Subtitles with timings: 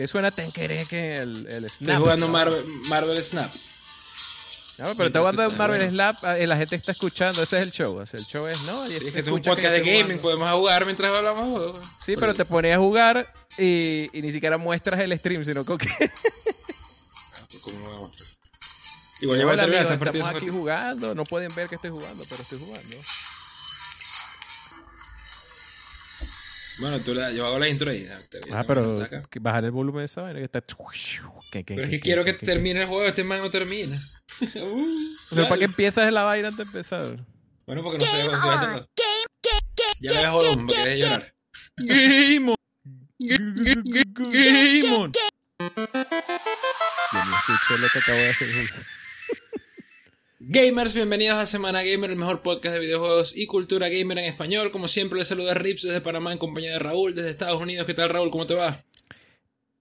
[0.00, 1.98] Que suena tenquere que el, el Estoy Snap.
[2.00, 3.52] jugando Marvel, Marvel Snap.
[4.78, 7.96] No, pero está jugando Marvel Snap, eh, la gente está escuchando, ese es el show.
[7.98, 8.86] o sea, el show es, ¿no?
[8.86, 10.22] Y Sí, es que es un podcast de estoy gaming, jugando.
[10.22, 11.86] podemos jugar mientras hablamos juegos.
[12.02, 15.76] Sí, pero te pones a jugar y, y ni siquiera muestras el stream, sino como
[15.76, 15.86] que...
[17.62, 18.28] ¿Cómo me voy a mostrar?
[19.20, 20.22] Igual ya voy a Hola, terminar amigos, esta partida.
[20.24, 22.96] estamos aquí jugando, no pueden ver que estoy jugando, pero estoy jugando.
[26.80, 28.08] Bueno, tú la- yo hago la intro ahí.
[28.52, 30.62] Ah, pero me que bajar el volumen de esa vaina que está...
[30.62, 34.00] Pero es que quiero que termine el juego, este man no termina.
[34.54, 37.26] Uh, O sea, ¿para qué empiezas la vaina antes de empezar?
[37.66, 38.88] Bueno, porque no sé terminar.
[40.00, 41.34] Ya le bajo volumen porque dejes de llorar.
[41.76, 42.56] Game on.
[43.18, 45.12] Game on.
[45.12, 45.20] Yo
[47.26, 48.48] ni escuché lo que acabo de hacer.
[50.50, 54.70] Gamers, bienvenidos a Semana Gamer, el mejor podcast de videojuegos y cultura gamer en español.
[54.70, 57.86] Como siempre, les saluda Rips desde Panamá en compañía de Raúl, desde Estados Unidos.
[57.86, 58.30] ¿Qué tal, Raúl?
[58.30, 58.82] ¿Cómo te va?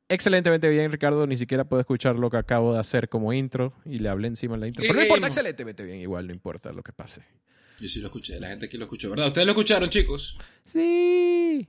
[0.10, 1.26] Excelentemente bien, Ricardo.
[1.28, 4.56] Ni siquiera puedo escuchar lo que acabo de hacer como intro y le hablé encima
[4.56, 4.82] en la intro.
[4.82, 6.02] Pero no importa, excelentemente bien.
[6.02, 7.22] Igual no importa lo que pase.
[7.80, 9.28] Yo sí lo escuché, la gente aquí lo escuchó, ¿verdad?
[9.28, 10.38] ¿Ustedes lo escucharon, chicos?
[10.66, 11.66] Sí.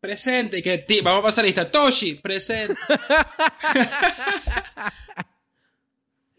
[0.00, 1.70] Presente, y que ti- vamos a pasar lista.
[1.70, 2.74] Toshi, presente.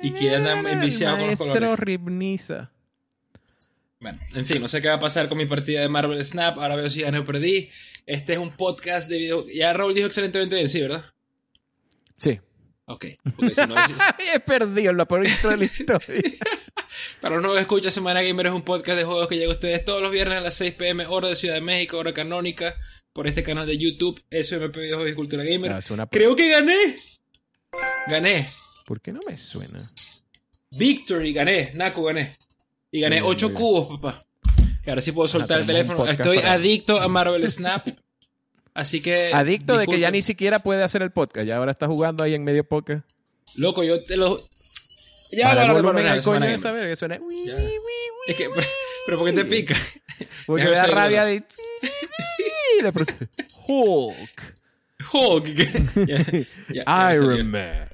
[0.01, 1.79] y que andan enviciados con los Maestro colores.
[1.79, 2.71] Ribniza.
[3.99, 6.57] Bueno, en fin, no sé qué va a pasar con mi partida de Marvel Snap.
[6.57, 7.69] Ahora veo si gané o perdí.
[8.07, 9.45] Este es un podcast de video.
[9.47, 11.05] Ya Raúl dijo excelentemente bien, sí, ¿verdad?
[12.17, 12.39] Sí.
[12.85, 13.05] Ok.
[13.35, 13.93] Porque si no, si-
[14.33, 16.21] He perdido la peor de la historia.
[17.21, 19.85] para los nuevos escuchas, Semana Gamer es un podcast de juegos que llega a ustedes
[19.85, 22.75] todos los viernes a las 6 pm, hora de Ciudad de México, hora canónica,
[23.13, 25.73] por este canal de YouTube, SMP Videojuegos y Cultura Gamer.
[25.73, 26.95] Ah, es una- Creo que gané.
[28.07, 28.47] Gané.
[28.91, 29.89] ¿Por qué no me suena?
[30.71, 31.71] Victory, gané.
[31.75, 32.35] Naco, gané.
[32.91, 33.63] Y gané Muy bien, 8 muy bien.
[33.63, 34.25] cubos, papá.
[34.85, 36.05] Y ahora sí puedo soltar el teléfono.
[36.05, 37.87] Estoy para- adicto a Marvel Snap.
[38.73, 39.31] Así que.
[39.33, 41.47] Adicto de que ya ni siquiera puede hacer el podcast.
[41.47, 43.09] Ya ahora está jugando ahí en medio podcast.
[43.55, 44.43] Loco, yo te lo.
[45.31, 47.17] Ya Para de volumen al coño de saber que suena.
[47.45, 47.57] Ya.
[48.27, 48.67] Es que, pero,
[49.05, 49.77] pero ¿por qué te pica?
[50.45, 51.45] Porque me da rabia de.
[52.83, 53.13] de pronto,
[53.67, 54.53] Hulk.
[55.13, 56.05] Hulk.
[56.05, 56.25] Ya,
[56.85, 57.13] ya.
[57.15, 57.90] Iron Man.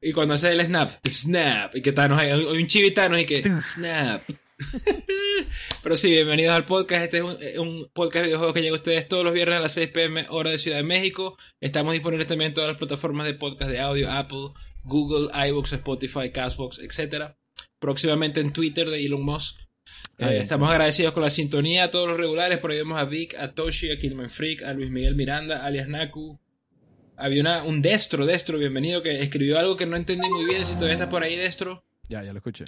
[0.00, 3.42] Y cuando hace el snap, snap, y que Thanos hay, hay un chivitanos y que
[3.60, 4.22] snap.
[5.82, 7.04] Pero sí, bienvenidos al podcast.
[7.04, 9.56] Este es un, eh, un podcast de videojuegos que llega a ustedes todos los viernes
[9.56, 11.36] a las 6 pm, hora de Ciudad de México.
[11.60, 14.50] Estamos disponibles también en todas las plataformas de podcast de audio, Apple,
[14.82, 17.34] Google, iVoox, Spotify, Castbox, etc.
[17.78, 19.60] Próximamente en Twitter de Elon Musk.
[20.18, 22.58] Eh, estamos agradecidos con la sintonía a todos los regulares.
[22.58, 25.88] Por ahí vemos a Vic, a Toshi, a Killman Freak, a Luis Miguel Miranda, alias
[25.88, 26.40] Naku.
[27.16, 30.64] Había una, un Destro, Destro, bienvenido, que escribió algo que no entendí muy bien.
[30.64, 32.64] Si todavía está por ahí, Destro, Ya, ya lo escuché.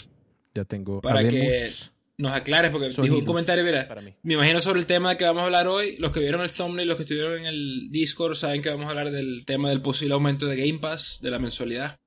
[0.54, 1.00] Ya tengo.
[1.02, 1.70] Para que
[2.16, 4.12] nos aclares, porque dijo un comentario, mira, para mí.
[4.22, 5.96] me imagino sobre el tema que vamos a hablar hoy.
[5.98, 8.90] Los que vieron el thumbnail, los que estuvieron en el Discord, saben que vamos a
[8.90, 12.00] hablar del tema del posible aumento de Game Pass, de la mensualidad.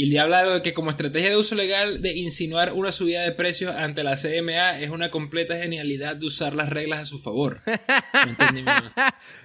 [0.00, 3.32] Y le habla de que como estrategia de uso legal de insinuar una subida de
[3.32, 7.60] precios ante la CMA es una completa genialidad de usar las reglas a su favor.
[8.24, 8.64] No entendí.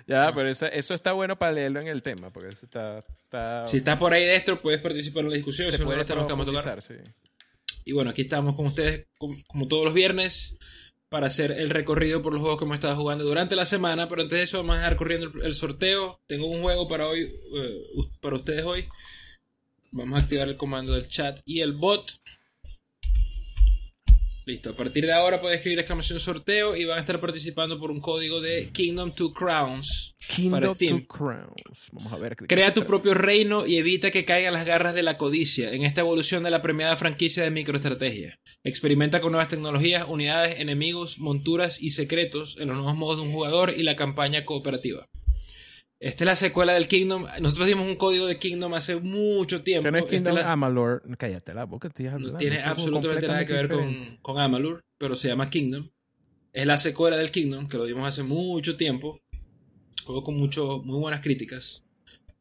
[0.08, 2.32] Ya, pero eso, eso está bueno para leerlo en el tema.
[2.32, 3.00] Porque eso está.
[3.00, 5.68] está Si estás por ahí dentro, puedes participar en la discusión.
[5.68, 6.82] se eso puede a tocar.
[6.82, 6.94] sí.
[7.84, 10.58] Y bueno, aquí estamos con ustedes como, todos los viernes
[11.10, 14.08] para hacer el recorrido por los juegos que hemos estado jugando durante la semana.
[14.08, 16.22] Pero antes de eso vamos a dejar corriendo el, el sorteo.
[16.28, 17.84] Tengo un juego para hoy, eh,
[18.22, 18.88] para ustedes hoy.
[19.96, 22.20] Vamos a activar el comando del chat y el bot.
[24.46, 27.92] Listo, a partir de ahora pueden escribir exclamación sorteo y van a estar participando por
[27.92, 30.98] un código de Kingdom Two Crowns para Kingdom Steam.
[30.98, 31.90] Two Crowns.
[31.94, 32.36] Vamos a ver.
[32.36, 32.88] Crea tu trata.
[32.88, 36.52] propio reino y evita que caigan las garras de la codicia en esta evolución de
[36.52, 38.38] la premiada franquicia de microestrategia.
[38.66, 43.32] Experimenta con nuevas tecnologías, unidades, enemigos, monturas y secretos en los nuevos modos de un
[43.32, 45.08] jugador y la campaña cooperativa.
[46.06, 47.26] Esta es la secuela del Kingdom.
[47.42, 49.86] Nosotros dimos un código de Kingdom hace mucho tiempo.
[49.86, 51.02] Que no es Esta Kingdom la- Amalur.
[51.18, 52.34] Cállate la boca, estoy hablando.
[52.34, 55.90] no tiene absolutamente nada que ver con, con Amalur, pero se llama Kingdom.
[56.54, 59.20] Es la secuela del Kingdom, que lo dimos hace mucho tiempo.
[60.06, 61.84] Juego con mucho, muy buenas críticas.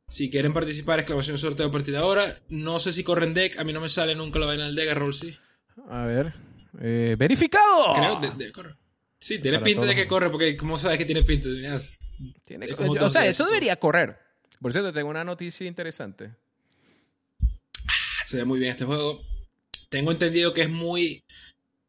[0.09, 2.39] Si quieren participar, exclamación sorteo a partir de ahora.
[2.51, 4.91] No sé si corren deck, a mí no me sale nunca la vaina del deck,
[4.91, 5.35] a Roll sí.
[5.89, 6.35] A ver.
[6.83, 7.95] Eh, ¡Verificado!
[7.95, 8.75] Creo que corre.
[9.19, 11.49] Sí, tiene pinta de que corre, porque ¿cómo sabes que tiene pinta?
[11.49, 11.79] Mira,
[12.45, 14.17] Tiene- o sea, eso debería correr.
[14.61, 16.33] Por cierto, tengo una noticia interesante.
[18.27, 19.21] Se ve muy bien este juego.
[19.89, 21.25] Tengo entendido que es muy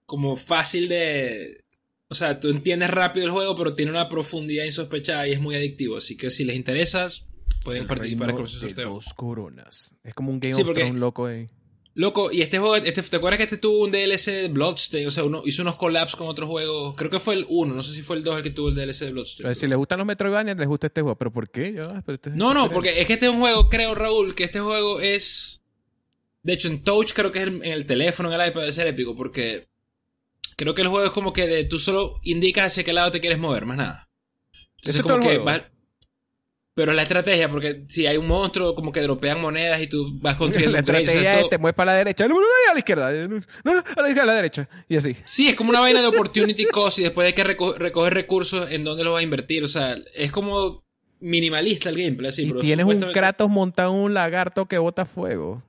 [0.06, 1.63] como fácil de...
[2.07, 5.56] O sea, tú entiendes rápido el juego, pero tiene una profundidad insospechada y es muy
[5.56, 5.98] adictivo.
[5.98, 7.25] Así que si les interesas,
[7.63, 8.89] pueden El participar en el de sorteo.
[8.89, 9.95] dos coronas.
[10.04, 11.48] Es como un Game Sí, of porque- Thrones loco ahí.
[11.97, 15.07] Loco, y este juego, este, ¿te acuerdas que este tuvo un DLC de Bloodstain?
[15.07, 16.94] O sea, uno hizo unos collabs con otros juegos.
[16.97, 18.75] Creo que fue el 1, no sé si fue el 2 el que tuvo el
[18.75, 19.56] DLC de Bloodstain.
[19.56, 21.18] si les gustan los Metroidvania, les gusta este juego.
[21.18, 21.69] ¿Pero por qué?
[22.06, 25.00] Este no, no, porque es que este es un juego, creo, Raúl, que este juego
[25.00, 25.62] es...
[26.44, 28.88] De hecho, en Touch creo que es en el teléfono, en el iPad, debe ser
[28.88, 29.69] épico, porque
[30.57, 33.21] creo que el juego es como que de, tú solo indicas hacia qué lado te
[33.21, 34.09] quieres mover, más nada.
[34.80, 35.39] Entonces, como que
[36.75, 40.36] pero la estrategia, porque si hay un monstruo, como que dropean monedas y tú vas
[40.38, 43.72] construyendo La estrategia es te mueves para la derecha, no, a la izquierda, no, no,
[43.72, 45.16] a la izquierda, a la derecha, y así.
[45.25, 48.83] Sí, es como una vaina de opportunity cost y después hay que recoger recursos en
[48.83, 49.63] dónde lo vas a invertir.
[49.63, 50.83] O sea, es como
[51.22, 52.44] minimalista el gameplay, así.
[52.44, 55.63] Y tienes un Kratos montado en un lagarto que bota fuego.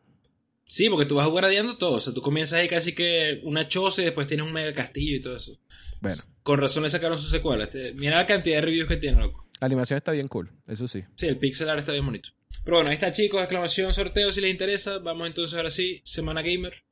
[0.68, 1.92] Sí, porque tú vas guardiando todo.
[1.92, 5.16] O sea, tú comienzas ahí casi que una choza y después tienes un mega castillo
[5.16, 5.56] y todo eso.
[6.00, 6.16] Bueno.
[6.42, 7.64] Con razón le sacaron su secuela.
[7.64, 9.45] Este, mira la cantidad de reviews que tiene, loco.
[9.60, 11.04] La animación está bien cool, eso sí.
[11.14, 12.30] Sí, el pixel art está bien bonito.
[12.64, 14.98] Pero bueno, ahí está chicos, exclamación, sorteo si les interesa.
[14.98, 16.84] Vamos entonces ahora sí, Semana Gamer.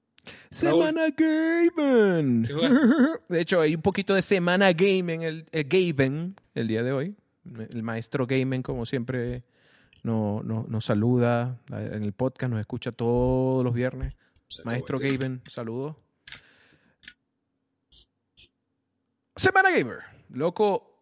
[0.50, 2.48] Semana Gamer.
[3.28, 7.16] De hecho, hay un poquito de Semana Gaming, el, el el día de hoy.
[7.70, 9.42] El maestro Gaming, como siempre,
[10.02, 14.14] nos no, saluda en el podcast, nos escucha todos los viernes.
[14.64, 15.96] maestro Gaben, saludos.
[19.36, 19.98] Semana Gamer.
[20.30, 20.93] Loco,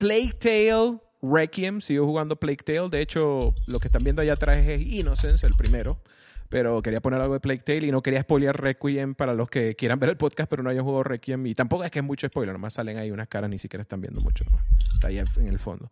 [0.00, 2.88] Plague Tale Requiem, sigo jugando Plague Tale.
[2.88, 6.00] De hecho, lo que están viendo allá atrás es Innocence, el primero.
[6.48, 9.76] Pero quería poner algo de Plague Tale y no quería spoilear Requiem para los que
[9.76, 11.46] quieran ver el podcast, pero no hayan jugado Requiem.
[11.48, 14.00] Y tampoco es que es mucho spoiler, nomás salen ahí unas caras, ni siquiera están
[14.00, 14.42] viendo mucho.
[14.94, 15.90] Está ahí en el fondo.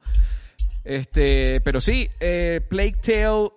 [0.84, 3.50] Este, pero sí, eh, Plague Tale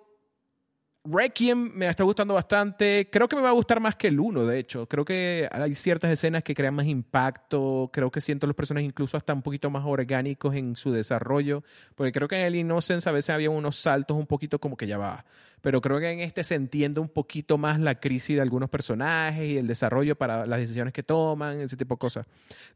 [1.04, 3.08] Requiem me está gustando bastante.
[3.10, 4.86] Creo que me va a gustar más que el 1, de hecho.
[4.86, 7.90] Creo que hay ciertas escenas que crean más impacto.
[7.92, 11.64] Creo que siento los personajes incluso hasta un poquito más orgánicos en su desarrollo.
[11.96, 14.86] Porque creo que en el Innocence a veces había unos saltos un poquito como que
[14.86, 15.24] ya va.
[15.60, 19.50] Pero creo que en este se entiende un poquito más la crisis de algunos personajes
[19.50, 22.26] y el desarrollo para las decisiones que toman, ese tipo de cosas.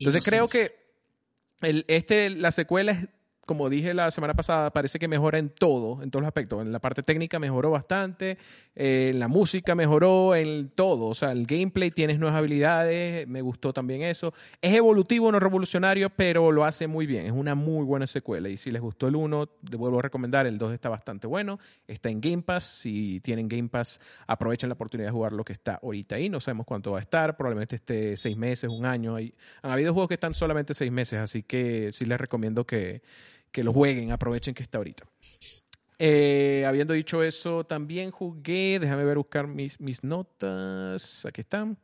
[0.00, 0.74] Entonces creo que
[1.60, 3.08] el, este, la secuela es
[3.46, 6.60] como dije la semana pasada, parece que mejora en todo, en todos los aspectos.
[6.62, 8.38] En la parte técnica mejoró bastante,
[8.74, 11.06] eh, en la música mejoró, en todo.
[11.06, 14.34] O sea, el gameplay tienes nuevas habilidades, me gustó también eso.
[14.60, 17.26] Es evolutivo, no revolucionario, pero lo hace muy bien.
[17.26, 18.48] Es una muy buena secuela.
[18.48, 21.60] Y si les gustó el 1, te vuelvo a recomendar, el 2 está bastante bueno.
[21.86, 22.64] Está en Game Pass.
[22.64, 26.28] Si tienen Game Pass, aprovechen la oportunidad de jugar lo que está ahorita ahí.
[26.28, 29.14] No sabemos cuánto va a estar, probablemente esté seis meses, un año.
[29.14, 29.32] Hay,
[29.62, 33.02] han habido juegos que están solamente seis meses, así que sí les recomiendo que
[33.56, 35.04] que lo jueguen, aprovechen que está ahorita.
[35.98, 41.78] Eh, habiendo dicho eso, también jugué, déjame ver, buscar mis, mis notas, aquí están.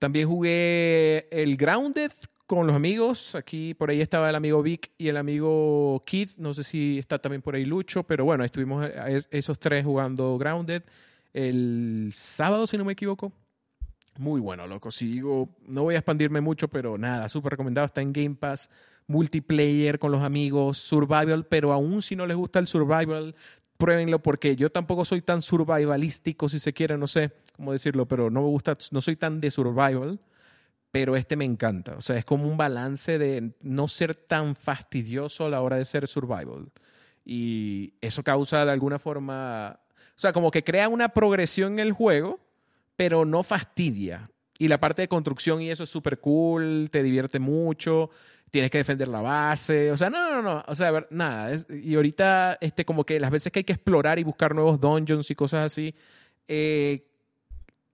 [0.00, 2.10] También jugué el Grounded
[2.44, 3.36] con los amigos.
[3.36, 6.30] Aquí por ahí estaba el amigo Vic y el amigo Kid.
[6.38, 10.36] No sé si está también por ahí Lucho, pero bueno, estuvimos eh, esos tres jugando
[10.38, 10.82] Grounded
[11.32, 13.32] el sábado, si no me equivoco.
[14.18, 14.90] Muy bueno, loco.
[14.90, 17.86] Si digo, no voy a expandirme mucho, pero nada, súper recomendado.
[17.86, 18.68] Está en Game Pass
[19.06, 23.34] multiplayer con los amigos, survival, pero aún si no les gusta el survival,
[23.76, 28.30] pruébenlo porque yo tampoco soy tan survivalístico, si se quiere, no sé cómo decirlo, pero
[28.30, 30.20] no me gusta, no soy tan de survival,
[30.90, 31.94] pero este me encanta.
[31.96, 35.84] O sea, es como un balance de no ser tan fastidioso a la hora de
[35.84, 36.70] ser survival.
[37.24, 39.80] Y eso causa de alguna forma,
[40.16, 42.40] o sea, como que crea una progresión en el juego,
[42.96, 44.30] pero no fastidia.
[44.58, 48.10] Y la parte de construcción y eso es súper cool, te divierte mucho
[48.54, 51.96] tienes que defender la base, o sea, no, no, no, o sea, ver, nada, y
[51.96, 55.34] ahorita, este, como que las veces que hay que explorar y buscar nuevos dungeons y
[55.34, 55.92] cosas así,
[56.46, 57.04] eh,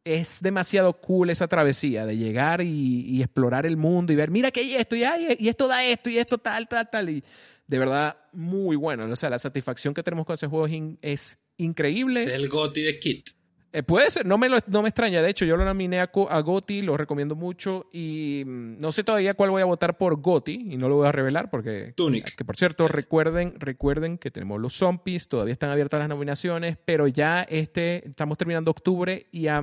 [0.04, 4.60] es demasiado cool esa travesía de llegar y, explorar el mundo y ver, mira que
[4.60, 5.02] hay esto y,
[5.38, 7.24] y esto da esto y esto tal, tal, tal, y
[7.66, 10.66] de verdad muy bueno, o sea, la satisfacción que tenemos con ese juego
[11.00, 12.22] es, increíble.
[12.22, 13.30] Es el GOTI de Kit.
[13.72, 15.22] Eh, puede ser, no me, no me extraña.
[15.22, 17.86] De hecho, yo lo nominé a, a Goti, lo recomiendo mucho.
[17.92, 21.08] Y mm, no sé todavía cuál voy a votar por Goti, y no lo voy
[21.08, 21.92] a revelar porque.
[21.96, 22.34] Tunic.
[22.34, 27.06] Que por cierto, recuerden, recuerden que tenemos los zombies, todavía están abiertas las nominaciones, pero
[27.06, 29.62] ya este, estamos terminando octubre y a,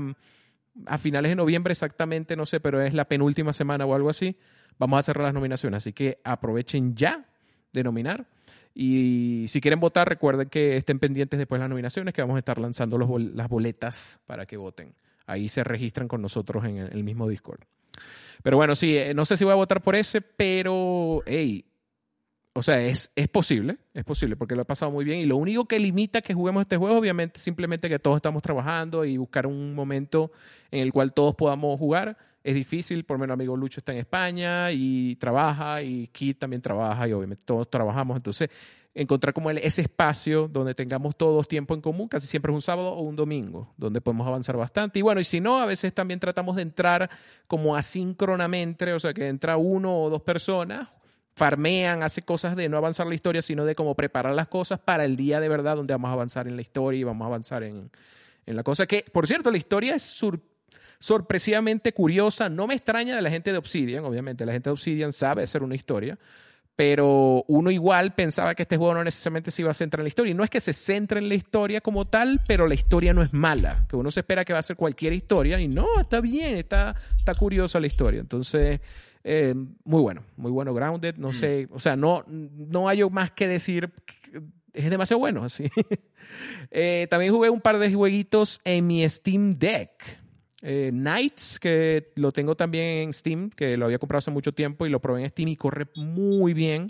[0.86, 4.38] a finales de noviembre exactamente, no sé, pero es la penúltima semana o algo así,
[4.78, 5.78] vamos a cerrar las nominaciones.
[5.78, 7.26] Así que aprovechen ya
[7.74, 8.26] de nominar.
[8.80, 12.40] Y si quieren votar, recuerden que estén pendientes después de las nominaciones, que vamos a
[12.40, 14.94] estar lanzando las boletas para que voten.
[15.26, 17.62] Ahí se registran con nosotros en el, mismo Discord.
[18.44, 21.66] Pero bueno, sí, eh, no sé si voy a votar por ese, pero, hey,
[22.58, 25.20] o sea, es, es posible, es posible, porque lo he pasado muy bien.
[25.20, 29.06] Y lo único que limita que juguemos este juego, obviamente, simplemente que todos estamos trabajando
[29.06, 30.32] y buscar un momento
[30.72, 34.00] en el cual todos podamos jugar es difícil, por lo menos amigo Lucho está en
[34.00, 38.50] España y trabaja y Kit también trabaja y obviamente todos trabajamos, entonces
[38.96, 42.94] encontrar como ese espacio donde tengamos todos tiempo en común, casi siempre es un sábado
[42.94, 44.98] o un domingo, donde podemos avanzar bastante.
[44.98, 47.10] Y bueno, y si no, a veces también tratamos de entrar
[47.46, 50.90] como asíncronamente, o sea, que entra uno o dos personas,
[51.38, 55.06] farmean, hace cosas de no avanzar la historia, sino de como preparar las cosas para
[55.06, 57.62] el día de verdad donde vamos a avanzar en la historia y vamos a avanzar
[57.62, 57.92] en,
[58.48, 60.20] en la cosa que, por cierto, la historia es
[60.98, 62.50] sorpresivamente curiosa.
[62.50, 65.62] No me extraña de la gente de Obsidian, obviamente, la gente de Obsidian sabe hacer
[65.62, 66.18] una historia,
[66.76, 70.10] pero uno igual pensaba que este juego no necesariamente se iba a centrar en la
[70.10, 70.32] historia.
[70.32, 73.22] Y no es que se centre en la historia como tal, pero la historia no
[73.22, 76.20] es mala, que uno se espera que va a ser cualquier historia y no, está
[76.20, 78.22] bien, está, está curiosa la historia.
[78.22, 78.80] Entonces,
[79.30, 79.54] eh,
[79.84, 81.34] muy bueno, muy bueno, Grounded, no mm.
[81.34, 83.92] sé, o sea, no, no hay más que decir,
[84.72, 85.66] es demasiado bueno, así.
[86.72, 89.92] Eh, también jugué un par de jueguitos en mi Steam Deck.
[90.62, 94.86] Eh, Knights, que lo tengo también en Steam, que lo había comprado hace mucho tiempo
[94.86, 96.88] y lo probé en Steam y corre muy bien.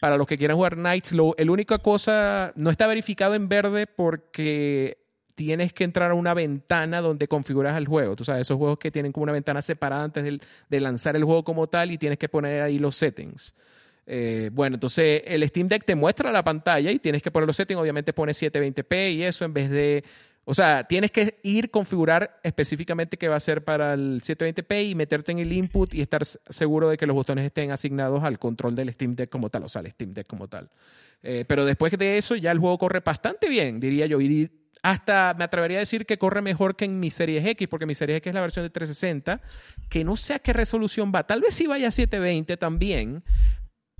[0.00, 3.86] Para los que quieran jugar Knights, lo, el única cosa, no está verificado en verde
[3.86, 5.05] porque
[5.36, 8.16] tienes que entrar a una ventana donde configuras el juego.
[8.16, 10.24] Tú sabes, esos juegos que tienen como una ventana separada antes
[10.68, 13.54] de, lanzar el juego como tal y tienes que poner ahí los settings.
[14.06, 17.54] Eh, bueno, entonces el Steam Deck te muestra la pantalla y tienes que poner los
[17.54, 17.80] settings.
[17.80, 20.02] Obviamente pone 720p y eso en vez de
[20.48, 24.94] o sea, tienes que ir configurar específicamente qué va a ser para el 720p y
[24.94, 28.76] meterte en el input y estar seguro de que los botones estén asignados al control
[28.76, 30.70] del Steam Deck como tal, o sea, al Steam Deck como tal.
[31.20, 34.20] Eh, pero después de eso ya el juego corre bastante bien, diría yo.
[34.20, 34.48] Y
[34.82, 37.94] hasta me atrevería a decir que corre mejor que en mi Series X, porque mi
[37.94, 39.40] Series X es la versión de 360,
[39.88, 41.26] que no sé a qué resolución va.
[41.26, 43.24] Tal vez sí vaya a 720 también,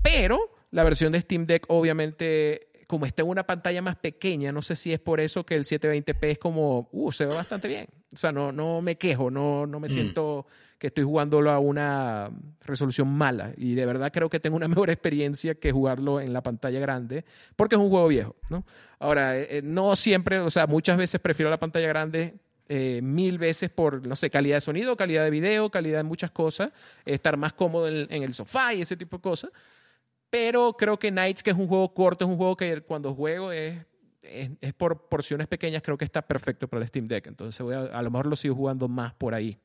[0.01, 0.39] pero
[0.71, 4.75] la versión de Steam Deck obviamente como está en una pantalla más pequeña, no sé
[4.75, 7.87] si es por eso que el 720p es como, uh, se ve bastante bien.
[8.13, 9.91] O sea, no, no me quejo, no, no me mm.
[9.91, 12.29] siento que estoy jugándolo a una
[12.61, 13.51] resolución mala.
[13.57, 17.25] Y de verdad creo que tengo una mejor experiencia que jugarlo en la pantalla grande,
[17.57, 18.65] porque es un juego viejo, ¿no?
[18.99, 22.35] Ahora, eh, eh, no siempre, o sea, muchas veces prefiero la pantalla grande
[22.69, 26.31] eh, mil veces por, no sé, calidad de sonido, calidad de video, calidad de muchas
[26.31, 26.71] cosas,
[27.05, 29.51] estar más cómodo en, en, el sofá y ese tipo de cosas.
[30.29, 33.51] Pero creo que Knights, que es un juego corto, es un juego que cuando juego
[33.51, 33.85] es,
[34.21, 37.27] es, por porciones pequeñas, creo que está perfecto para el Steam Deck.
[37.27, 39.57] Entonces voy a, lo mejor lo sigo jugando más por ahí.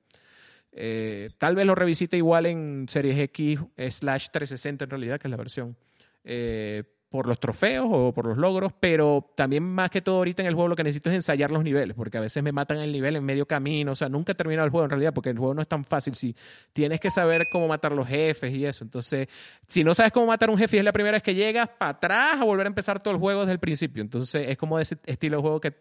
[0.70, 5.30] Eh, tal vez lo revisite igual en Series X slash 360 en realidad, que es
[5.30, 5.76] la versión.
[6.24, 10.48] Eh, por los trofeos o por los logros, pero también más que todo ahorita en
[10.48, 12.90] el juego lo que necesito es ensayar los niveles, porque a veces me matan el
[12.90, 15.36] nivel en medio camino, o sea, nunca he terminado el juego en realidad, porque el
[15.36, 16.34] juego no es tan fácil, si
[16.72, 19.28] tienes que saber cómo matar los jefes y eso, entonces,
[19.66, 21.90] si no sabes cómo matar un jefe y es la primera vez que llegas, para
[21.90, 24.96] atrás a volver a empezar todo el juego desde el principio, entonces es como ese
[25.04, 25.74] estilo de juego que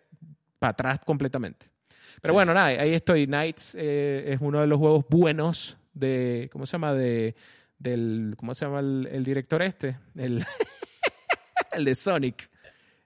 [0.59, 1.67] para atrás completamente.
[2.21, 6.65] Pero bueno, nada, ahí estoy, Knights eh, es uno de los juegos buenos de, ¿cómo
[6.65, 6.93] se llama?
[6.93, 7.35] De,
[7.79, 9.97] del, ¿cómo se llama el, el director este?
[10.17, 10.45] El...
[11.71, 12.49] el de Sonic.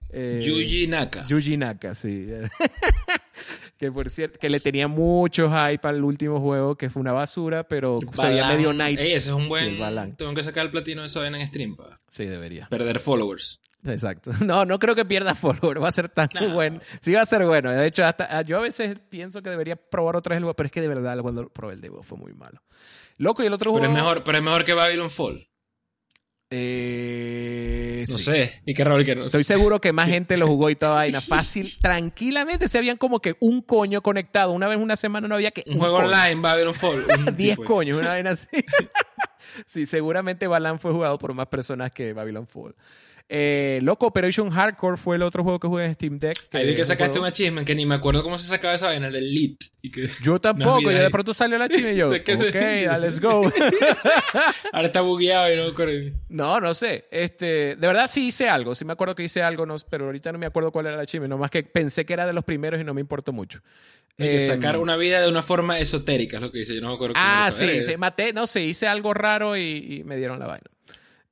[0.10, 1.26] Eh, Yuji Naka.
[1.28, 2.28] Yuji Naka, sí.
[3.78, 7.68] que por cierto, que le tenía mucho hype al último juego, que fue una basura,
[7.68, 9.00] pero sería medio night.
[9.00, 9.78] ese es un buen.
[10.16, 11.76] tengo que sacar el platino de eso en stream.
[11.76, 12.00] Pa.
[12.10, 12.68] Sí, debería.
[12.70, 13.60] Perder followers.
[13.86, 14.32] Exacto.
[14.46, 15.82] No, no creo que pierda followers.
[15.82, 16.80] Va a ser tan bueno.
[17.02, 17.72] Sí, va a ser bueno.
[17.72, 20.68] De hecho, hasta yo a veces pienso que debería probar otra vez el juego, pero
[20.68, 22.62] es que de verdad cuando probé el demo fue muy malo.
[23.18, 25.48] Loco, y el otro pero Es mejor, pero es mejor que Babylon Fall.
[26.58, 28.62] Eh, no sé.
[28.66, 31.22] Y qué raro que no Estoy seguro que más gente lo jugó y toda vaina.
[31.22, 34.52] Fácil, tranquilamente se habían como que un coño conectado.
[34.52, 35.64] Una vez una semana no había que.
[35.68, 37.06] Un, juego online, Babylon Fall.
[37.38, 38.48] Diez coños, una vaina así.
[39.66, 42.76] sí, seguramente Balan fue jugado por más personas que Babylon Fall.
[43.28, 46.38] Eh, loco, Operation Hardcore fue el otro juego que jugué en Steam Deck.
[46.52, 49.08] Ahí vi que sacaste un achievement que ni me acuerdo cómo se sacaba esa vaina,
[49.08, 49.58] el del.
[49.82, 53.52] Y que yo tampoco, yo de pronto salió la achievement y yo, ok, let's go.
[54.74, 55.74] Ahora está bugueado y no
[56.30, 57.06] No, no sé.
[57.10, 60.32] Este, de verdad sí hice algo, sí me acuerdo que hice algo, no, pero ahorita
[60.32, 62.80] no me acuerdo cuál era el achievement, nomás que pensé que era de los primeros
[62.80, 63.62] y no me importó mucho.
[64.18, 66.90] que sacar em, una vida de una forma esotérica, es lo que dice, yo no
[66.90, 67.16] me acuerdo.
[67.18, 70.75] Ah, sí, sí, maté, no sé, hice algo raro y me dieron la vaina.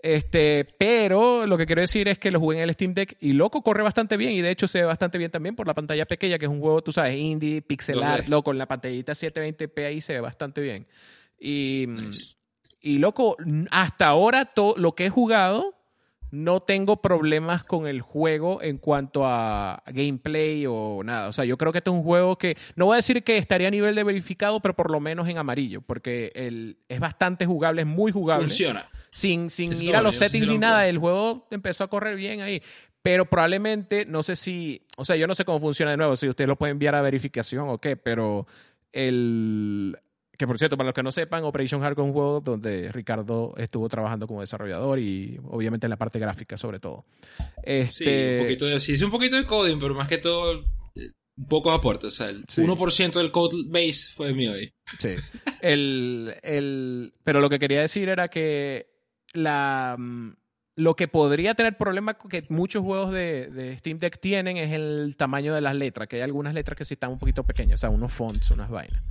[0.03, 3.31] Este, pero lo que quiero decir es que lo jugué en el Steam Deck y
[3.31, 6.05] loco corre bastante bien y de hecho se ve bastante bien también por la pantalla
[6.05, 9.85] pequeña, que es un juego, tú sabes, indie, pixel art, loco, en la pantallita 720p
[9.85, 10.87] ahí se ve bastante bien.
[11.39, 11.87] Y,
[12.81, 13.37] y loco,
[13.71, 15.73] hasta ahora todo lo que he jugado
[16.31, 21.29] no tengo problemas con el juego en cuanto a gameplay o nada.
[21.29, 23.37] O sea, yo creo que este es un juego que, no voy a decir que
[23.37, 27.45] estaría a nivel de verificado, pero por lo menos en amarillo, porque el, es bastante
[27.45, 28.47] jugable, es muy jugable.
[28.47, 28.85] Funciona.
[29.13, 32.61] Sin, sin ir a los settings ni nada, el juego empezó a correr bien ahí.
[33.01, 36.27] Pero probablemente, no sé si, o sea, yo no sé cómo funciona de nuevo, si
[36.27, 38.47] ustedes lo pueden enviar a verificación o qué, pero
[38.93, 39.97] el,
[40.37, 43.53] que por cierto, para los que no sepan, Operation Hardcore es un juego donde Ricardo
[43.57, 47.05] estuvo trabajando como desarrollador y obviamente en la parte gráfica sobre todo.
[47.61, 48.03] Este...
[48.03, 50.63] Sí, un poquito de, sí, un poquito de coding, pero más que todo
[51.47, 52.13] pocos aportes.
[52.13, 54.71] O sea, el 1% del code base fue mío ahí.
[54.99, 55.15] Sí.
[55.61, 58.92] El, el, pero lo que quería decir era que
[59.33, 60.29] mm,
[60.75, 65.53] lo que podría tener problema que muchos juegos de, Steam Deck tienen es el tamaño
[65.53, 67.89] de las letras, que hay algunas letras que sí están un poquito pequeñas, o sea,
[67.89, 69.01] unos fonts, unas vainas.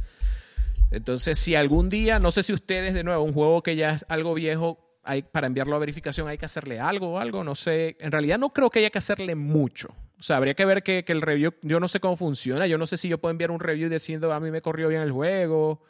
[0.90, 4.04] Entonces, si algún día, no sé si ustedes, de nuevo, un juego que ya es
[4.08, 7.96] algo viejo, hay, para enviarlo a verificación hay que hacerle algo o algo, no sé.
[8.00, 9.88] En realidad no creo que haya que hacerle mucho.
[10.18, 12.86] O sea, habría que ver que, el review, yo no sé cómo funciona, yo no
[12.86, 15.82] sé si yo puedo enviar un review diciendo a mí me corrió bien el juego,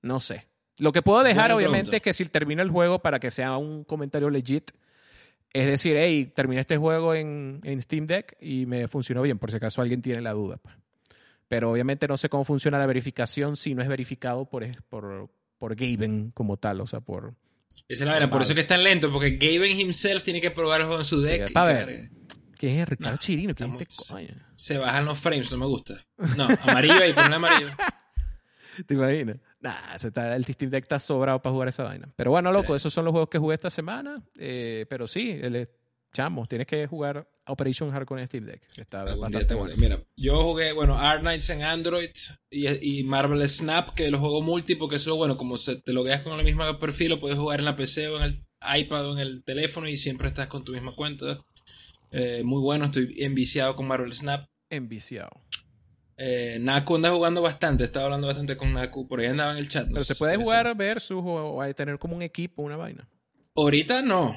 [0.00, 0.46] no sé.
[0.78, 3.84] Lo que puedo dejar, obviamente, es que si termina el juego para que sea un
[3.84, 4.72] comentario legit,
[5.52, 9.56] es decir, hey, terminé este juego en, Steam Deck y me funcionó bien, por si
[9.56, 10.56] acaso alguien tiene la duda.
[10.56, 10.74] Pues.
[11.46, 15.76] Pero obviamente no sé cómo funciona la verificación si no es verificado por, por, por
[15.76, 17.34] Gaben como tal, o sea, por...
[17.86, 20.50] Esa es la verdad, por eso que es tan lento, porque Gaben himself tiene que
[20.50, 21.50] probar el juego en su deck.
[21.54, 22.10] a ver,
[22.58, 23.54] ¿Qué es Ricardo Chirino?
[23.54, 24.34] ¿Qué es este coño?
[24.56, 26.02] Se bajan los frames, no me gusta.
[26.36, 27.68] No, amarillo ahí, pero no amarillo.
[28.86, 29.36] ¿Te imaginas?
[29.60, 29.96] Nah,
[30.34, 32.12] el Steam Deck está sobrado para jugar esa vaina.
[32.16, 34.22] Pero bueno, loco, esos son los juegos que jugué esta semana.
[34.36, 35.68] Eh, pero sí, el,
[36.14, 38.62] chamo, tienes que jugar Operation Hardcore en Steam Deck.
[38.78, 39.74] está bastante bueno.
[39.76, 42.08] Mira, yo jugué, bueno, Art Knights en Android
[42.48, 46.22] y, y, Marvel Snap, que los juego multi, porque eso, bueno, como se, te logueas
[46.22, 49.12] con el mismo perfil, lo puedes jugar en la PC o en el iPad o
[49.12, 51.38] en el teléfono y siempre estás con tu misma cuenta.
[52.10, 54.48] Eh, muy bueno, estoy enviciado con Marvel Snap.
[54.70, 55.30] Enviciado.
[56.16, 59.68] Eh, Naku anda jugando bastante, estaba hablando bastante con Naku, por ahí andaba en el
[59.68, 59.88] chat.
[59.92, 63.08] Pero se puede jugar versus o, o tener como un equipo, una vaina.
[63.54, 64.36] Ahorita no.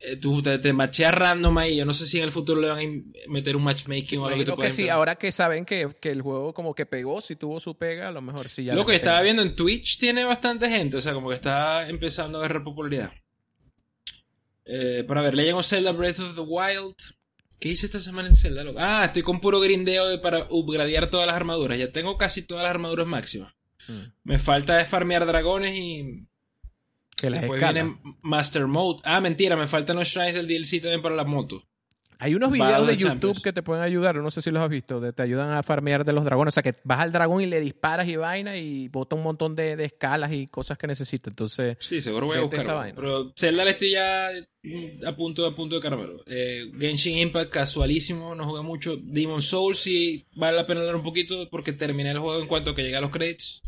[0.00, 1.76] Eh, tú te, te, macheas random ahí.
[1.76, 4.38] Yo no sé si en el futuro le van a meter un matchmaking o algo
[4.38, 7.34] que te que sí, ahora que saben que, que, el juego como que pegó, si
[7.34, 8.74] tuvo su pega, a lo mejor sí ya.
[8.74, 12.38] Lo que estaba viendo en Twitch tiene bastante gente, o sea, como que está empezando
[12.38, 13.12] a agarrar popularidad.
[14.64, 16.94] Eh, para ver, Legend of Zelda Breath of the Wild.
[17.60, 18.64] ¿Qué hice esta semana en Zelda?
[18.78, 21.78] Ah, estoy con puro grindeo de para upgradear todas las armaduras.
[21.78, 23.54] Ya tengo casi todas las armaduras máximas.
[23.88, 24.02] Mm.
[24.24, 26.28] Me falta es farmear dragones y.
[27.16, 29.00] Que Después viene Master Mode.
[29.02, 31.64] Ah, mentira, me faltan los shrines del DLC también para la moto.
[32.20, 35.00] Hay unos videos de YouTube que te pueden ayudar, no sé si los has visto,
[35.12, 36.52] te ayudan a farmear de los dragones.
[36.52, 39.54] O sea, que vas al dragón y le disparas y vaina y bota un montón
[39.54, 41.30] de, escalas y cosas que necesita.
[41.30, 42.60] Entonces, sí, seguro voy a buscar.
[42.60, 42.96] Esa vaina.
[42.96, 44.30] Pero Zelda le estoy ya
[45.06, 46.16] a punto, a punto de carmelo.
[46.26, 48.96] Eh, Genshin Impact, casualísimo, no jugué mucho.
[49.00, 52.74] Demon Souls sí vale la pena hablar un poquito porque terminé el juego en cuanto
[52.74, 53.62] que llegué a los credits.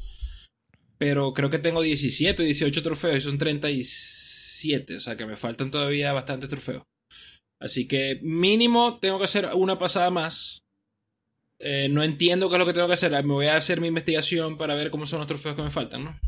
[0.99, 4.97] Pero creo que tengo 17, 18 trofeos y son 37.
[4.97, 6.83] O sea que me faltan todavía bastantes trofeos.
[7.61, 10.65] Así que mínimo tengo que hacer una pasada más.
[11.59, 13.13] Eh, no entiendo qué es lo que tengo que hacer.
[13.13, 16.05] Me voy a hacer mi investigación para ver cómo son los trofeos que me faltan,
[16.05, 16.19] ¿no?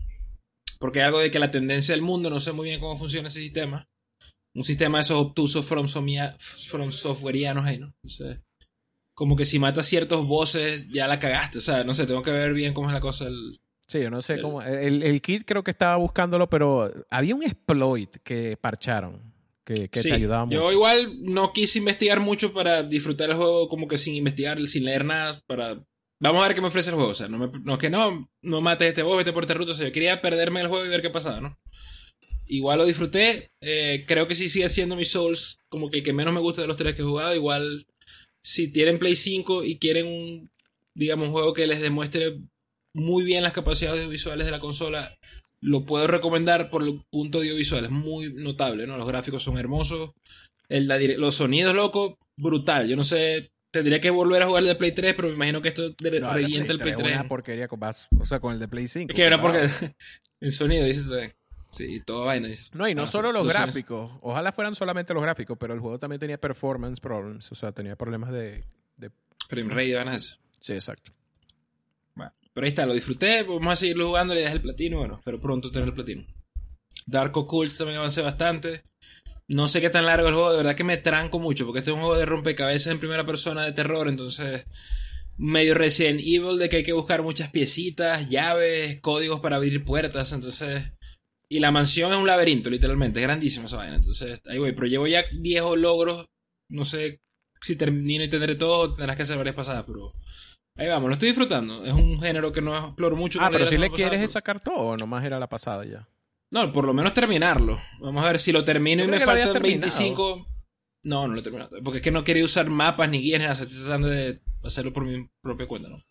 [0.79, 3.29] Porque hay algo de que la tendencia del mundo, no sé muy bien cómo funciona
[3.29, 3.88] ese sistema.
[4.55, 7.95] Un sistema de esos obtusos from, from softwareianos ahí, ¿no?
[9.14, 11.59] como que si matas ciertos bosses, ya la cagaste.
[11.59, 13.27] O sea, no sé, tengo que ver bien cómo es la cosa.
[13.87, 14.61] sí, yo no sé cómo.
[14.61, 19.32] El, el kit creo que estaba buscándolo, pero había un exploit que parcharon
[19.64, 20.57] que, te ayudaba mucho.
[20.57, 24.85] Yo igual no quise investigar mucho para disfrutar el juego como que sin investigar, sin
[24.85, 25.83] leer nada, para...
[26.20, 28.31] Vamos a ver qué me ofrece el juego, o sea, no, me, no que no,
[28.42, 30.87] no mates este boss, vete por esta ruta, o sea, yo quería perderme el juego
[30.87, 31.59] y ver qué pasaba, ¿no?
[32.46, 36.12] Igual lo disfruté, eh, creo que sí sigue siendo mi Souls como que el que
[36.12, 37.87] menos me gusta de los tres que he jugado, igual
[38.42, 40.51] si tienen Play 5 y quieren un,
[40.94, 42.38] digamos, un juego que les demuestre
[42.94, 45.18] muy bien las capacidades visuales de la consola,
[45.62, 48.96] lo puedo recomendar por el punto audiovisual, es muy notable, ¿no?
[48.96, 50.11] Los gráficos son hermosos,
[50.68, 52.88] el, los sonidos, loco, brutal.
[52.88, 55.62] Yo no sé, tendría que volver a jugar el de Play 3, pero me imagino
[55.62, 57.09] que esto revienta el Play 3.
[57.09, 59.11] Es una porquería con o sea, con el de Play 5.
[59.11, 59.68] Es que era porque
[60.40, 61.07] el sonido, dices,
[61.70, 62.48] sí, todo vaina.
[62.72, 65.98] No, y no ah, solo los gráficos, ojalá fueran solamente los gráficos, pero el juego
[66.01, 68.64] también tenía performance problems, o sea, tenía problemas de...
[68.96, 69.12] de...
[69.48, 71.12] Frame rate, van a Sí, exacto.
[72.54, 75.40] Pero ahí está, lo disfruté, vamos a seguirlo jugando, le dejé el platino, bueno, pero
[75.40, 76.22] pronto tener el platino.
[77.06, 78.82] Dark Occult también avancé bastante.
[79.48, 81.90] No sé qué tan largo el juego, de verdad que me tranco mucho, porque este
[81.90, 84.64] es un juego de rompecabezas en primera persona de terror, entonces
[85.36, 90.32] medio Resident Evil de que hay que buscar muchas piecitas, llaves, códigos para abrir puertas,
[90.32, 90.84] entonces...
[91.48, 94.86] Y la mansión es un laberinto, literalmente, es grandísima esa vaina, entonces ahí voy, pero
[94.86, 96.26] llevo ya 10 logros,
[96.70, 97.20] no sé
[97.60, 100.14] si termino y tendré todo, tendrás que hacer varias pasadas, pero
[100.76, 101.85] Ahí vamos, lo estoy disfrutando.
[101.85, 103.40] Es un género que no exploro mucho.
[103.42, 106.08] Ah, pero si le quieres sacar todo o nomás era la pasada ya.
[106.50, 107.80] No, por lo menos terminarlo.
[108.00, 110.46] Vamos a ver si lo termino y me faltan 25.
[111.04, 111.78] No, no lo he terminado.
[111.82, 113.62] Porque es que no quería usar mapas ni guías ni nada.
[113.62, 116.02] Estoy tratando de hacerlo por mi propia cuenta, ¿no?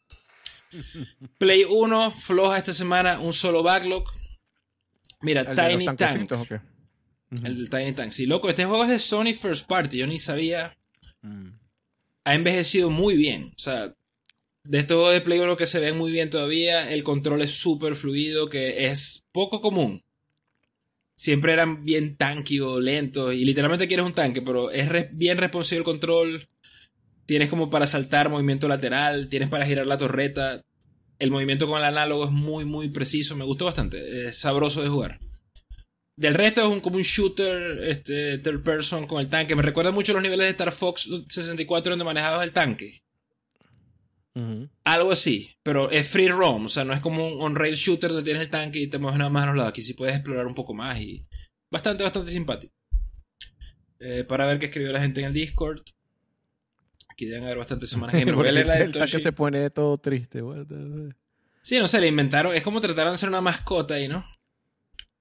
[1.38, 4.06] Play 1, floja esta semana, un solo backlog.
[5.22, 6.32] Mira, Tiny Tank.
[7.44, 8.12] El Tiny Tank.
[8.12, 9.98] Sí, loco, este juego es de Sony First Party.
[9.98, 10.76] Yo ni sabía.
[11.22, 11.50] Mm.
[12.26, 13.54] Ha envejecido muy bien.
[13.56, 13.96] O sea,
[14.64, 17.96] de estos de Play 1 que se ven muy bien todavía, el control es súper
[17.96, 20.04] fluido, que es poco común.
[21.16, 25.80] Siempre eran bien tanky o lentos, y literalmente quieres un tanque, pero es bien responsivo
[25.80, 26.48] el control.
[27.26, 30.64] Tienes como para saltar movimiento lateral, tienes para girar la torreta.
[31.20, 33.36] El movimiento con el análogo es muy, muy preciso.
[33.36, 34.30] Me gustó bastante.
[34.30, 35.20] Es sabroso de jugar.
[36.16, 39.56] Del resto es un, como un shooter este, third person con el tanque.
[39.56, 43.04] Me recuerda mucho los niveles de Star Fox 64 donde manejabas el tanque.
[44.84, 48.24] Algo así, pero es free roam, o sea, no es como un on-rail shooter donde
[48.24, 49.70] tienes el tanque y te mueves nada más a los lados.
[49.70, 51.26] Aquí sí puedes explorar un poco más y
[51.70, 52.74] bastante, bastante simpático.
[54.00, 55.82] Eh, para ver qué escribió la gente en el Discord.
[57.10, 60.42] Aquí deben haber bastantes semanas que me el tanque se pone todo triste.
[61.62, 64.26] Sí, no sé, le inventaron, es como trataron de hacer una mascota ahí, ¿no?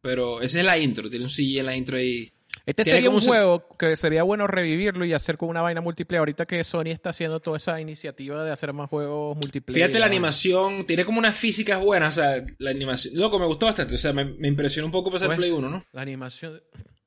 [0.00, 2.32] Pero esa es la intro, tiene un CG en la intro ahí
[2.66, 6.20] este sería un juego que sería bueno revivirlo y hacer con una vaina multiplayer.
[6.20, 9.84] Ahorita que Sony está haciendo toda esa iniciativa de hacer más juegos multiplayer.
[9.84, 12.18] Fíjate la animación, tiene como unas físicas buenas.
[12.18, 13.14] O sea, la animación.
[13.16, 13.94] Loco, me gustó bastante.
[13.94, 15.84] O sea, me, impresionó un poco pasar pues, Play 1, ¿no?
[15.92, 16.60] La animación.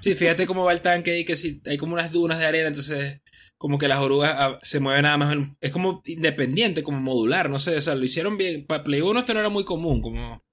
[0.00, 2.68] Sí, fíjate cómo va el tanque y que si hay como unas dunas de arena,
[2.68, 3.20] entonces
[3.56, 5.36] como que las orugas ah, se mueven nada más.
[5.60, 7.76] Es como independiente, como modular, no sé.
[7.76, 8.64] O sea, lo hicieron bien.
[8.64, 10.44] Para Play 1 esto no era muy común, como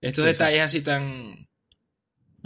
[0.00, 1.47] estos detalles así tan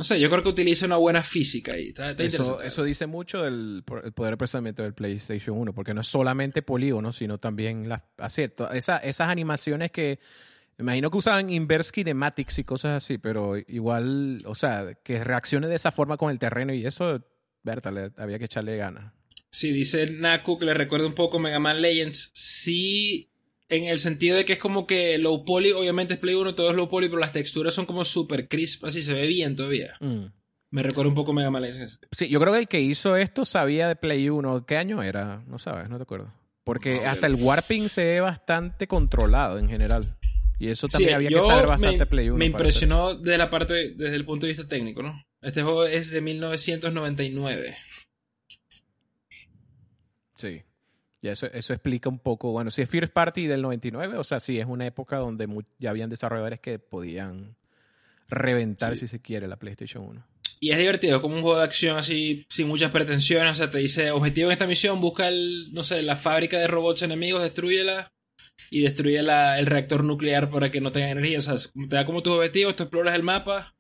[0.03, 3.85] no sé, yo creo que utiliza una buena física está, eso, eso, dice mucho del
[3.85, 8.69] poder de procesamiento del PlayStation 1, porque no es solamente polígono, sino también las, acierto,
[8.73, 10.19] esa, esas animaciones que
[10.77, 15.77] imagino que usaban inverse kinematics y cosas así, pero igual, o sea, que reaccione de
[15.77, 17.25] esa forma con el terreno y eso,
[17.63, 19.13] Berta, le, había que echarle ganas.
[19.51, 22.33] Sí, dice Naku que le recuerda un poco Mega Man Legends.
[22.35, 23.32] Sí,
[23.73, 26.71] en el sentido de que es como que low poly, obviamente es Play 1, todo
[26.71, 29.95] es low poly, pero las texturas son como super crisp, así se ve bien todavía.
[30.01, 30.27] Mm.
[30.71, 31.65] Me recuerda un poco Mega Man
[32.13, 34.67] Sí, yo creo que el que hizo esto sabía de Play 1.
[34.67, 35.43] ¿Qué año era?
[35.47, 36.33] No sabes, no te acuerdo.
[36.65, 40.17] Porque hasta el warping se ve bastante controlado en general.
[40.59, 42.39] Y eso también había que saber bastante Play 1.
[42.39, 45.23] Me impresionó de la parte, desde el punto de vista técnico, ¿no?
[45.41, 47.77] Este juego es de 1999.
[50.37, 50.63] Sí.
[51.23, 54.41] Y eso, eso explica un poco, bueno, si es First Party del 99, o sea,
[54.41, 57.55] sí, es una época donde ya habían desarrolladores que podían
[58.29, 60.27] reventar, si se quiere, la PlayStation 1.
[60.59, 63.53] Y es divertido, como un juego de acción así, sin muchas pretensiones.
[63.53, 66.69] O sea, te dice, objetivo en esta misión, busca el, no sé, la fábrica de
[66.69, 68.13] robots enemigos, destruyela
[68.71, 71.39] y destruye el reactor nuclear para que no tenga energía.
[71.39, 73.75] O sea, te da como tus objetivos, tú exploras el mapa.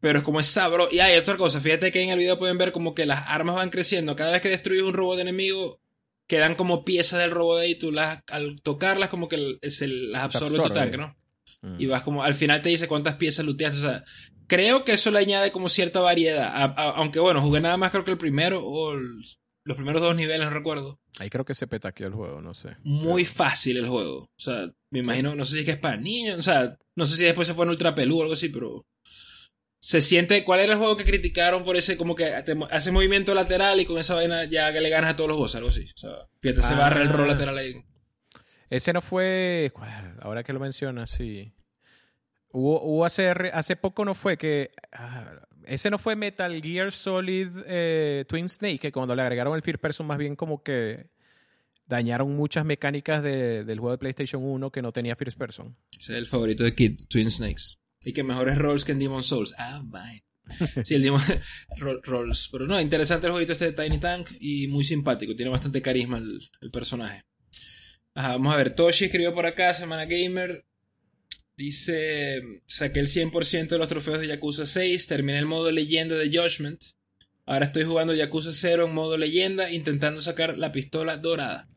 [0.00, 0.88] Pero es como es sabro.
[0.92, 3.56] Y hay otra cosa, fíjate que en el video pueden ver como que las armas
[3.56, 4.14] van creciendo.
[4.16, 5.80] Cada vez que destruyes un robot enemigo,
[6.26, 10.58] quedan como piezas del robot y tú las, al tocarlas como que se las absorbe,
[10.58, 11.16] tu tanque, ¿no?
[11.62, 11.80] Mm.
[11.80, 14.04] Y vas como, al final te dice cuántas piezas looteaste, o sea,
[14.46, 18.12] creo que eso le añade como cierta variedad, aunque bueno, jugué nada más creo que
[18.12, 21.00] el primero o los primeros dos niveles, no recuerdo.
[21.18, 22.76] Ahí creo que se peta aquí el juego, no sé.
[22.82, 25.96] Muy fácil el juego, o sea, me imagino, no sé si es que es para
[25.96, 28.86] niños, o sea, no sé si después se pone ultra pelú o algo así, pero
[29.84, 30.44] se siente.
[30.44, 32.32] ¿Cuál era el juego que criticaron por ese, como que
[32.70, 35.56] hace movimiento lateral y con esa vaina ya que le ganas a todos los boss,
[35.56, 35.86] algo así?
[35.94, 37.32] O sea, fíjate, se barra el rol ah.
[37.32, 37.74] lateral ahí.
[38.70, 39.70] Ese no fue.
[40.22, 41.52] Ahora que lo mencionas, sí.
[42.48, 44.70] Hubo, hubo hace, hace poco no fue que.
[44.90, 49.60] Ah, ese no fue Metal Gear Solid eh, Twin Snake, que cuando le agregaron el
[49.60, 51.10] First Person, más bien como que
[51.86, 55.76] dañaron muchas mecánicas del juego de PlayStation 1 que no tenía First Person.
[55.92, 57.83] Ese es el favorito de Kid, Twin Snakes.
[58.04, 59.54] Y que mejores roles que en Demon Souls.
[59.58, 60.24] Ah, bye.
[60.84, 61.22] Sí, el Demon
[62.02, 62.48] Rolls.
[62.52, 65.34] Pero no, interesante el jueguito este de Tiny Tank y muy simpático.
[65.34, 67.24] Tiene bastante carisma el, personaje.
[68.14, 68.74] vamos a ver.
[68.74, 70.64] Toshi escribió por acá, Semana Gamer.
[71.56, 75.06] Dice: Saqué el 100% de los trofeos de Yakuza 6.
[75.06, 76.82] Terminé el modo leyenda de Judgment.
[77.46, 81.68] Ahora estoy jugando Yakuza 0 en modo leyenda, intentando sacar la pistola dorada.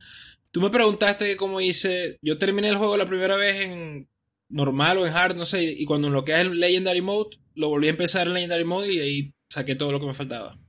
[0.52, 2.18] Tú me preguntaste cómo hice.
[2.22, 4.08] Yo terminé el juego la primera vez en
[4.50, 7.70] normal o en hard, no sé, y cuando lo que es el Legendary Mode, lo
[7.70, 10.60] volví a empezar en Legendary Mode y ahí saqué todo lo que me faltaba.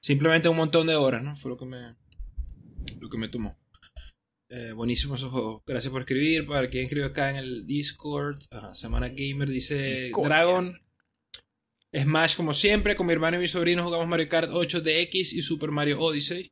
[0.00, 1.36] simplemente un montón de horas, ¿no?
[1.36, 1.96] Fue lo que me,
[3.00, 3.60] lo que me tomó.
[4.52, 5.62] Eh, buenísimo esos juegos.
[5.64, 6.44] Gracias por escribir.
[6.44, 8.42] Para quien escribe acá en el Discord,
[8.74, 10.76] Semana Gamer dice Dragon.
[11.96, 12.96] Smash como siempre.
[12.96, 16.50] Con mi hermano y mi sobrino jugamos Mario Kart 8 DX y Super Mario Odyssey.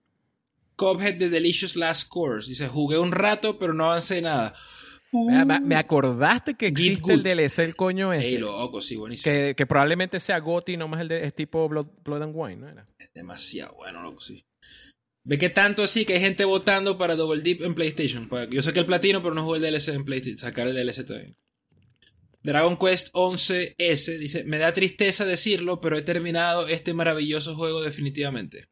[0.76, 2.48] Cuphead de Delicious Last Course.
[2.48, 4.54] Dice, jugué un rato pero no avancé nada.
[5.12, 8.28] Me, acordaste que existe el DLC, el coño ese.
[8.28, 9.32] Ey, loco, sí, buenísimo.
[9.32, 13.74] Que, probablemente sea Gotti, nomás el de es tipo Blood, and Wine, ¿no Es demasiado
[13.76, 14.44] bueno, loco, sí.
[15.24, 18.28] Ve que tanto así que hay gente votando para Double Deep en PlayStation.
[18.28, 20.38] Pues, yo sé que el platino, pero no juego el DLC en PlayStation.
[20.38, 21.36] Sacar el DLC también.
[22.42, 28.68] Dragon Quest 11S dice: Me da tristeza decirlo, pero he terminado este maravilloso juego definitivamente.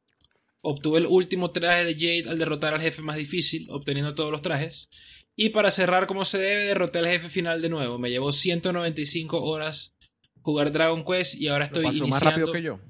[0.63, 4.43] Obtuve el último traje de Jade al derrotar al jefe más difícil, obteniendo todos los
[4.43, 4.89] trajes.
[5.37, 7.99] Y para cerrar como se debe, derroté al jefe final de nuevo.
[7.99, 9.95] Me llevó 195 horas
[10.41, 12.09] jugar Dragon Quest y ahora estoy iniciando...
[12.09, 12.81] más rápido que yo.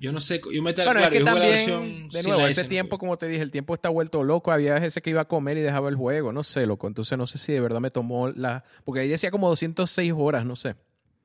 [0.00, 3.28] Yo, no sé, yo me bueno, es que también, de nuevo, ese tiempo, como te
[3.28, 4.52] dije, el tiempo está vuelto loco.
[4.52, 6.86] Había ese que iba a comer y dejaba el juego, no sé, loco.
[6.86, 8.64] Entonces no sé si de verdad me tomó la...
[8.84, 10.76] Porque ahí decía como 206 horas, no sé.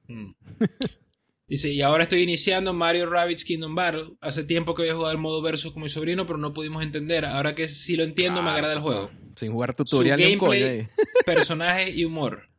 [0.08, 0.32] Mm.
[1.48, 4.18] Dice, y ahora estoy iniciando Mario Rabbids Kingdom Battle.
[4.20, 7.24] Hace tiempo que había jugado el modo versus con mi sobrino, pero no pudimos entender.
[7.24, 9.12] Ahora que sí lo entiendo, me agrada el juego.
[9.36, 10.88] Sin jugar tutorial Su gameplay,
[11.26, 12.50] personaje y humor.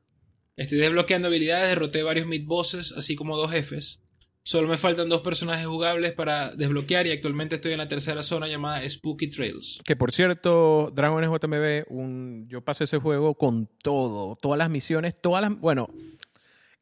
[0.56, 4.00] Estoy desbloqueando habilidades, derroté varios mid bosses, así como dos jefes.
[4.42, 8.46] Solo me faltan dos personajes jugables para desbloquear y actualmente estoy en la tercera zona
[8.46, 9.80] llamada Spooky Trails.
[9.84, 15.20] Que por cierto, Dragon JMB, un, yo pasé ese juego con todo, todas las misiones,
[15.20, 15.58] todas las...
[15.58, 15.88] Bueno,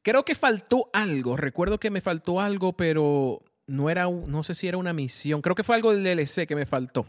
[0.03, 4.69] creo que faltó algo, recuerdo que me faltó algo, pero no era, no sé si
[4.69, 7.07] era una misión, creo que fue algo del DLC que me faltó.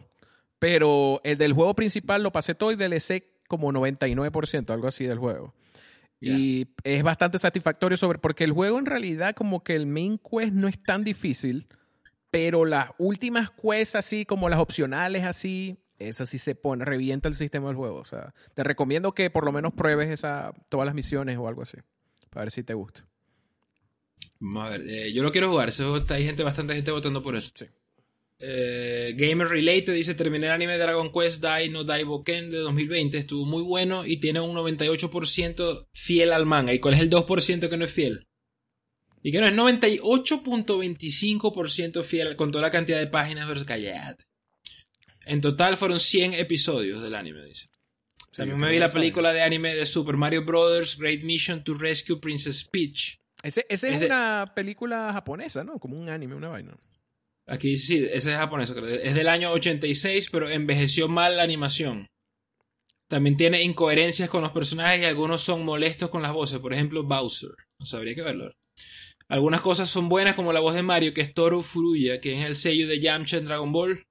[0.60, 5.20] Pero el del juego principal lo pasé todo y DLC como 99%, algo así del
[5.20, 5.54] juego.
[6.22, 10.54] Y es bastante satisfactorio sobre, porque el juego en realidad como que el main quest
[10.54, 11.68] no es tan difícil,
[12.32, 17.36] pero las últimas quests así como las opcionales así, esas sí se pone, revienta el
[17.36, 18.00] sistema del juego.
[18.00, 21.62] O sea, te recomiendo que por lo menos pruebes esa, todas las misiones o algo
[21.62, 21.78] así,
[22.30, 23.06] para ver si te gusta.
[24.58, 27.44] a ver, eh, yo lo quiero jugar, eso, hay gente, bastante gente votando por él.
[27.54, 27.66] Sí.
[28.40, 33.18] Eh, Gamer Related dice: Terminé el anime Dragon Quest Dai no Dai Boken de 2020.
[33.18, 36.74] Estuvo muy bueno y tiene un 98% fiel al manga.
[36.74, 38.28] ¿Y cuál es el 2% que no es fiel?
[39.24, 43.48] Y que no es 98.25% fiel con toda la cantidad de páginas.
[43.48, 44.26] Pero callate.
[45.26, 47.70] En total fueron 100 episodios del anime, dice.
[48.32, 50.98] También me vi la película de anime de Super Mario Bros.
[50.98, 53.22] Great Mission to Rescue Princess Peach.
[53.42, 55.80] Ese, es, una película japonesa, ¿no?
[55.80, 56.76] Como un anime, una vaina.
[57.48, 62.08] Aquí sí, ese es japonés, es del año 86, pero envejeció mal la animación.
[63.08, 66.60] También tiene incoherencias con los personajes y algunos son molestos con las voces.
[66.60, 67.52] Por ejemplo, Bowser.
[67.78, 68.52] No sabría que verlo.
[69.28, 72.46] Algunas cosas son buenas, como la voz de Mario, que es Toru Furuya, que es
[72.46, 74.06] el sello de Yamcha en Dragon Ball,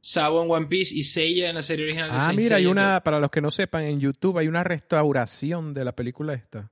[0.00, 3.02] Sabo en One Piece y Seiya en la serie original de Ah, mira, hay una,
[3.02, 6.70] para los que no sepan, en YouTube hay una restauración de la película esta.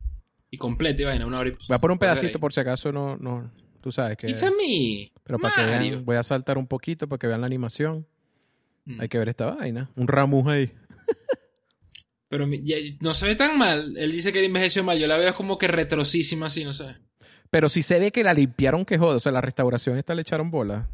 [0.50, 3.16] Y completa, y vaina, una hora Voy a poner un pedacito por si acaso no,
[3.16, 3.50] no,
[3.86, 4.28] Tú sabes que.
[4.28, 5.12] It's a me.
[5.22, 8.04] Pero para que vean, voy a saltar un poquito para que vean la animación.
[8.84, 9.00] Mm.
[9.00, 9.92] Hay que ver esta vaina.
[9.94, 10.72] Un Ramus ahí.
[12.28, 12.48] Pero
[13.00, 13.96] no se ve tan mal.
[13.96, 14.98] Él dice que envejeció mal.
[14.98, 16.96] Yo la veo como que retrosísima así, no sé.
[17.48, 19.18] Pero sí se ve que la limpiaron que joder.
[19.18, 20.88] O sea, la restauración esta le echaron bola.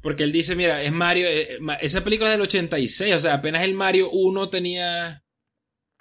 [0.00, 1.26] Porque él dice, mira, es Mario.
[1.26, 3.16] Eh, esa película es del 86.
[3.16, 5.24] O sea, apenas el Mario 1 tenía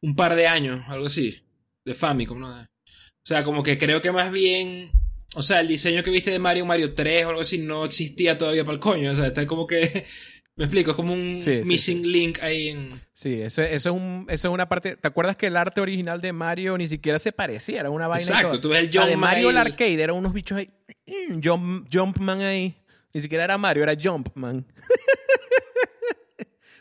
[0.04, 1.36] un par de años, algo así.
[1.84, 2.62] De Famicom, ¿no?
[2.62, 4.92] O sea, como que creo que más bien
[5.36, 8.38] o sea, el diseño que viste de Mario Mario 3 o algo así no existía
[8.38, 9.12] todavía para el coño.
[9.12, 10.06] O sea, está como que.
[10.56, 13.00] Me explico, es como un missing link ahí en.
[13.14, 14.96] Sí, eso, eso, es un, eso es una parte.
[14.96, 17.82] ¿Te acuerdas que el arte original de Mario ni siquiera se parecía?
[17.82, 18.26] Era una vaina.
[18.26, 20.72] Exacto, tú ves el Jump de Mario el arcade, eran unos bichos ahí.
[21.06, 22.76] Mm, Jump, Jumpman ahí.
[23.14, 24.66] Ni siquiera era Mario, era Jumpman.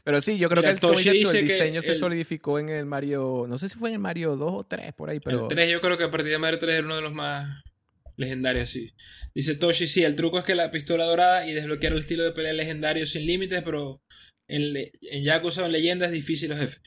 [0.05, 3.45] Pero sí, yo creo que el, el diseño se solidificó en el Mario.
[3.47, 5.43] No sé si fue en el Mario 2 o 3 por ahí, pero.
[5.43, 7.66] El 3, yo creo que a partir de Mario 3 era uno de los más
[8.17, 8.95] Legendario, sí.
[9.35, 12.33] Dice Toshi, sí, el truco es que la pistola dorada y desbloquear el estilo de
[12.33, 14.03] pelea legendario sin límites, pero
[14.49, 16.81] en, en Yakuza o en Leyenda es difícil los jefes.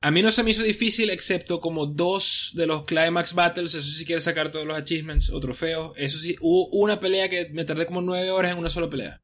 [0.00, 3.88] A mí no se me hizo difícil excepto como dos de los Climax Battles, eso
[3.88, 5.92] sí quiere sacar todos los achievements o trofeos.
[5.96, 9.22] Eso sí, hubo una pelea que me tardé como nueve horas en una sola pelea.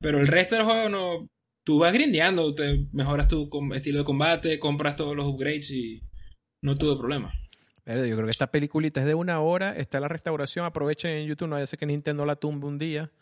[0.00, 1.28] Pero el resto del juego no...
[1.64, 6.00] Tú vas grindeando, te mejoras tu estilo de combate, compras todos los upgrades y
[6.62, 7.32] no tuve problema.
[7.86, 11.48] Yo creo que esta peliculita es de una hora, está la restauración, aprovechen en YouTube,
[11.48, 13.12] no vaya a ser que Nintendo la tumbe un día.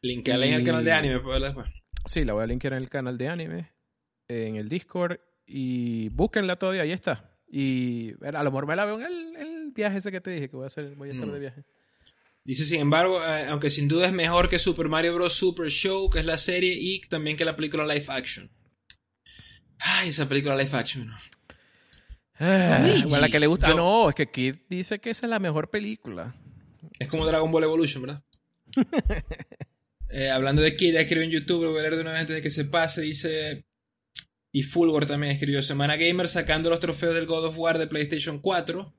[0.00, 1.68] Linkala en el canal de anime, pues, después.
[2.06, 3.72] Sí, la voy a linkear en el canal de anime,
[4.28, 7.36] en el Discord, y búsquenla todavía, ahí está.
[7.50, 10.56] Y a lo mejor me la veo en el, viaje ese que te dije, que
[10.56, 11.32] voy a, hacer, voy a estar mm.
[11.32, 11.64] de viaje.
[12.44, 15.32] Dice, sin embargo, eh, aunque sin duda es mejor que Super Mario Bros.
[15.32, 18.50] Super Show, que es la serie, y también que la película live action.
[19.78, 21.10] Ay, esa película live action.
[22.44, 22.84] Ah,
[23.20, 23.72] la que le gusta.
[23.72, 26.34] no, es que Kid dice que esa es la mejor película.
[26.98, 28.22] Es como Dragon Ball Evolution, ¿verdad?
[30.14, 32.36] Eh, hablando de Kid, escribió en YouTube, lo voy a leer de una vez antes
[32.36, 33.00] de que se pase.
[33.00, 33.64] Dice.
[34.52, 38.38] Y Fulgor también escribió: Semana Gamer sacando los trofeos del God of War de PlayStation
[38.38, 38.94] 4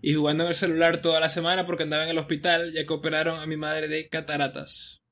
[0.00, 2.92] y jugando en el celular toda la semana porque andaba en el hospital ya que
[2.94, 5.02] operaron a mi madre de cataratas.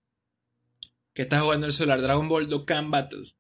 [1.12, 3.35] que está jugando el celular, Dragon Ball Dokkan Battle.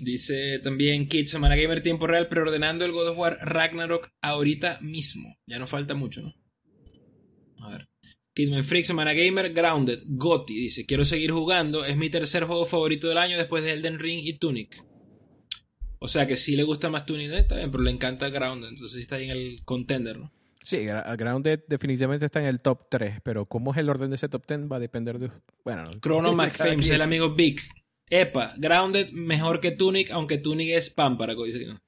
[0.00, 5.36] Dice también Kid, Semana Gamer Tiempo Real, preordenando el God of War Ragnarok ahorita mismo.
[5.46, 6.34] Ya no falta mucho, ¿no?
[7.60, 7.88] A ver.
[8.34, 13.08] Kidman Freak, Semana Gamer, Grounded, Gotti, dice, quiero seguir jugando, es mi tercer juego favorito
[13.08, 14.80] del año después de Elden Ring y Tunic.
[15.98, 19.00] O sea que sí le gusta más Tunic, está bien, pero le encanta Grounded, entonces
[19.00, 20.32] está ahí en el contender, ¿no?
[20.62, 24.28] Sí, Grounded definitivamente está en el top 3, pero cómo es el orden de ese
[24.28, 25.30] top 10 va a depender de...
[25.64, 27.60] Bueno, Chrono McFames, el amigo Big.
[28.10, 31.80] Epa, Grounded mejor que Tunic, aunque Tunic es pámpara, dice que no.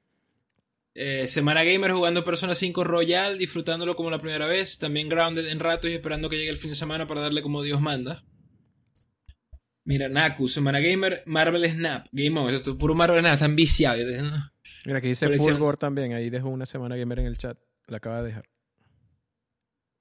[0.94, 4.78] Eh, Semana Gamer jugando Persona 5 Royal, disfrutándolo como la primera vez.
[4.78, 7.62] También Grounded en rato y esperando que llegue el fin de semana para darle como
[7.62, 8.24] Dios manda.
[9.84, 12.06] Mira, Naku, Semana Gamer, Marvel Snap.
[12.12, 14.04] Game On, esto es puro Marvel Snap, están viciados.
[14.84, 16.12] Mira, aquí dice Fulgor también.
[16.12, 17.58] Ahí dejo una Semana Gamer en el chat.
[17.86, 18.44] La acaba de dejar.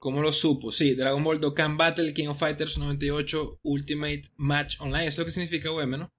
[0.00, 0.72] ¿Cómo lo supo?
[0.72, 5.06] Sí, Dragon Ball Dokkan Battle, King of Fighters 98, Ultimate Match Online.
[5.06, 6.10] Eso es lo que significa UM, ¿no?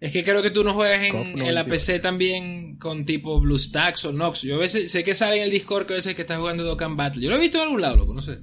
[0.00, 4.12] Es que creo que tú no juegas en, la PC también con tipo BlueStacks o
[4.12, 4.42] Nox.
[4.42, 6.64] Yo a veces sé que sale en el Discord que a veces que estás jugando
[6.64, 7.22] Dokkan Battle.
[7.22, 8.40] Yo lo he visto en algún lado, loco, no sé.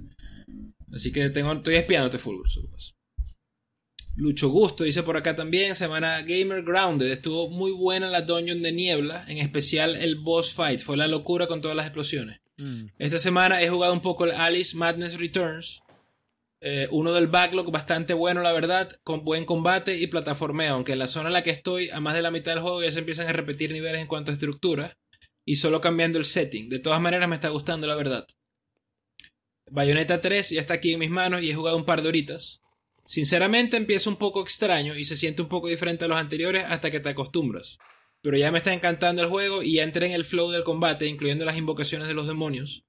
[0.93, 2.47] Así que tengo, estoy espiándote, Fulgur,
[4.15, 8.71] Lucho Gusto dice por acá también, semana Gamer Grounded, estuvo muy buena la dungeon de
[8.71, 12.39] niebla, en especial el boss fight, fue la locura con todas las explosiones.
[12.57, 12.87] Mm.
[12.97, 15.81] Esta semana he jugado un poco el Alice Madness Returns,
[16.61, 20.99] eh, uno del backlog bastante bueno, la verdad, con buen combate y plataformeo, aunque en
[20.99, 22.99] la zona en la que estoy, a más de la mitad del juego ya se
[22.99, 24.97] empiezan a repetir niveles en cuanto a estructura,
[25.45, 26.69] y solo cambiando el setting.
[26.69, 28.25] De todas maneras me está gustando, la verdad.
[29.69, 32.61] Bayonetta 3 ya está aquí en mis manos y he jugado un par de horitas.
[33.05, 36.89] Sinceramente empieza un poco extraño y se siente un poco diferente a los anteriores hasta
[36.89, 37.77] que te acostumbras.
[38.25, 41.05] Pero ya me está encantando el juego y ya entré en el flow del combate,
[41.05, 42.83] incluyendo las invocaciones de los demonios.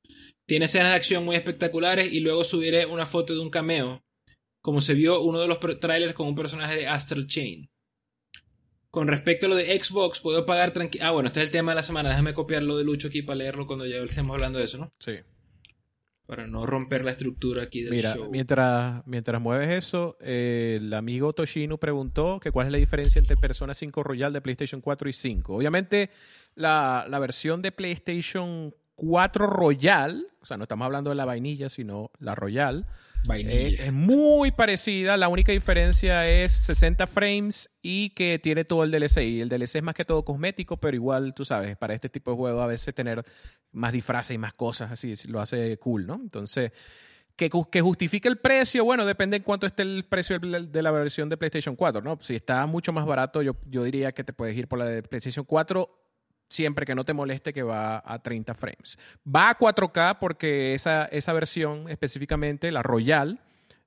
[0.47, 4.03] Tiene escenas de acción muy espectaculares y luego subiré una foto de un cameo,
[4.63, 7.69] como se vio uno de los trailers con un personaje de Astral Chain.
[8.91, 11.05] Con respecto a lo de Xbox, puedo pagar tranquilo.
[11.05, 12.09] Ah, bueno, este es el tema de la semana.
[12.09, 14.91] Déjame copiarlo de Lucho aquí para leerlo cuando ya estemos hablando de eso, ¿no?
[15.01, 15.17] Sí.
[16.27, 18.29] Para no romper la estructura aquí del Mira, show.
[18.31, 23.37] Mientras, mientras mueves eso, eh, el amigo Toshino preguntó que cuál es la diferencia entre
[23.37, 25.55] Persona 5 Royal de PlayStation 4 y 5.
[25.55, 26.11] Obviamente,
[26.57, 31.69] la, la versión de PlayStation 4 Royal, o sea, no estamos hablando de la vainilla,
[31.69, 32.87] sino la Royal,
[33.35, 35.17] eh, es muy parecida.
[35.17, 39.19] La única diferencia es 60 frames y que tiene todo el DLC.
[39.23, 42.31] Y el DLC es más que todo cosmético, pero igual, tú sabes, para este tipo
[42.31, 43.25] de juego a veces tener
[43.73, 46.15] más disfraces y más cosas así lo hace cool, ¿no?
[46.15, 46.73] Entonces,
[47.37, 51.29] que, que justifique el precio, bueno, depende en cuánto esté el precio de la versión
[51.29, 52.19] de PlayStation 4, ¿no?
[52.21, 55.03] Si está mucho más barato, yo, yo diría que te puedes ir por la de
[55.03, 56.06] PlayStation 4
[56.49, 58.99] siempre que no te moleste que va a 30 frames.
[59.27, 63.41] Va a 4K porque esa, esa versión específicamente, la Royal,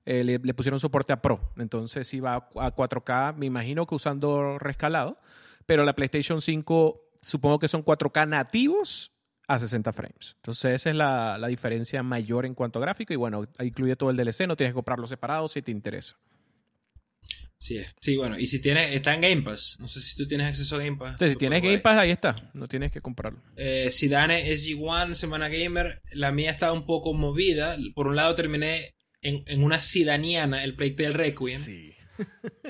[0.06, 1.40] eh, le, pusieron soporte a Pro.
[1.56, 5.18] Entonces sí va a 4K, me imagino que usando rescalado,
[5.66, 9.12] pero la PlayStation 5 supongo que son 4K nativos
[9.46, 10.36] a 60 frames.
[10.36, 14.10] Entonces esa es la, la diferencia mayor en cuanto a gráfico y bueno, incluye todo
[14.10, 16.16] el DLC, no tienes que comprarlo separado si te interesa.
[17.60, 19.76] Sí, sí, bueno, y si tienes, está en Game Pass.
[19.78, 21.18] No sé si tú tienes acceso a Game Pass.
[21.18, 22.34] si tienes Game Pass, ahí está.
[22.54, 23.42] No tienes que comprarlo.
[23.54, 26.00] Eh, Dane SG1, Semana Gamer.
[26.12, 27.76] La mía está un poco movida.
[27.94, 31.60] Por un lado terminé en, en una Sidaniana, el Playtale Requiem.
[31.60, 31.92] Sí.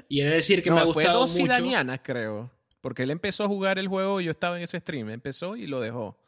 [0.09, 2.51] y he de decir que me ha gustado fue dos Sidanianas, creo.
[2.81, 5.11] Porque él empezó a jugar el juego y yo estaba en ese stream.
[5.11, 6.19] Empezó y lo dejó.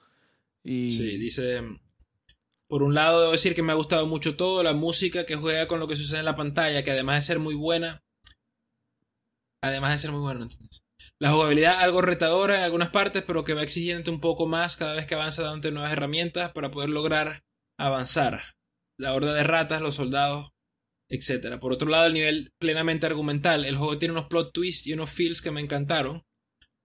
[0.63, 0.93] Y...
[0.93, 1.63] Sí, dice...
[2.69, 5.67] Por un lado, debo decir que me ha gustado mucho todo, la música que juega
[5.67, 8.03] con lo que sucede en la pantalla, que además de ser muy buena,
[9.63, 10.49] Además de ser muy bueno.
[11.21, 14.95] La jugabilidad algo retadora en algunas partes, pero que va exigiendo un poco más cada
[14.95, 17.45] vez que avanza dándote nuevas herramientas para poder lograr
[17.79, 18.43] avanzar.
[18.99, 20.51] La horda de ratas, los soldados,
[21.09, 21.59] etc.
[21.61, 23.65] Por otro lado, el nivel plenamente argumental.
[23.65, 26.23] El juego tiene unos plot twists y unos feels que me encantaron.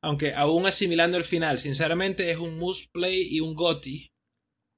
[0.03, 4.11] Aunque aún asimilando el final, sinceramente es un must play y un GOTI.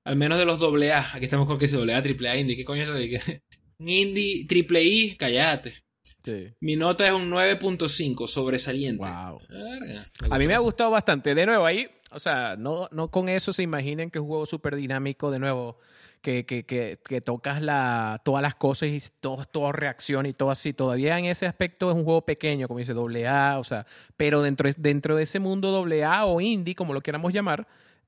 [0.06, 1.16] Al menos de los AA.
[1.16, 2.56] Aquí estamos con que se AA, AAA indie.
[2.56, 3.42] ¿Qué coño es eso?
[3.80, 5.18] Indie triple I,
[6.60, 9.04] Mi nota es un 9.5, sobresaliente.
[9.04, 9.40] Wow.
[10.30, 11.36] a mí me ha gustado bastante.
[11.36, 14.46] De nuevo, ahí, o sea, no, no con eso se imaginen que es un juego
[14.46, 15.78] súper dinámico, de nuevo,
[16.22, 20.52] que, que, que, que, tocas la, todas las cosas y todo, todo reacción y todo
[20.52, 20.74] así.
[20.74, 22.94] Todavía en ese aspecto es un juego pequeño, como dice
[23.28, 23.86] AA, o sea,
[24.18, 27.68] pero dentro, dentro de ese mundo AA o indie, como lo queramos llamar,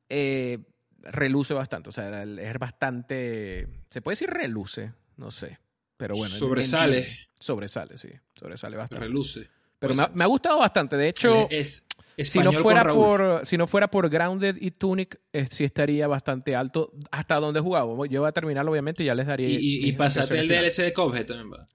[0.10, 0.60] eh,
[1.04, 1.90] reluce bastante.
[1.90, 3.68] O sea, es bastante.
[3.88, 4.94] ¿Se puede decir reluce?
[5.18, 5.60] No sé.
[6.02, 6.36] Pero bueno.
[6.36, 7.16] Sobresale.
[7.40, 8.10] sobresale, sí.
[8.34, 9.06] Sobresale bastante.
[9.06, 9.48] Reluce.
[9.78, 10.98] Pero me ha, gustado bastante.
[10.98, 11.84] De hecho, es,
[12.18, 16.56] si, no fuera por, si no fuera por Grounded y Tunic, eh, sí estaría bastante
[16.56, 18.04] alto hasta donde he jugado.
[18.06, 19.48] Yo voy a terminar, obviamente, y ya les daría.
[19.48, 21.68] Y, y, el DLC de Cuphead también va.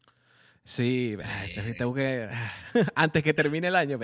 [0.65, 1.17] Sí,
[1.79, 2.29] tengo que.
[2.97, 4.01] Antes que termine el año,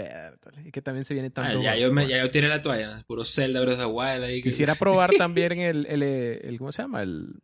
[0.64, 1.60] y que también se viene ah, tanto.
[1.60, 4.40] ya, yo me, ya yo tiré la toalla, puro Zelda Breath of the Wild ahí.
[4.40, 7.02] Quisiera probar también el, el, el, ¿Cómo se llama?
[7.02, 7.40] El.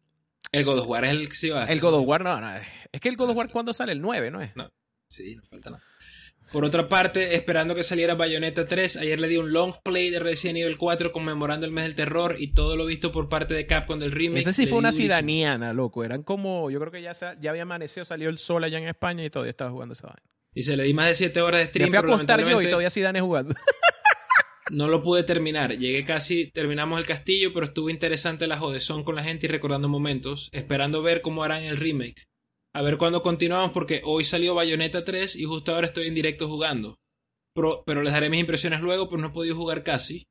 [0.52, 1.64] El God of War es el que se va.
[1.64, 2.50] El God of War, no, no.
[2.92, 3.92] Es que el God of War, ¿cuándo sale?
[3.92, 4.54] El 9, ¿no es?
[4.56, 4.70] No,
[5.08, 5.82] sí, no falta nada.
[6.52, 10.18] Por otra parte, esperando que saliera Bayonetta 3, ayer le di un long play de
[10.18, 13.66] Resident Evil 4 conmemorando el mes del terror y todo lo visto por parte de
[13.66, 14.40] Capcom del remake.
[14.40, 16.04] Ese sí fue una cidaniana, loco.
[16.04, 19.24] Eran como, yo creo que ya, ya había amanecido, salió el sol allá en España
[19.24, 20.22] y todavía estaba jugando esa vaina.
[20.54, 21.90] Y se le di más de 7 horas de stream.
[21.90, 23.54] Me fui a acostar yo y todavía Zidane jugando.
[24.70, 25.76] no lo pude terminar.
[25.76, 29.88] Llegué casi, terminamos el castillo, pero estuvo interesante la jodezón con la gente y recordando
[29.88, 32.26] momentos, esperando ver cómo harán el remake.
[32.72, 36.48] A ver cuándo continuamos porque hoy salió Bayonetta 3 y justo ahora estoy en directo
[36.48, 36.98] jugando.
[37.54, 40.28] Pero, les daré mis impresiones luego, pero no he podido jugar casi.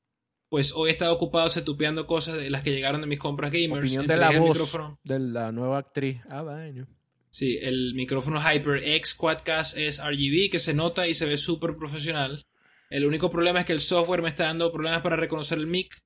[0.49, 3.81] Pues hoy he estado ocupado setupeando cosas de las que llegaron de mis compras gamers.
[3.81, 6.21] Opinión de la voz de la nueva actriz.
[6.29, 6.87] Ah, bueno.
[7.29, 12.45] Sí, el micrófono HyperX Quadcast es RGB que se nota y se ve súper profesional.
[12.89, 15.99] El único problema es que el software me está dando problemas para reconocer el mic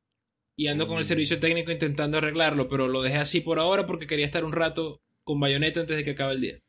[0.56, 1.08] y ando con el mm.
[1.08, 5.02] servicio técnico intentando arreglarlo, pero lo dejé así por ahora porque quería estar un rato
[5.24, 6.60] con Bayonetta antes de que acabe el día.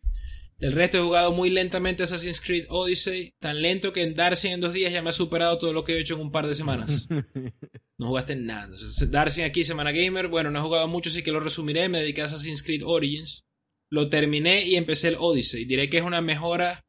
[0.58, 4.60] El resto he jugado muy lentamente Assassin's Creed Odyssey, tan lento que en Darcy en
[4.60, 6.54] dos días ya me ha superado todo lo que he hecho en un par de
[6.54, 7.08] semanas.
[7.98, 8.74] No jugaste nada.
[9.10, 11.88] Darcy aquí, Semana Gamer, bueno, no he jugado mucho, así que lo resumiré.
[11.88, 13.44] Me dediqué a Assassin's Creed Origins.
[13.90, 15.66] Lo terminé y empecé el Odyssey.
[15.66, 16.84] Diré que es una mejora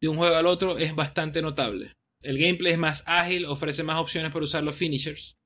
[0.00, 1.94] de un juego al otro, es bastante notable.
[2.22, 5.36] El gameplay es más ágil, ofrece más opciones para usar los finishers,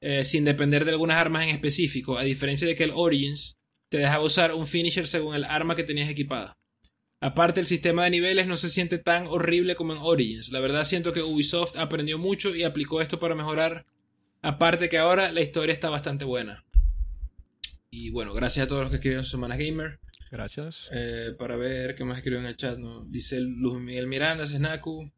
[0.00, 3.56] eh, sin depender de algunas armas en específico, a diferencia de que el Origins
[3.90, 6.56] te dejaba usar un finisher según el arma que tenías equipada.
[7.22, 10.52] Aparte, el sistema de niveles no se siente tan horrible como en Origins.
[10.52, 13.84] La verdad siento que Ubisoft aprendió mucho y aplicó esto para mejorar.
[14.40, 16.64] Aparte que ahora la historia está bastante buena.
[17.90, 19.98] Y bueno, gracias a todos los que escribieron su Semana Gamer.
[20.30, 20.88] Gracias.
[20.92, 22.78] Eh, para ver qué más escribió en el chat.
[22.78, 23.04] ¿no?
[23.04, 25.12] Dice Luis Miguel Miranda, Snaku.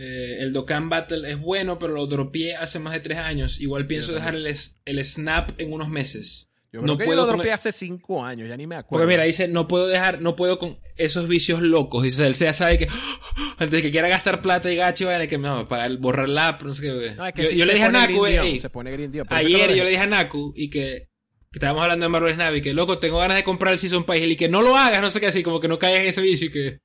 [0.00, 3.60] Eh, el Dokkan Battle es bueno, pero lo dropeé hace más de tres años.
[3.60, 6.48] Igual pienso dejar el, el Snap en unos meses.
[6.72, 8.90] Yo no puedo lo dropeé hace cinco años, ya ni me acuerdo.
[8.90, 12.04] Porque mira, dice, no puedo dejar, no puedo con esos vicios locos.
[12.04, 12.86] Dice, él ya sabe que
[13.58, 16.62] antes de que quiera gastar plata y gacho, vaya que no, para borrar la app,
[16.62, 17.14] no sé qué.
[17.16, 18.24] No, es que yo, le dije a Naku,
[18.60, 18.90] se pone
[19.30, 21.08] ayer yo le dije a Naku y que,
[21.50, 24.04] que estábamos hablando de Marvel Snap y que loco, tengo ganas de comprar el Season
[24.04, 26.08] Pass y que no lo hagas, no sé qué así, como que no caigas en
[26.08, 26.80] ese vicio y que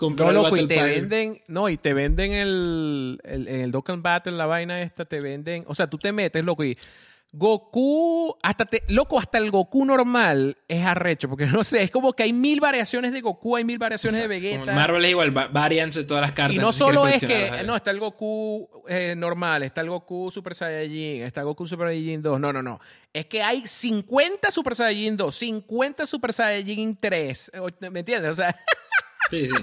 [0.00, 4.32] comprar no, loco, y te venden, no, y te venden el, el, el Dokkan Battle,
[4.32, 6.74] la vaina esta, te venden, o sea, tú te metes, loco, y
[7.32, 12.14] Goku, hasta te, loco, hasta el Goku normal es arrecho, porque no sé, es como
[12.14, 14.72] que hay mil variaciones de Goku, hay mil variaciones de Vegeta.
[14.72, 16.56] Marvel es igual, variants de todas las cartas.
[16.56, 20.54] Y no solo es que, no, está el Goku eh, normal, está el Goku Super
[20.54, 22.80] Saiyajin, está Goku Super Saiyajin 2, no, no, no.
[23.12, 27.52] Es que hay 50 Super Saiyajin 2, 50 Super Saiyajin 3,
[27.90, 28.30] ¿me entiendes?
[28.30, 28.56] O sea...
[29.30, 29.54] Sí, sí.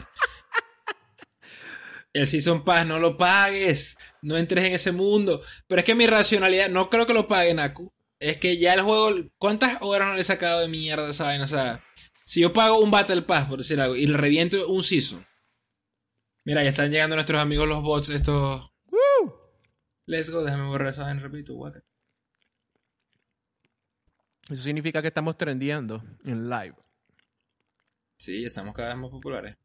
[2.13, 3.97] El Season Pass no lo pagues.
[4.21, 5.41] No entres en ese mundo.
[5.67, 7.93] Pero es que mi racionalidad, no creo que lo pague Naku.
[8.19, 11.43] Es que ya el juego, ¿cuántas horas no le he sacado de mierda esa vaina?
[11.43, 11.79] O sea,
[12.25, 15.23] si yo pago un Battle Pass, por decir algo, y le reviento un Season.
[16.43, 18.71] Mira, ya están llegando nuestros amigos los bots, estos.
[18.85, 19.33] ¡Woo!
[20.05, 21.53] Let's go, déjame borrar esa vaina, repito,
[24.49, 26.75] Eso significa que estamos trendeando en live.
[28.17, 29.55] Sí, estamos cada vez más populares.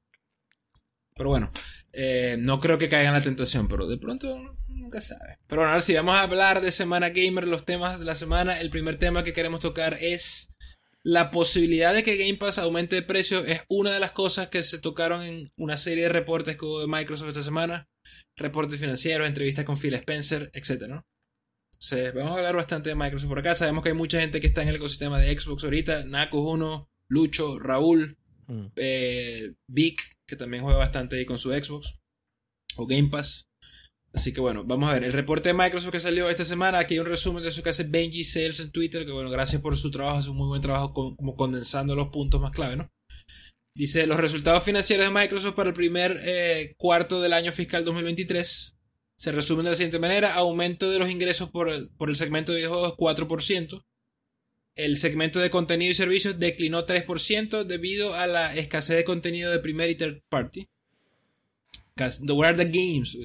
[1.15, 1.51] Pero bueno,
[1.93, 5.39] eh, no creo que caiga en la tentación, pero de pronto nunca sabe.
[5.47, 8.61] Pero bueno, ahora sí, vamos a hablar de Semana Gamer, los temas de la semana.
[8.61, 10.57] El primer tema que queremos tocar es
[11.03, 13.45] la posibilidad de que Game Pass aumente de precio.
[13.45, 16.87] Es una de las cosas que se tocaron en una serie de reportes que de
[16.87, 17.89] Microsoft esta semana.
[18.37, 20.89] Reportes financieros, entrevistas con Phil Spencer, etc.
[20.89, 21.05] ¿no?
[22.15, 23.55] vamos a hablar bastante de Microsoft por acá.
[23.55, 26.05] Sabemos que hay mucha gente que está en el ecosistema de Xbox ahorita.
[26.05, 28.17] Naku 1, Lucho, Raúl,
[28.47, 28.67] mm.
[28.77, 31.99] eh, Vic, que también juega bastante ahí con su Xbox
[32.77, 33.49] o Game Pass.
[34.13, 35.05] Así que bueno, vamos a ver.
[35.05, 37.71] El reporte de Microsoft que salió esta semana, aquí hay un resumen de eso que
[37.71, 40.61] hace Benji Sales en Twitter, que bueno, gracias por su trabajo, hace un muy buen
[40.61, 42.91] trabajo como condensando los puntos más clave, ¿no?
[43.75, 48.77] Dice, los resultados financieros de Microsoft para el primer eh, cuarto del año fiscal 2023
[49.19, 52.59] se resumen de la siguiente manera, aumento de los ingresos por por el segmento de
[52.59, 53.83] videojuegos 4%,
[54.75, 59.59] el segmento de contenido y servicios declinó 3% debido a la escasez de contenido de
[59.59, 60.69] primer y third party.
[61.95, 63.17] The Where the Games.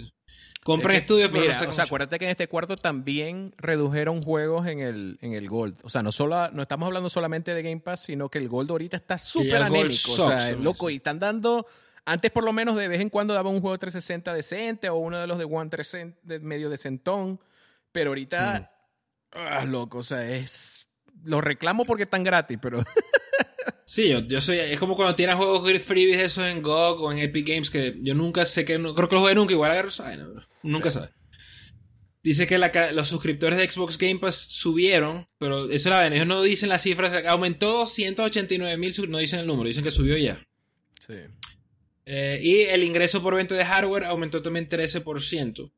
[0.64, 5.18] Compren estudios, pero o sea, acuérdate que en este cuarto también redujeron juegos en el,
[5.22, 5.80] en el Gold.
[5.84, 8.72] O sea, no solo no estamos hablando solamente de Game Pass, sino que el Gold
[8.72, 10.12] ahorita está súper anémico.
[10.12, 10.89] o sea, loco.
[10.89, 11.66] Y están dando.
[12.04, 15.20] Antes, por lo menos, de vez en cuando daba un juego 360 decente o uno
[15.20, 17.39] de los de One 360 de medio decentón.
[17.93, 18.74] Pero ahorita.
[19.34, 19.38] Mm.
[19.39, 20.87] Ah, loco, o sea, es
[21.24, 22.84] lo reclamo porque están gratis, pero.
[23.89, 24.57] Sí, yo, yo, soy.
[24.57, 28.15] Es como cuando tienes juegos freebies esos en GOG o en Epic Games que yo
[28.15, 28.78] nunca sé que.
[28.78, 30.45] No, creo que los juegue nunca, igual agarro ¿no?
[30.61, 31.11] Nunca sabe.
[32.22, 36.28] Dice que la, los suscriptores de Xbox Game Pass subieron, pero eso la ven, ellos
[36.28, 40.45] no dicen las cifras, aumentó 189 mil, no dicen el número, dicen que subió ya.
[41.07, 41.13] Sí.
[42.05, 45.72] Eh, y el ingreso por venta de hardware aumentó también 13%.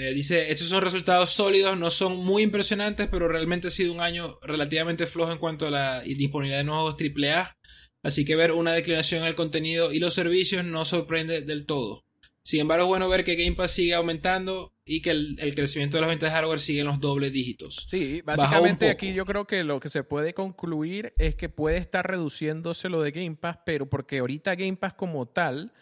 [0.00, 4.00] Eh, dice, estos son resultados sólidos, no son muy impresionantes, pero realmente ha sido un
[4.00, 7.56] año relativamente flojo en cuanto a la disponibilidad de nuevos AAA.
[8.04, 12.04] Así que ver una declinación en el contenido y los servicios no sorprende del todo.
[12.42, 16.02] Sin embargo, es bueno ver que Game Pass sigue aumentando y que el, crecimiento de
[16.02, 17.88] las ventas de hardware sigue en los dobles dígitos.
[17.90, 22.08] Sí, básicamente aquí yo creo que lo que se puede concluir es que puede estar
[22.08, 25.72] reduciéndose lo de Game Pass, pero porque ahorita Game Pass como tal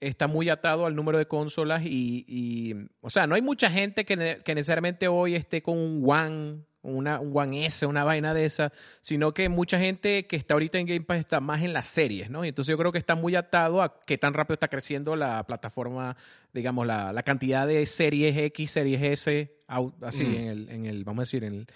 [0.00, 4.40] está muy atado al número de consolas y, o sea, no hay mucha gente que,
[4.44, 8.72] que necesariamente hoy esté con un One una, un One S, una vaina de esa,
[9.00, 12.30] sino que mucha gente que está ahorita en Game Pass está más en las series,
[12.30, 12.44] ¿no?
[12.44, 15.44] Y entonces yo creo que está muy atado a qué tan rápido está creciendo la
[15.44, 16.16] plataforma,
[16.52, 20.34] digamos, la, la cantidad de series X, series S, así, mm.
[20.34, 21.66] en, el, en el, vamos a decir, en el,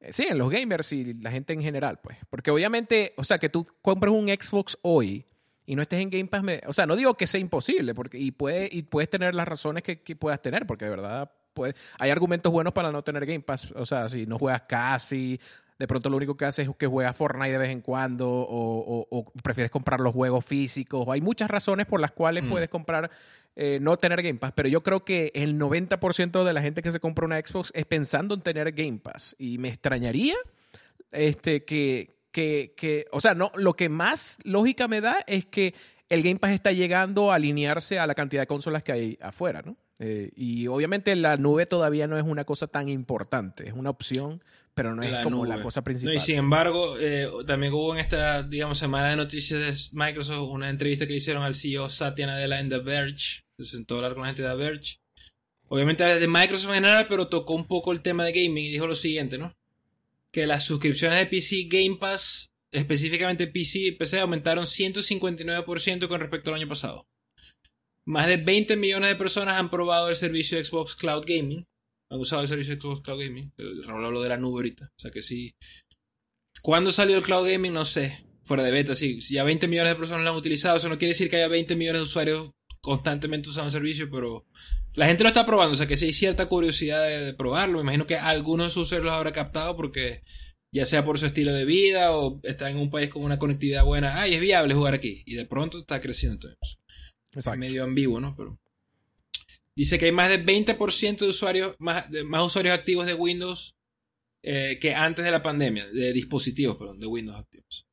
[0.00, 2.18] eh, sí, en los gamers y la gente en general, pues.
[2.28, 5.26] Porque obviamente, o sea, que tú compres un Xbox hoy
[5.70, 8.32] y no estés en Game Pass, o sea, no digo que sea imposible, porque y,
[8.32, 12.10] puede, y puedes tener las razones que, que puedas tener, porque de verdad pues, hay
[12.10, 13.70] argumentos buenos para no tener Game Pass.
[13.76, 15.38] O sea, si no juegas casi,
[15.78, 19.32] de pronto lo único que haces es que juegas Fortnite de vez en cuando o,
[19.44, 21.06] prefieres comprar los juegos físicos.
[21.08, 22.48] Hay muchas razones por las cuales mm.
[22.48, 23.08] puedes comprar,
[23.54, 26.90] eh, no tener Game Pass, pero yo creo que el 90% de la gente que
[26.90, 29.36] se compra una Xbox es pensando en tener Game Pass.
[29.38, 30.34] Y me extrañaría
[31.12, 35.74] este, que, que, que, o sea, no, lo que más lógica me da es que
[36.08, 39.62] el Game Pass está llegando a alinearse a la cantidad de consolas que hay afuera,
[39.62, 39.76] ¿no?
[40.00, 44.42] Eh, y obviamente la nube todavía no es una cosa tan importante, es una opción,
[44.74, 46.14] pero no es como la cosa principal.
[46.14, 50.70] y sin embargo, eh, también hubo en esta, digamos, semana de noticias de Microsoft una
[50.70, 54.14] entrevista que le hicieron al CEO Satya Nadella en The Verge, se sentó a hablar
[54.14, 54.96] con la gente de The Verge.
[55.68, 58.88] Obviamente de Microsoft en general, pero tocó un poco el tema de gaming y dijo
[58.88, 59.52] lo siguiente, ¿no?
[60.32, 66.50] Que las suscripciones de PC Game Pass, específicamente PC y PC, aumentaron 159% con respecto
[66.50, 67.06] al año pasado.
[68.06, 71.64] Más de 20 millones de personas han probado el servicio Xbox Cloud Gaming.
[72.10, 73.52] Han usado el servicio Xbox Cloud Gaming.
[73.84, 74.86] Raúl habló de la nube ahorita.
[74.86, 75.52] O sea que sí.
[76.62, 77.72] ¿Cuándo salió el Cloud Gaming?
[77.72, 78.24] No sé.
[78.42, 79.20] Fuera de beta, sí.
[79.20, 81.76] Ya 20 millones de personas lo han utilizado, eso no quiere decir que haya 20
[81.76, 82.50] millones de usuarios
[82.80, 84.46] constantemente usando el servicio, pero
[84.94, 85.72] la gente lo está probando.
[85.72, 87.78] O sea que sí hay cierta curiosidad de, probarlo.
[87.78, 90.22] Me imagino que algunos de sus usuarios los habrá captado porque
[90.72, 93.84] ya sea por su estilo de vida o está en un país con una conectividad
[93.84, 94.20] buena.
[94.20, 95.22] Ay, es viable jugar aquí.
[95.26, 96.78] Y de pronto está creciendo entonces.
[97.56, 98.34] Medio ambiguo, ¿no?
[98.36, 98.58] Pero
[99.76, 103.76] dice que hay más del 20% de usuarios, más, más usuarios activos de Windows
[104.42, 107.86] eh, que antes de la pandemia, de dispositivos, perdón, de Windows activos.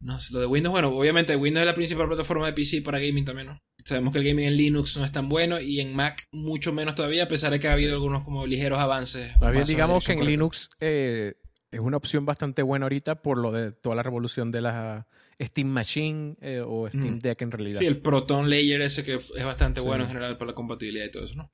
[0.00, 3.24] No lo de Windows, bueno, obviamente Windows es la principal plataforma de PC para gaming
[3.24, 3.60] también, ¿no?
[3.86, 6.96] Sabemos que el gaming en Linux no es tan bueno y en Mac mucho menos
[6.96, 9.32] todavía, a pesar de que ha habido algunos como ligeros avances.
[9.38, 11.34] También digamos que en Linux eh,
[11.70, 15.06] es una opción bastante buena ahorita por lo de toda la revolución de la
[15.40, 17.78] Steam Machine eh, o Steam Deck en realidad.
[17.78, 21.10] Sí, el Proton Layer ese que es bastante bueno en general para la compatibilidad y
[21.12, 21.52] todo eso, ¿no?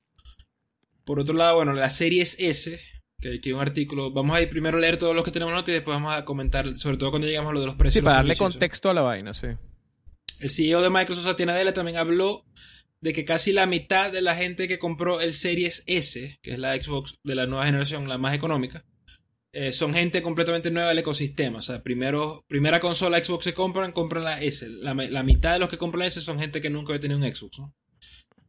[1.04, 2.80] Por otro lado, bueno, la Series S,
[3.20, 5.70] que hay un artículo, vamos a ir primero a leer todos los que tenemos nota
[5.70, 8.00] y después vamos a comentar, sobre todo cuando llegamos a lo de los precios.
[8.00, 9.48] Sí, para darle contexto a la vaina, sí.
[10.42, 12.44] El CEO de Microsoft, Satya Nadella, también habló
[13.00, 16.58] de que casi la mitad de la gente que compró el Series S, que es
[16.58, 18.84] la Xbox de la nueva generación, la más económica,
[19.52, 21.60] eh, son gente completamente nueva del ecosistema.
[21.60, 24.68] O sea, primero, primera consola Xbox se compran, compran la S.
[24.68, 27.34] La, mitad de los que compran la S son gente que nunca había tenido un
[27.34, 27.58] Xbox.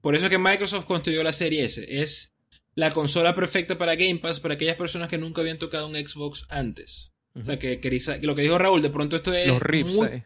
[0.02, 1.86] Por eso es que Microsoft construyó la serie S.
[1.88, 2.34] Es
[2.74, 6.48] la consola perfecta para Game Pass para aquellas personas que nunca habían tocado un Xbox
[6.50, 7.14] antes.
[7.36, 7.80] O sea, que,
[8.24, 9.48] lo que dijo Raúl, de pronto esto es.
[9.48, 10.24] Los rips, eh.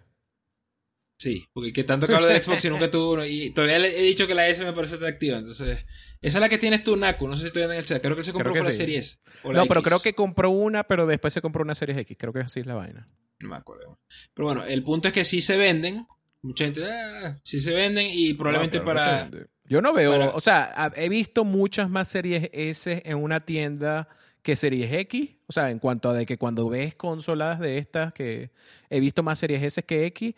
[1.18, 3.26] Sí, porque que tanto que hablo de Xbox y nunca tuve uno.
[3.26, 5.38] Y todavía le he dicho que la S me parece atractiva.
[5.38, 5.84] Entonces,
[6.22, 7.28] esa es la que tienes tú, Naku.
[7.28, 8.02] No sé si estoy en el chat.
[8.02, 9.18] Creo que él se compró la serie S.
[9.44, 12.16] no, pero creo que compró una, pero después se compró una serie X.
[12.20, 13.08] Creo que así es la vaina.
[13.42, 14.00] No me acuerdo.
[14.34, 16.06] Pero bueno, el punto es que sí se venden.
[16.44, 19.30] Mucha gente, ah, sí se venden y probablemente para.
[19.66, 24.08] Yo no veo, o sea, he visto muchas más series S en una tienda
[24.44, 25.32] que series X.
[25.48, 28.52] O sea, en cuanto a de que cuando ves consolas de estas, que
[28.90, 30.36] he visto más series S que X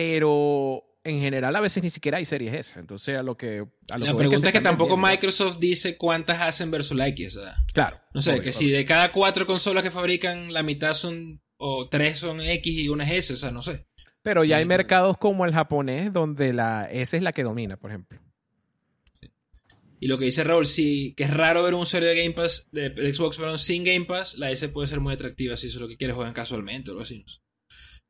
[0.00, 2.80] pero en general a veces ni siquiera hay series S.
[2.80, 3.66] Entonces, a lo que.
[3.90, 7.36] A la pregunta es que, tampoco Microsoft dice cuántas hacen versus la X.
[7.36, 7.98] O sea, claro.
[8.14, 11.42] No sé, que si de cada cuatro consolas que fabrican, la mitad son.
[11.58, 13.86] o tres son X y una es S, o sea, no sé.
[14.22, 17.90] Pero ya hay mercados como el japonés donde la S es la que domina, por
[17.90, 18.18] ejemplo.
[20.02, 22.68] Y lo que dice Raúl, sí, que es raro ver un usuario de Game Pass,
[22.72, 25.82] de Xbox, perdón, sin Game Pass, la S puede ser muy atractiva si eso es
[25.82, 27.22] lo que quieres jugar casualmente o algo así.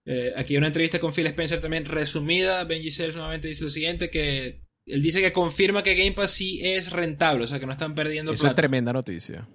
[0.05, 2.65] Eh, aquí hay una entrevista con Phil Spencer también resumida.
[2.65, 6.61] Benji Sales nuevamente dice lo siguiente, que él dice que confirma que Game Pass sí
[6.63, 8.53] es rentable, o sea que no están perdiendo Eso plata.
[8.53, 9.49] es tremenda noticia.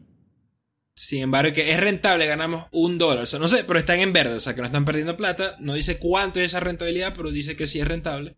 [0.98, 3.24] Sin embargo, que es rentable, ganamos un dólar.
[3.24, 5.58] O sea, no sé, pero están en verde, o sea que no están perdiendo plata.
[5.60, 8.38] No dice cuánto es esa rentabilidad, pero dice que sí es rentable.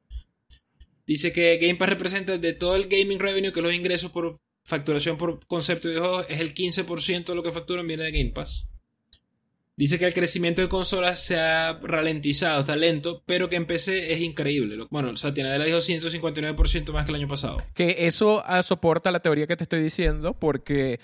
[1.06, 5.18] Dice que Game Pass representa de todo el gaming revenue, que los ingresos por facturación
[5.18, 8.68] por concepto de videojuegos, es el 15% de lo que facturan viene de Game Pass.
[9.78, 14.12] Dice que el crecimiento de consolas se ha ralentizado, está lento, pero que en PC
[14.12, 14.88] es increíble.
[14.90, 17.62] Bueno, Satya Nadella dijo 159% más que el año pasado.
[17.76, 21.00] Que eso ah, soporta la teoría que te estoy diciendo, porque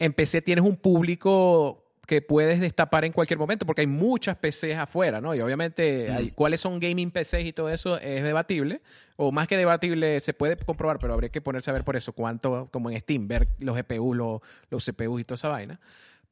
[0.00, 4.76] en PC tienes un público que puedes destapar en cualquier momento, porque hay muchas PCs
[4.76, 5.32] afuera, ¿no?
[5.32, 8.80] Y obviamente, hay, cuáles son gaming PCs y todo eso es debatible,
[9.14, 12.12] o más que debatible, se puede comprobar, pero habría que ponerse a ver por eso,
[12.12, 15.78] cuánto, como en Steam, ver los GPU, los, los CPUs y toda esa vaina.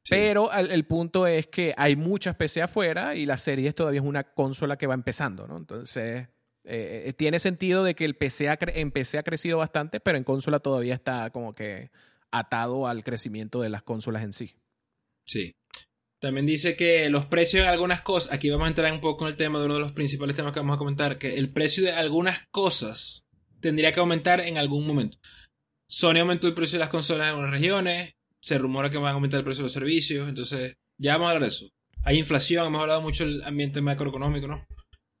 [0.09, 4.05] Pero el, el, punto es que hay muchas PC afuera y la serie todavía es
[4.05, 5.57] una consola que va empezando, ¿no?
[5.57, 6.27] Entonces,
[6.67, 10.23] eh, tiene sentido de que el PC ha en PC ha crecido bastante, pero en
[10.23, 11.91] consola todavía está como que
[12.31, 14.55] atado al crecimiento de las consolas en sí.
[15.25, 15.55] Sí.
[16.19, 19.31] También dice que los precios de algunas cosas, aquí vamos a entrar un poco en
[19.31, 21.83] el tema de uno de los principales temas que vamos a comentar, que el precio
[21.83, 23.25] de algunas cosas
[23.59, 25.17] tendría que aumentar en algún momento.
[25.87, 28.14] Sony aumentó el precio de las consolas en algunas regiones,
[28.45, 31.29] se rumora que van a aumentar el precio de los servicios, entonces ya vamos a
[31.31, 31.65] hablar de eso.
[32.03, 34.67] Hay inflación, hemos hablado mucho del ambiente macroeconómico, ¿no?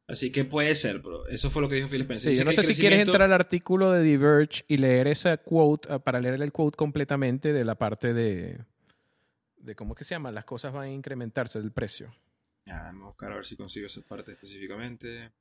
[0.07, 2.31] Así que puede ser, pero eso fue lo que dijo Phil Spencer.
[2.31, 5.91] Sí, yo no sé si quieres entrar al artículo de Diverge y leer esa quote,
[5.91, 8.59] uh, para leer el quote completamente de la parte de,
[9.57, 12.13] de cómo es que se llama, las cosas van a incrementarse del precio.
[12.67, 15.31] Ya, vamos a buscar a ver si consigo esa parte específicamente.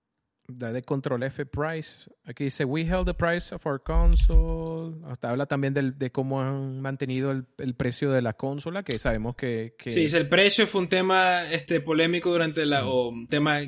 [0.47, 2.11] Da de control F price.
[2.25, 4.95] Aquí dice, we held the price of our console.
[5.07, 8.99] Hasta habla también del, de cómo han mantenido el, el, precio de la consola, que
[8.99, 9.75] sabemos que...
[9.79, 9.91] que...
[9.91, 12.85] Sí, dice, el precio fue un tema este, polémico durante la...
[12.85, 12.89] Mm.
[12.89, 13.61] o un tema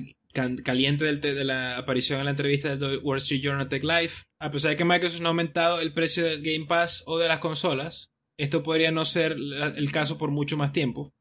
[0.65, 4.13] caliente del de la aparición en la entrevista del Wall Street Journal Tech Live.
[4.39, 7.27] A pesar de que Microsoft no ha aumentado el precio del Game Pass o de
[7.27, 11.15] las consolas, esto podría no ser el caso por mucho más tiempo.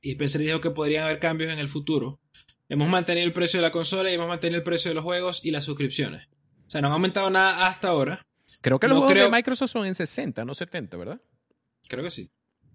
[0.00, 2.20] Y Spencer dijo que podrían haber cambios en el futuro.
[2.68, 5.44] Hemos mantenido el precio de la consola y hemos mantenido el precio de los juegos
[5.44, 6.26] y las suscripciones.
[6.66, 8.26] O sea, no han aumentado nada hasta ahora.
[8.60, 9.24] Creo que los no juegos creo...
[9.24, 11.20] de Microsoft son en 60, no 70, ¿verdad?
[11.88, 12.30] Creo que sí.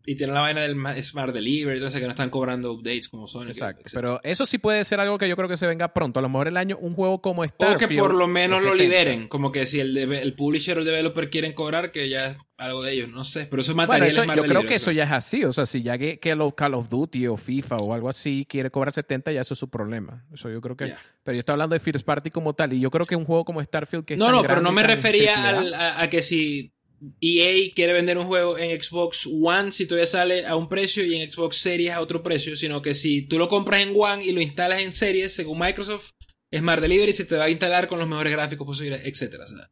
[0.05, 3.47] Y tienen la vaina del Smart Delivery, entonces que no están cobrando updates como son.
[3.47, 3.83] Exacto.
[3.93, 6.19] Pero eso sí puede ser algo que yo creo que se venga pronto.
[6.19, 7.75] A lo mejor el año, un juego como Starfield.
[7.75, 9.29] O que por lo menos lo liberen.
[9.29, 12.83] Como que si el, el publisher o el developer quieren cobrar, que ya es algo
[12.83, 13.09] de ellos.
[13.09, 13.47] No sé.
[13.49, 15.45] Pero eso es bueno, eso, Yo creo que eso ya es así.
[15.45, 18.45] O sea, si ya que, que los Call of Duty o FIFA o algo así
[18.49, 20.25] quiere cobrar 70, ya eso es su problema.
[20.33, 20.87] Eso yo creo que.
[20.87, 20.99] Yeah.
[21.23, 22.73] Pero yo estoy hablando de First Party como tal.
[22.73, 24.73] Y yo creo que un juego como Starfield que es No, tan no, pero no
[24.73, 26.73] me refería al- a, a que si
[27.21, 31.15] EA quiere vender un juego en Xbox One, si todavía sale a un precio y
[31.15, 34.31] en Xbox Series a otro precio, sino que si tú lo compras en One y
[34.31, 36.11] lo instalas en Series, según Microsoft,
[36.55, 39.45] Smart Delivery se te va a instalar con los mejores gráficos posibles, etcétera.
[39.45, 39.69] O sea,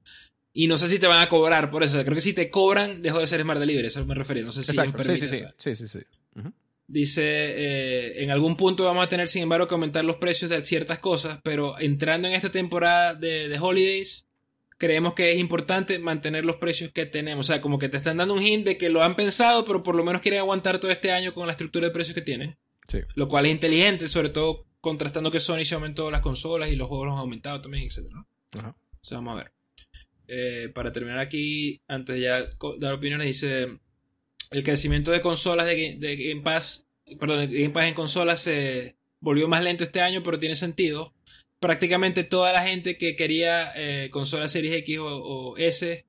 [0.53, 2.03] y no sé si te van a cobrar por eso.
[2.03, 3.87] Creo que si te cobran, dejó de ser Smart Delivery.
[3.87, 4.43] Eso me refería.
[4.43, 5.01] No sé si Exacto.
[5.01, 5.75] ellos Sí, sí, permiten sí.
[5.75, 6.41] sí, sí, sí.
[6.87, 10.65] Dice, eh, en algún punto vamos a tener, sin embargo, que aumentar los precios de
[10.65, 14.25] ciertas cosas, pero entrando en esta temporada de, de holidays,
[14.81, 17.45] creemos que es importante mantener los precios que tenemos.
[17.45, 19.83] O sea, como que te están dando un hint de que lo han pensado, pero
[19.83, 22.57] por lo menos quieren aguantar todo este año con la estructura de precios que tienen.
[22.87, 22.97] Sí.
[23.13, 26.87] Lo cual es inteligente, sobre todo contrastando que Sony se aumentó las consolas y los
[26.87, 28.11] juegos los han aumentado también, etc.
[28.57, 28.69] Ajá.
[28.69, 29.51] O sea, vamos a ver.
[30.27, 32.47] Eh, para terminar aquí, antes de ya
[32.79, 33.67] dar opiniones, dice
[34.49, 36.87] el crecimiento de consolas de, de Game Pass,
[37.19, 41.13] perdón, de Game Pass en consolas se volvió más lento este año, pero tiene sentido.
[41.61, 46.05] Prácticamente toda la gente que quería eh, consolas Series X o, o S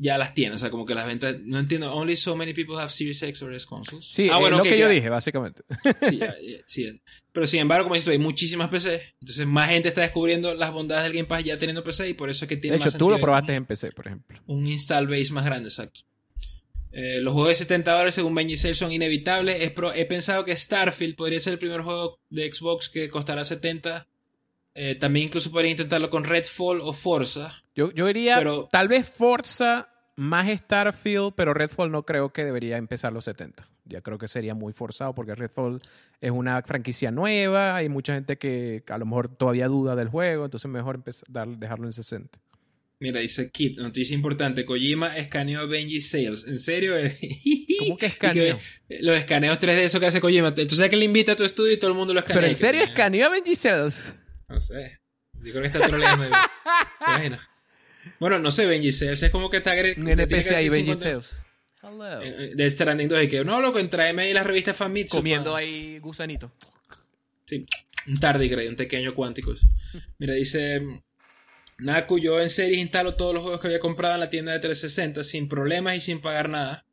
[0.00, 0.54] ya las tiene.
[0.54, 1.36] O sea, como que las ventas.
[1.42, 1.92] No entiendo.
[1.92, 4.06] Only so many people have Series X or S consoles.
[4.06, 4.88] Sí, Ah, es bueno, lo que yo ya.
[4.88, 5.62] dije, básicamente.
[6.08, 7.00] Sí, ya, ya, sí.
[7.32, 9.14] Pero sin embargo, como dices hay muchísimas PC.
[9.20, 12.30] Entonces, más gente está descubriendo las bondades del Game Pass ya teniendo PC y por
[12.30, 14.40] eso es que De tiene hecho, más tú lo probaste en PC, por ejemplo.
[14.46, 16.00] un install base más grande, exacto.
[17.00, 19.72] Eh, los juegos de 70 dólares, según Sale, son inevitables.
[19.94, 24.08] He pensado que Starfield podría ser el primer juego de Xbox que costará 70.
[24.74, 27.62] Eh, también incluso podría intentarlo con Redfall o Forza.
[27.76, 32.76] Yo, yo diría, Pero- tal vez Forza más Starfield, pero Redfall no creo que debería
[32.78, 33.68] empezar los 70.
[33.84, 35.78] Ya creo que sería muy forzado porque Redfall
[36.20, 40.46] es una franquicia nueva, hay mucha gente que a lo mejor todavía duda del juego,
[40.46, 42.40] entonces mejor empezar, dejarlo en 60.
[43.00, 44.64] Mira, dice Kit, noticia importante.
[44.64, 46.44] Kojima escaneó a Benji Sales.
[46.48, 46.94] ¿En serio?
[47.78, 48.58] ¿Cómo que escaneó?
[48.88, 50.52] los escaneos 3D, eso que hace Kojima.
[50.52, 52.40] Tú sabes que le invita a tu estudio y todo el mundo lo escanea.
[52.40, 54.14] Pero en serio escaneó a Benji Sales.
[54.48, 54.98] No sé.
[55.34, 56.24] Yo creo que está troleando.
[57.04, 57.40] ¿Te imaginas?
[58.18, 59.72] Bueno, no sé, Benji Sales es como que está...
[59.96, 61.36] Un NPC ahí, Benji 50 Sales.
[61.80, 62.20] Hello.
[62.22, 65.16] eh, De Stranding 2 y que no, loco, tráeme ahí la revista Famitsu.
[65.18, 65.58] Comiendo pa".
[65.58, 66.50] ahí gusanito.
[67.46, 67.64] Sí,
[68.08, 69.54] un tardigrade, un pequeño cuántico.
[70.18, 70.82] Mira, dice...
[71.80, 74.58] Naku, yo en serie instalo todos los juegos que había comprado en la tienda de
[74.58, 76.84] 360 sin problemas y sin pagar nada.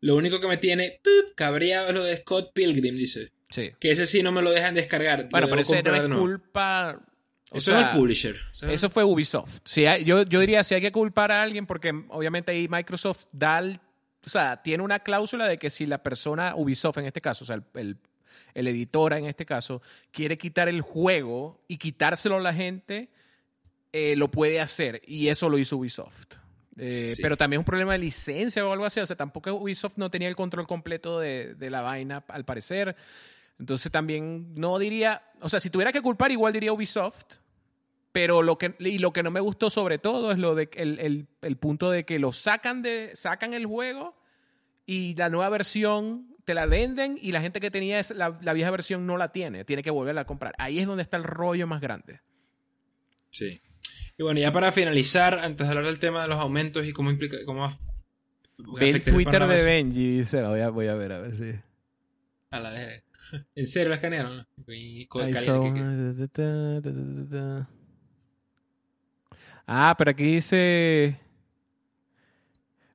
[0.00, 1.00] Lo único que me tiene
[1.36, 3.32] cabreado es lo de Scott Pilgrim, dice.
[3.50, 3.70] Sí.
[3.78, 5.28] Que ese sí no me lo dejan descargar.
[5.30, 7.00] Bueno, pero ese no es culpa.
[7.50, 8.36] o Eso sea, es el publisher.
[8.50, 9.60] Eso es- Eso fue Ubisoft.
[9.64, 13.26] Si hay- yo, yo diría, si hay que culpar a alguien, porque obviamente ahí Microsoft
[13.30, 13.78] da, el-
[14.26, 17.46] o sea, tiene una cláusula de que si la persona, Ubisoft en este caso, o
[17.46, 17.96] sea, el, el,
[18.54, 19.80] el editora en este caso,
[20.10, 23.08] quiere quitar el juego y quitárselo a la gente,
[23.96, 25.00] eh, lo puede hacer.
[25.06, 26.34] Y eso lo hizo Ubisoft.
[26.76, 27.22] Eh, Sí.
[27.22, 28.98] Pero también es un problema de licencia o algo así.
[28.98, 32.96] O sea, tampoco Ubisoft no tenía el control completo de, de la vaina, al parecer.
[33.60, 37.24] Entonces también no diría, o sea, si tuviera que culpar, igual diría Ubisoft.
[38.10, 40.98] Pero lo que, y lo que no me gustó sobre todo es lo de el,
[41.00, 44.16] el, el punto de que lo sacan de, sacan el juego
[44.86, 48.52] y la nueva versión te la venden y la gente que tenía es- la, la
[48.52, 50.54] vieja versión no la tiene, tiene que volverla a comprar.
[50.58, 52.20] Ahí es donde está el rollo más grande.
[53.30, 53.60] Sí.
[54.16, 57.10] Y bueno, ya para finalizar, antes de hablar del tema de los aumentos y cómo
[57.10, 59.64] implica, cómo afecta el Twitter de.
[59.64, 61.52] Benji, dice, voy a, voy a ver, a ver si.
[62.50, 63.02] A la vez.
[63.54, 64.46] ¿En serio lo escanearon?
[69.66, 71.20] Ah, pero aquí dice.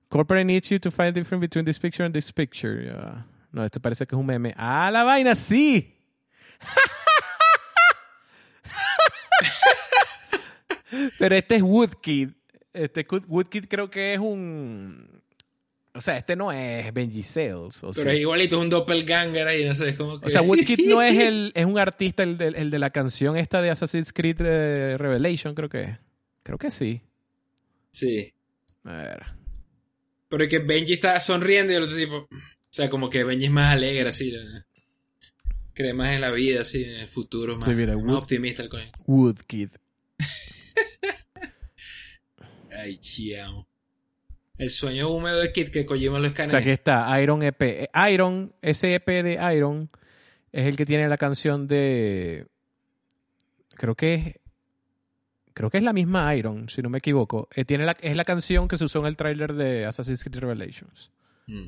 [0.07, 2.83] Corporate needs you to find the difference between this picture and this picture.
[2.83, 3.25] Ya.
[3.51, 4.53] No, esto parece que es un meme.
[4.57, 5.35] ¡Ah, la vaina!
[5.35, 5.95] ¡Sí!
[11.17, 12.29] pero este es Woodkid.
[12.73, 15.21] Este Wood- Woodkid creo que es un.
[15.93, 17.83] O sea, este no es Benji Sales.
[17.83, 20.27] O Pero sea, es igualito, es un doppelganger ahí, no sé, es como que...
[20.27, 23.35] o sea, Woodkid no es el, es un artista, el de, el de la canción
[23.35, 25.97] esta de Assassin's Creed eh, Revelation, creo que es.
[26.43, 27.01] Creo que sí.
[27.91, 28.31] Sí.
[28.83, 29.23] A ver.
[30.29, 32.15] Pero es que Benji está sonriendo y el otro tipo...
[32.17, 32.27] O
[32.71, 34.31] sea, como que Benji es más alegre, así.
[34.31, 34.63] ¿no?
[35.73, 38.61] Cree más en la vida, así, en el futuro, más, Sí, mira, más Wood- optimista
[38.61, 38.91] el coño.
[39.07, 39.69] Woodkid.
[42.77, 43.67] Ay, chiao.
[44.57, 46.49] El sueño húmedo de Kid que Kojima lo O escanea.
[46.49, 47.61] sea, aquí está Iron EP.
[47.61, 49.89] Eh, Iron, ese EP de Iron
[50.51, 52.47] es el que tiene la canción de.
[53.75, 54.35] Creo que es.
[55.53, 57.49] Creo que es la misma Iron, si no me equivoco.
[57.55, 60.39] Eh, tiene la, es la canción que se usó en el tráiler de Assassin's Creed
[60.39, 61.11] Revelations.
[61.47, 61.67] Mm.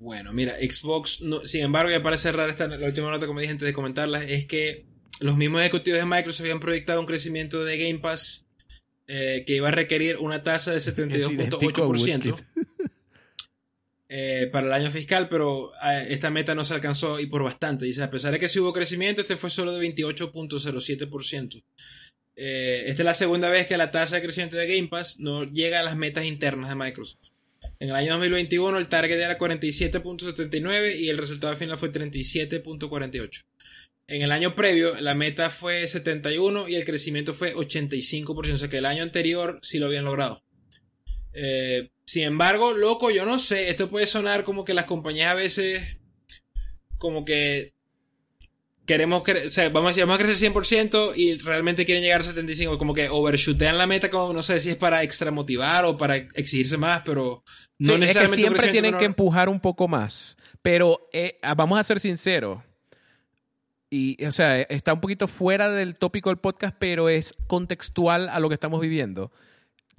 [0.00, 3.52] Bueno, mira, Xbox, no- sin embargo, ya para cerrar esta, la última nota me dije
[3.52, 4.84] antes de comentarla, es que
[5.22, 8.46] los mismos ejecutivos de Microsoft habían proyectado un crecimiento de Game Pass
[9.06, 12.34] eh, que iba a requerir una tasa de Es idéntico a 72.8% Woodkid.
[14.08, 17.84] eh, para el año fiscal, pero eh, esta meta no se alcanzó y por bastante.
[17.84, 21.62] Dice, a pesar de que sí hubo crecimiento, este fue solo de 28.07%.
[22.34, 25.44] Eh, esta es la segunda vez que la tasa de crecimiento de Game Pass no
[25.44, 27.32] llega a las metas internas de Microsoft.
[27.78, 33.44] En el año 2021 el target era 47.79 y el resultado final fue 37.48.
[34.06, 38.68] En el año previo la meta fue 71 y el crecimiento fue 85%, o sea
[38.68, 40.44] que el año anterior sí lo habían logrado.
[41.32, 45.34] Eh, sin embargo, loco, yo no sé, esto puede sonar como que las compañías a
[45.34, 45.98] veces
[46.98, 47.74] como que
[48.86, 52.24] queremos o sea, vamos a decir, vamos a crecer 100% y realmente quieren llegar a
[52.24, 55.96] 75, como que overshootean la meta como no sé si es para extra motivar o
[55.96, 57.44] para exigirse más, pero
[57.78, 60.36] no Sí, es que necesariamente siempre tienen que empujar un poco más.
[60.60, 62.60] Pero eh, vamos a ser sinceros.
[63.94, 68.40] Y, o sea, está un poquito fuera del tópico del podcast, pero es contextual a
[68.40, 69.30] lo que estamos viviendo.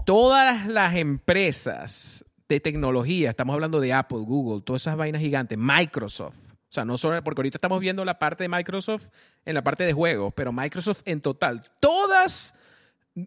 [0.03, 6.37] Todas las empresas de tecnología, estamos hablando de Apple, Google, todas esas vainas gigantes, Microsoft.
[6.39, 9.09] O sea, no solo, porque ahorita estamos viendo la parte de Microsoft
[9.45, 12.55] en la parte de juegos, pero Microsoft en total, todas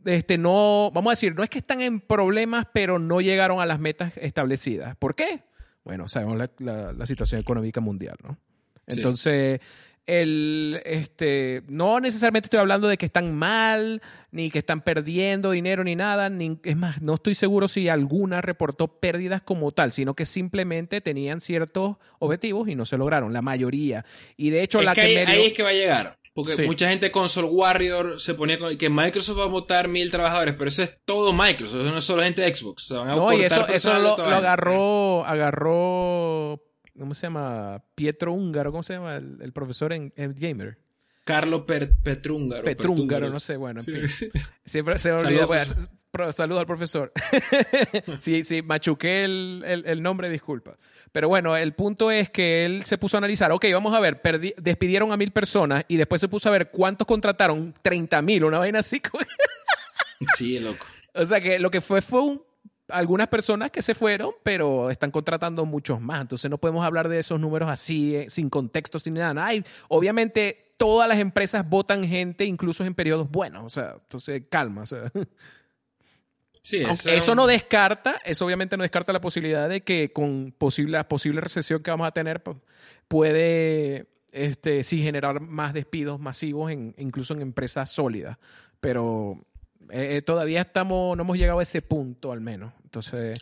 [0.04, 3.66] este, no, vamos a decir, no es que están en problemas, pero no llegaron a
[3.66, 4.96] las metas establecidas.
[4.96, 5.44] ¿Por qué?
[5.84, 8.36] Bueno, sabemos la, la- la situación económica mundial, ¿no?
[8.88, 8.98] Sí.
[10.06, 14.00] El, este, no necesariamente estoy hablando de que están mal,
[14.30, 16.30] ni que están perdiendo dinero, ni nada.
[16.30, 21.00] Ni, es más, no estoy seguro si alguna reportó pérdidas como tal, sino que simplemente
[21.00, 24.04] tenían ciertos objetivos y no se lograron, la mayoría.
[24.36, 26.18] Y de hecho, Es la que que, ahí, medio- ahí es que va a llegar.
[26.34, 26.62] Porque Sí.
[26.64, 30.68] mucha gente Console Warrior se ponía con que Microsoft va a votar mil trabajadores, pero
[30.68, 32.84] eso es todo Microsoft, eso no es solo gente de Xbox.
[32.84, 36.60] O sea, van a No, y eso, eso lo, lo agarró, agarró,
[36.98, 37.82] ¿cómo se llama?
[37.94, 39.16] Pietro Húngaro, ¿cómo se llama?
[39.16, 40.78] El, el profesor en, en Gamer.
[41.24, 42.62] Carlos Per- Petrúngaro.
[42.64, 44.30] Petrúngaro, no sé, bueno, en Sí, fin.
[44.64, 45.64] Siempre se me Saludos, olvida.
[45.66, 47.12] pues, pro- Saludos al profesor.
[48.20, 50.76] sí, sí, machuqué el, el- el nombre, disculpa.
[51.12, 54.22] Pero bueno, el punto es que él se puso a analizar, ok, vamos a ver,
[54.22, 58.44] perdi- despidieron a mil personas y después se puso a ver cuántos contrataron, 30 mil,
[58.44, 59.00] una vaina así.
[60.36, 60.86] Sí, loco.
[61.14, 62.42] o sea que lo que fue fue un
[62.88, 66.20] algunas personas que se fueron, pero están contratando muchos más.
[66.22, 69.44] Entonces no podemos hablar de esos números así, eh, sin contexto, sin nada.
[69.44, 73.64] Hay, obviamente, todas las empresas votan gente, incluso en periodos buenos.
[73.64, 74.82] O sea, entonces calma.
[74.82, 75.10] O sea.
[76.62, 81.06] Sí, eso no descarta, eso obviamente no descarta la posibilidad de que con posible, la
[81.06, 82.42] posible recesión que vamos a tener,
[83.06, 88.38] puede este, sí generar más despidos masivos, en, incluso en empresas sólidas.
[88.80, 89.46] Pero
[89.90, 92.72] eh, eh, todavía estamos, no hemos llegado a ese punto al menos.
[92.84, 93.38] Entonces,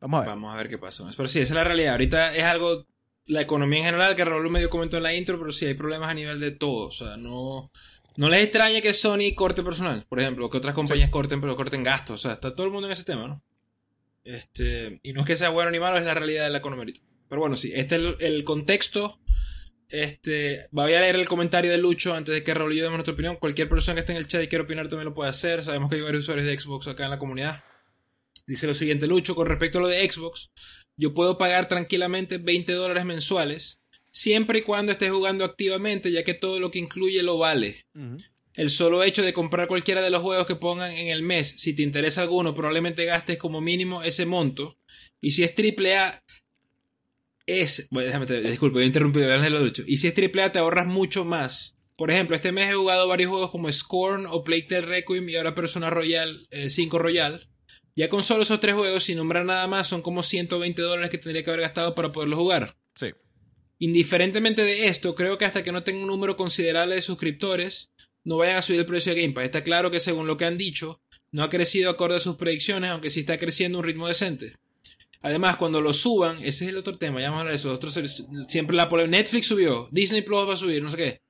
[0.00, 0.28] vamos a ver.
[0.28, 1.08] Vamos a ver qué pasó.
[1.16, 1.92] Pero sí, esa es la realidad.
[1.92, 2.86] Ahorita es algo,
[3.26, 6.10] la economía en general, que Raúl medio comentó en la intro, pero sí hay problemas
[6.10, 6.88] a nivel de todo.
[6.88, 7.70] O sea, no,
[8.16, 11.82] no les extraña que Sony corte personal, por ejemplo, que otras compañías corten, pero corten
[11.82, 12.20] gastos.
[12.20, 13.42] O sea, está todo el mundo en ese tema, ¿no?
[14.24, 16.94] Este, y no es que sea bueno ni malo, es la realidad de la economía.
[17.28, 19.18] Pero bueno, sí, este es el, el contexto.
[19.92, 22.96] Este, voy a leer el comentario de Lucho antes de que Raúl y yo demos
[22.96, 23.36] nuestra opinión.
[23.36, 25.62] Cualquier persona que esté en el chat y quiera opinar también lo puede hacer.
[25.62, 27.62] Sabemos que hay varios usuarios de Xbox acá en la comunidad.
[28.46, 30.50] Dice lo siguiente, Lucho, con respecto a lo de Xbox,
[30.96, 33.80] yo puedo pagar tranquilamente 20 dólares mensuales,
[34.10, 37.84] siempre y cuando esté jugando activamente, ya que todo lo que incluye lo vale.
[38.54, 41.74] El solo hecho de comprar cualquiera de los juegos que pongan en el mes, si
[41.74, 44.78] te interesa alguno, probablemente gastes como mínimo ese monto.
[45.20, 46.21] Y si es triple A,
[47.46, 47.88] es...
[47.90, 49.82] Bueno, déjame, te, disculpe, voy a interrumpir, voy a leerlo, Lucho.
[49.86, 51.76] Y si es triple A, te ahorras mucho más.
[51.96, 55.36] Por ejemplo, este mes he jugado varios juegos como Scorn o Plague Tale Requiem y
[55.36, 57.48] ahora Persona Royal, eh, 5 Royal.
[57.94, 61.18] Ya con solo esos tres juegos, sin nombrar nada más, son como 120 dólares que
[61.18, 62.76] tendría que haber gastado para poderlo jugar.
[62.94, 63.08] Sí.
[63.78, 67.92] Indiferentemente de esto, creo que hasta que no tenga un número considerable de suscriptores,
[68.24, 69.44] no vayan a subir el precio de Game Pass.
[69.44, 72.90] Está claro que según lo que han dicho, no ha crecido acorde a sus predicciones,
[72.90, 74.54] aunque sí está creciendo a un ritmo decente.
[75.22, 77.72] Además, cuando lo suban, ese es el otro tema, ya vamos a hablar de eso.
[77.94, 81.20] servicios- siempre la Netflix subió, Disney Plus va a subir, no sé qué.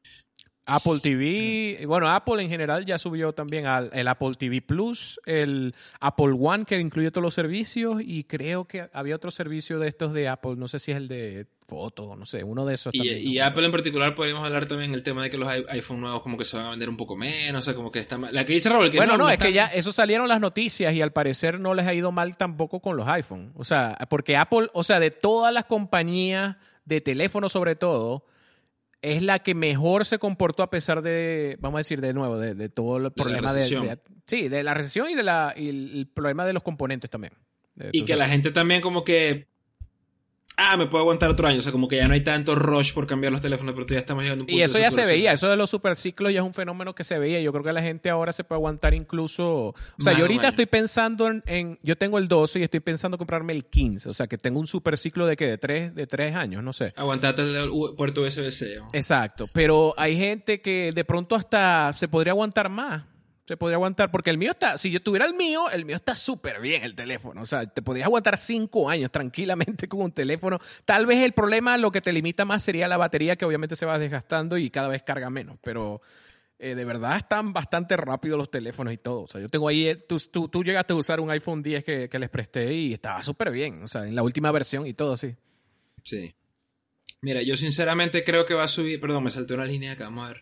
[0.65, 5.21] Apple TV, y bueno, Apple en general ya subió también al, el Apple TV Plus,
[5.27, 9.89] el Apple One que incluye todos los servicios y creo que había otro servicio de
[9.89, 12.95] estos de Apple, no sé si es el de fotos, no sé, uno de esos
[12.95, 13.19] Y, también.
[13.27, 13.45] y ¿no?
[13.45, 16.45] Apple en particular podríamos hablar también el tema de que los iPhone nuevos como que
[16.45, 18.33] se van a vender un poco menos, o sea, como que está mal.
[18.33, 21.03] La que dice Raúl, que Bueno, no, es que ya eso salieron las noticias y
[21.03, 23.53] al parecer no les ha ido mal tampoco con los iPhone.
[23.57, 28.27] O sea, porque Apple, o sea, de todas las compañías de teléfono sobre todo,
[29.03, 32.55] es la que mejor se comportó a pesar de, vamos a decir de nuevo, de,
[32.55, 33.87] de todo el problema de, recesión.
[33.87, 37.33] de- sí, de la recesión y de la y el, problema de los componentes también.
[37.91, 39.49] Y que la gente también como que...
[40.71, 41.59] Ah, me puedo aguantar otro año.
[41.59, 43.99] O sea, como que ya no hay tanto rush por cambiar los teléfonos, pero ya
[43.99, 46.33] estamos llegando a un punto Y eso de ya se veía, eso de los superciclos
[46.33, 47.41] ya es un fenómeno que se veía.
[47.41, 49.69] Yo creo que la gente ahora se puede aguantar incluso.
[49.69, 53.19] O sea, yo ahorita estoy pensando en, en- Yo tengo el 12 y estoy pensando
[53.19, 54.09] comprarme el 15.
[54.09, 56.93] O sea, que tengo un superciclo de que de tres, de tres años, no sé.
[56.97, 58.79] Aguantate el puerto USB-C.
[58.93, 59.49] Exacto.
[59.53, 63.05] Pero hay gente que de pronto hasta se podría aguantar más.
[63.45, 66.15] Se podría aguantar, porque el mío está, si yo tuviera el mío, el mío está
[66.15, 67.43] súper bien el teléfono.
[67.43, 70.61] O sea, te podrías aguantar cinco años tranquilamente con un teléfono.
[70.85, 73.85] Tal vez el problema, lo que te limita más sería la batería, que obviamente se
[73.85, 75.57] va desgastando y cada vez carga menos.
[75.61, 76.01] Pero
[76.61, 79.23] eh, de verdad están bastante rápidos los teléfonos y todo.
[79.23, 81.83] O sea, yo tengo ahí, eh, tú, tú, tú llegaste a usar un iPhone 10
[81.83, 83.83] que, que les presté y estaba súper bien.
[83.83, 85.35] O sea, en la última versión y todo así.
[86.05, 86.33] Sí.
[87.23, 89.01] Mira, yo sinceramente creo que va a subir...
[89.01, 90.35] Perdón, me salté una línea acá, vamos a.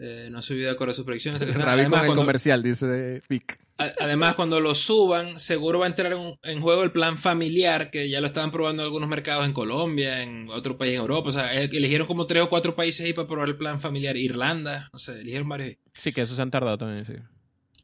[0.00, 1.40] Eh, no ha subido de acuerdo a sus predicciones.
[1.40, 3.56] Ravi con Además, el cuando- comercial, dice Vic.
[3.78, 7.90] A- Además, cuando lo suban, seguro va a entrar en, en juego el plan familiar,
[7.90, 11.28] que ya lo estaban probando en algunos mercados en Colombia, en otro país en Europa.
[11.28, 14.16] O sea, eh, eligieron como tres o cuatro países ahí para probar el plan familiar.
[14.16, 15.70] Irlanda, no sé, eligieron varios.
[15.70, 15.78] ahí.
[15.94, 17.14] Sí, que eso se han tardado también, sí.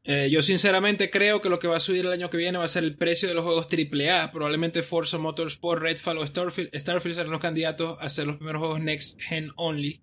[0.07, 2.65] Eh, yo sinceramente creo que lo que va a subir el año que viene va
[2.65, 4.31] a ser el precio de los juegos AAA.
[4.31, 8.81] Probablemente Forza Motorsport, Redfall o Starfield, Starfield serán los candidatos a ser los primeros juegos
[8.81, 10.03] Next Gen Only.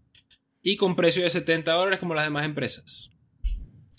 [0.62, 3.12] Y con precio de 70 dólares como las demás empresas.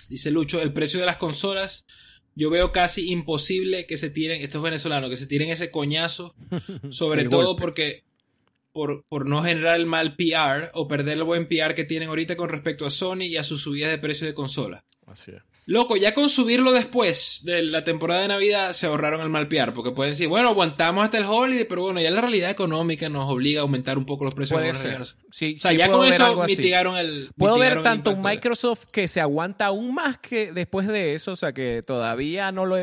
[0.08, 1.86] Dice Lucho, el precio de las consolas,
[2.34, 6.34] yo veo casi imposible que se tiren, estos venezolanos, que se tiren ese coñazo,
[6.90, 7.60] sobre todo golpe.
[7.60, 8.04] porque
[8.72, 12.36] por, por no generar el mal PR o perder el buen PR que tienen ahorita
[12.36, 14.84] con respecto a Sony y a su subida de precio de consola.
[15.06, 15.42] Así es.
[15.64, 19.72] Loco, ya con subirlo después de la temporada de Navidad se ahorraron el mal PR,
[19.72, 23.30] porque pueden decir, bueno, aguantamos hasta el holiday, pero bueno, ya la realidad económica nos
[23.30, 24.58] obliga a aumentar un poco los precios.
[24.58, 25.18] Puede de algunos ser.
[25.30, 26.56] Sí, O sea, sí ya con eso algo así.
[26.56, 27.30] mitigaron el.
[27.36, 31.32] Puedo ver mitigaron tanto un Microsoft que se aguanta aún más que después de eso,
[31.32, 32.76] o sea que todavía no lo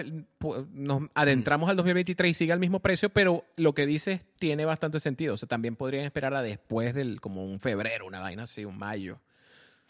[0.71, 5.01] nos adentramos al 2023 y sigue al mismo precio, pero lo que dices tiene bastante
[5.01, 8.63] sentido, o sea, también podrían esperar a después del como un febrero, una vaina así,
[8.63, 9.19] un mayo,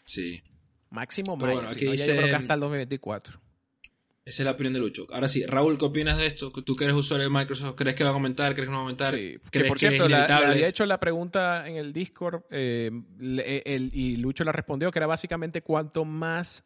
[0.04, 0.42] Sí,
[0.90, 3.40] máximo mayo, bueno, si aquí ya dice- yo creo que hasta el 2024.
[4.24, 5.06] esa es la opinión de Lucho.
[5.12, 6.52] Ahora sí, Raúl, ¿qué opinas de esto?
[6.52, 8.54] Tú que eres usuario de Microsoft, ¿crees que va a aumentar?
[8.54, 9.14] ¿Crees que no va a aumentar?
[9.16, 11.92] Sí, que ¿Crees por que cierto, es la- le había hecho la pregunta en el
[11.92, 16.64] Discord eh, le- el- y Lucho la respondió, que era básicamente cuánto más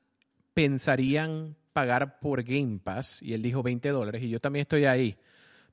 [0.53, 5.17] pensarían pagar por Game Pass y él dijo 20 dólares y yo también estoy ahí.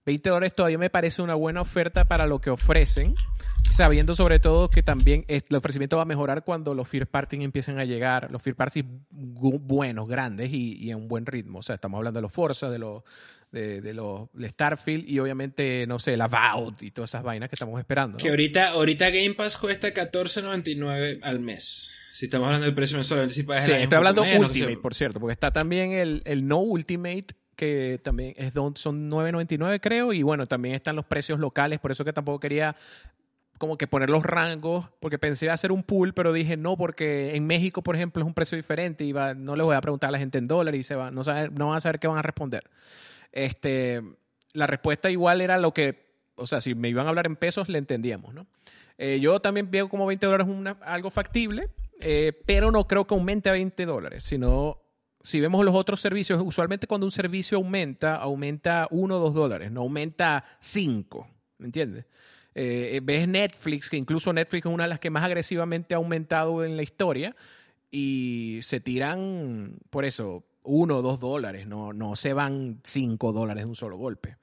[0.06, 3.14] 20 dólares todavía me parece una buena oferta para lo que ofrecen,
[3.72, 7.80] sabiendo sobre todo que también el ofrecimiento va a mejorar cuando los first party empiecen
[7.80, 11.60] a llegar, los first parties buenos, grandes y, y, en un buen ritmo.
[11.60, 13.04] O sea, estamos hablando de los Forza, de los
[13.52, 17.80] de, los Starfield y obviamente, no sé, la Vault y todas esas vainas que estamos
[17.80, 18.18] esperando.
[18.18, 21.92] Que ahorita, ahorita Game Pass cuesta 14.99 al mes.
[22.12, 25.52] Si estamos hablando del precio mensual, si Sí, estoy hablando Ultimate, por cierto, porque está
[25.52, 27.28] también el, el No Ultimate
[27.62, 32.04] que también es son 9.99 creo y bueno, también están los precios locales, por eso
[32.04, 32.76] que tampoco quería
[33.60, 37.46] como que poner los rangos, porque pensé hacer un pool, pero dije no, porque en
[37.46, 40.18] México, por ejemplo, es un precio diferente y no le voy a preguntar a la
[40.18, 42.64] gente en dólares y no van a saber qué van a responder.
[43.32, 44.02] Este,
[44.54, 46.04] la respuesta igual era lo que,
[46.34, 48.48] o sea, si me iban a hablar en pesos, le entendíamos, ¿no?
[48.98, 53.14] Eh, yo también veo como 20 dólares una, algo factible, eh, pero no creo que
[53.14, 54.80] aumente a 20 dólares, sino
[55.24, 59.72] si vemos los otros servicios, usualmente cuando un servicio aumenta, aumenta 1 o 2 dólares,
[59.72, 61.28] no aumenta 5,
[61.60, 62.06] ¿me entiendes?
[62.54, 66.66] Eh, ves Netflix, que incluso Netflix es una de las que más agresivamente ha aumentado
[66.66, 67.36] en la historia,
[67.92, 73.66] y se tiran, por eso, 1 o 2 dólares, no, no se van 5 dólares
[73.66, 74.38] de un solo golpe.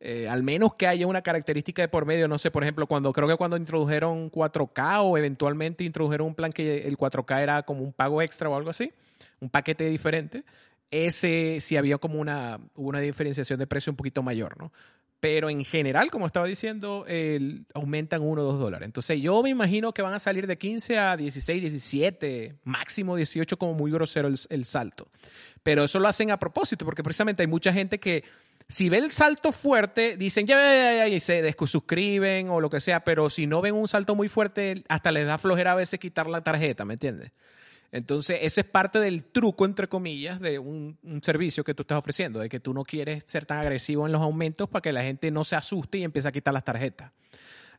[0.00, 3.12] Eh, al menos que haya una característica de por medio, no sé, por ejemplo, cuando
[3.12, 7.82] creo que cuando introdujeron 4K o eventualmente introdujeron un plan que el 4K era como
[7.82, 8.92] un pago extra o algo así,
[9.40, 10.44] un paquete diferente,
[10.90, 14.72] ese sí había como una, una diferenciación de precio un poquito mayor, ¿no?
[15.20, 18.84] Pero en general, como estaba diciendo, el, aumentan 1 o 2 dólares.
[18.84, 23.56] Entonces yo me imagino que van a salir de 15 a 16, 17, máximo 18
[23.56, 25.08] como muy grosero el, el salto.
[25.62, 28.22] Pero eso lo hacen a propósito, porque precisamente hay mucha gente que
[28.68, 32.80] si ve el salto fuerte, dicen ya, ya, ya, y se suscriben o lo que
[32.80, 36.00] sea, pero si no ven un salto muy fuerte, hasta les da flojera a veces
[36.00, 37.32] quitar la tarjeta, ¿me entiendes?
[37.94, 42.40] Entonces, ese es parte del truco, entre comillas, de un, servicio que tú estás ofreciendo,
[42.40, 45.30] de que tú no quieres ser tan agresivo en los aumentos para que la gente
[45.30, 47.12] no se asuste y empiece a quitar las tarjetas.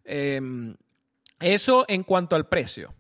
[0.06, 0.74] Em,
[1.42, 2.94] eso en cuanto al precio.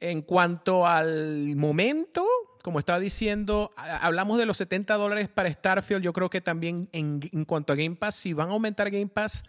[0.00, 2.26] En cuanto al momento,
[2.62, 6.02] como estaba diciendo, hablamos de los 70 dólares para Starfield.
[6.02, 9.08] Yo creo que también en, en, cuanto a Game Pass, si van a aumentar Game
[9.08, 9.44] Pass,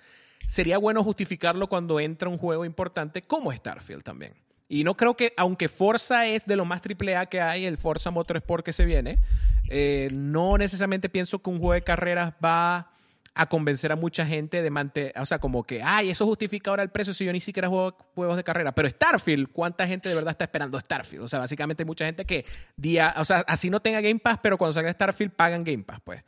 [0.48, 4.34] sería bueno justificarlo cuando entra un juego importante como Starfield también.
[4.72, 7.78] Y no creo que, aunque Forza es de lo más triple A que hay, el
[7.78, 9.20] Forza Motorsport que se viene,
[9.68, 12.94] eh, no necesariamente pienso que un juego de carreras va
[13.34, 16.84] a convencer a mucha gente de mantener, o sea, como que, ay, eso justifica ahora
[16.84, 18.74] el precio si yo ni siquiera juego juegos de carrera.
[18.74, 21.26] Pero Starfield, ¿cuánta gente de verdad está esperando Starfield?
[21.26, 22.46] O sea, básicamente hay mucha gente que,
[22.78, 26.00] día, o sea, así no tenga Game Pass, pero cuando salga Starfield pagan Game Pass,
[26.02, 26.24] pues.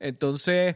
[0.00, 0.74] Entonces,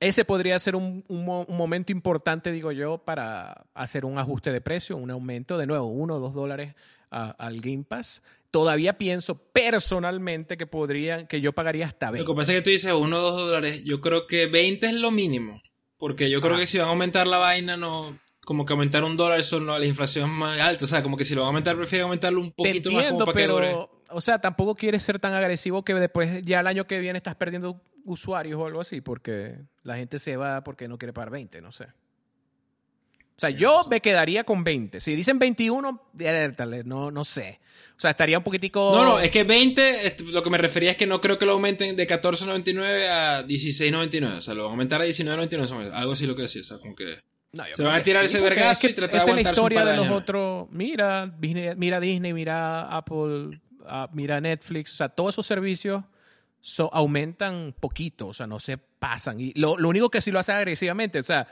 [0.00, 5.10] ese podría ser un, momento importante, digo yo, para hacer un ajuste de precio, un
[5.10, 6.74] aumento, de nuevo, uno o dos dólares
[7.10, 8.22] al Game Pass.
[8.50, 12.26] Todavía pienso personalmente que podrían, que yo pagaría hasta 20.
[12.26, 13.84] Lo que pasa es que tú dices uno o dos dólares.
[13.84, 15.60] Yo creo que 20 es lo mínimo.
[15.98, 18.16] Porque yo creo que si van a aumentar la vaina, no.
[18.44, 20.84] Como que aumentar un dólar, eso no, la inflación es más alta.
[20.84, 23.18] O sea, como que si lo van a aumentar, prefiero aumentarlo un poquito más como
[23.26, 26.98] para pero, O sea, tampoco quieres ser tan agresivo que después, ya el año que
[26.98, 31.12] viene, estás perdiendo usuarios o algo así, porque la gente se va porque no quiere
[31.12, 31.86] pagar 20, no sé.
[33.38, 35.00] O sea, yo me quedaría con 20.
[35.00, 36.10] Si dicen 21,
[36.84, 37.60] no, no sé.
[37.96, 38.92] O sea, estaría un poquitico...
[38.92, 41.52] No, no, es que 20, lo que me refería es que no creo que lo
[41.52, 44.38] aumenten de 14.99 a 16.99.
[44.38, 45.92] O sea, lo van a aumentar a 19.99.
[45.92, 46.62] Algo así lo que decía.
[46.62, 47.18] O sea, como que...
[47.74, 50.66] se van a tirar ese vergazo y tratar de aguantar la historia de los otros.
[50.72, 54.92] Mira, mira Disney, mira Apple, ah, mira Netflix.
[54.92, 56.04] O sea, todos esos servicios
[56.92, 59.40] aumentan poquito, o sea, no se pasan.
[59.40, 61.48] Y lo, único que sí lo hacen agresivamente, o sea,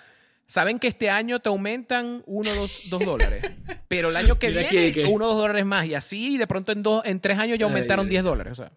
[0.46, 3.44] saben que este año te aumentan uno o dos, dólares,
[3.88, 6.82] pero el año que viene uno o dos dólares más, y así de pronto en,
[6.82, 8.72] dos, en tres años ya aumentaron diez dólares, o sea.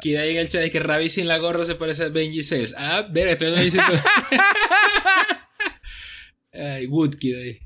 [0.00, 2.42] Queda ahí en el chat de que Ravi sin la gorra se parece a Benji
[2.42, 2.74] Sales.
[2.76, 3.92] Ah, ver, estoy diciendo.
[6.52, 7.60] Ay, Wood ahí.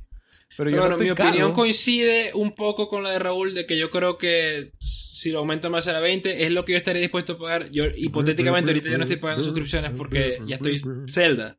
[0.58, 4.18] Pero, bueno, mi opinión coincide un poco con la de Raúl de que yo creo
[4.18, 7.38] que si lo aumenta más a la 20 es lo que yo estaría dispuesto a
[7.38, 7.70] pagar.
[7.70, 11.56] Yo hipotéticamente ahorita yo no estoy pagando suscripciones porque ya estoy Zelda.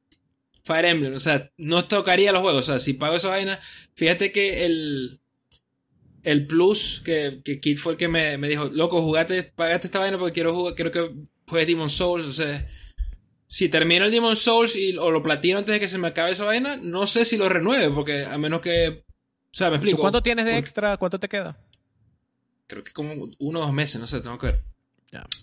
[0.66, 3.62] Fire Emblem, o sea, no tocaría los juegos, o sea, si pago esa vaina,
[3.96, 5.22] fíjate que el
[6.24, 10.00] el plus que, que Kit fue el que me, me dijo, loco, jugate, pagate esta
[10.00, 11.10] vaina porque quiero jugar, quiero que
[11.48, 12.68] juegues Demon Souls, o sea,
[13.52, 16.32] si termino el Demon Souls y, o lo platino antes de que se me acabe
[16.32, 18.90] esa vaina, no sé si lo renueve, porque a menos que.
[18.90, 20.00] O sea, me explico.
[20.00, 20.96] ¿Cuánto tienes de extra?
[20.98, 21.58] ¿Cuánto te queda?
[22.68, 24.64] Creo que como uno o dos meses, no sé, tengo que ver.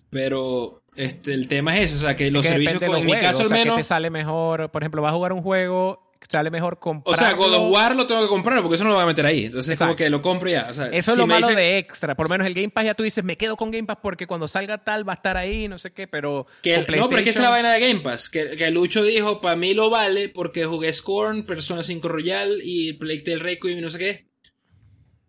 [0.08, 3.50] Pero este, el tema es ese, o sea, que los servicios, en mi caso al
[3.50, 3.74] menos.
[3.74, 7.14] Que te sale mejor, por ejemplo, vas a jugar un juego, sale mejor comprar.
[7.14, 9.06] O sea, God of War lo tengo que comprar porque eso no lo voy a
[9.06, 9.46] meter ahí.
[9.46, 10.62] Entonces, como que lo compro ya.
[10.92, 12.14] eso es lo malo de extra.
[12.14, 14.26] Por lo menos el Game Pass ya tú dices, me quedo con Game Pass porque
[14.26, 16.46] cuando salga tal va a estar ahí, no sé qué, pero.
[16.62, 18.28] Que, no, pero es que esa es la vaina de Game Pass.
[18.30, 22.94] Que, que Lucho dijo, para mí lo vale porque jugué Scorn, Persona 5 Royal y
[22.94, 24.26] Plague Tale Requiem y no sé qué.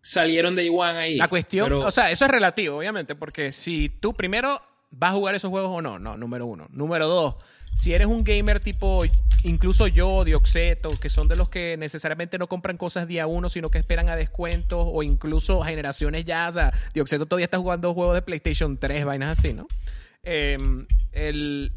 [0.00, 1.16] Salieron de Iwan ahí.
[1.16, 5.34] La cuestión, o sea, eso es relativo, obviamente, porque si tú primero vas a jugar
[5.34, 6.66] esos juegos o no, no, número uno.
[6.70, 7.36] Número dos
[7.76, 9.02] si eres un gamer tipo,
[9.42, 13.70] incluso yo, Dioxeto, que son de los que necesariamente no compran cosas día uno, sino
[13.70, 18.14] que esperan a descuentos o incluso generaciones ya, o sea, Dioxeto todavía está jugando juegos
[18.14, 19.66] de PlayStation 3, vainas así, ¿no?
[20.22, 20.86] Em,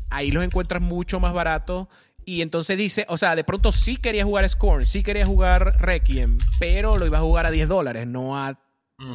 [0.09, 1.87] ahí los encuentras mucho más baratos.
[2.23, 6.37] Y entonces dice, o sea, de pronto sí quería jugar Scorn, sí quería jugar Requiem,
[6.59, 8.59] pero lo iba a jugar a 10 dólares, no a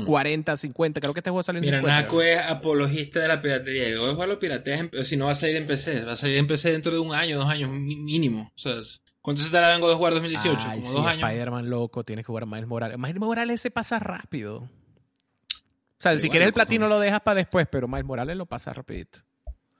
[0.04, 0.56] 40, mm.
[0.56, 1.00] 50.
[1.00, 2.00] Creo que este juego salió en Mira, 50.
[2.02, 3.88] Naco es apologista de la piratería.
[3.88, 6.04] Yo voy a jugar los pirateas, si no va a salir en PC.
[6.04, 8.52] Va a salir en PC dentro de un año, dos años mínimo.
[8.54, 8.74] O sea,
[9.20, 10.56] ¿cuánto se estará vengo de jugar 2018?
[10.56, 11.22] Como dos años.
[11.22, 12.98] Spider-Man loco, tienes que jugar Miles Morales.
[12.98, 14.58] Miles Morales se pasa rápido.
[14.58, 18.72] O sea, si quieres el platino lo dejas para después, pero Miles Morales lo pasa
[18.72, 19.20] rapidito.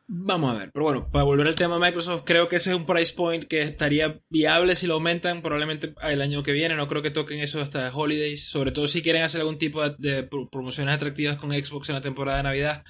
[0.09, 2.77] Vamos a ver, pero bueno, para volver al tema de Microsoft, creo que ese es
[2.77, 6.77] un price point que estaría viable si lo aumentan probablemente el año que viene.
[6.77, 10.23] No creo que toquen eso hasta holidays, sobre todo si quieren hacer algún tipo de,
[10.23, 12.85] promociones atractivas con Xbox en la temporada de Navidad.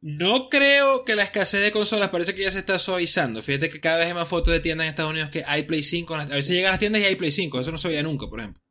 [0.00, 3.42] No creo que la escasez de consolas parece que ya se está suavizando.
[3.42, 5.82] Fíjate que cada vez hay más fotos de tiendas en Estados Unidos que hay Play
[5.82, 6.14] 5.
[6.14, 7.60] A veces llegan las tiendas y hay Play 5.
[7.60, 8.65] Eso no se veía nunca, por ejemplo.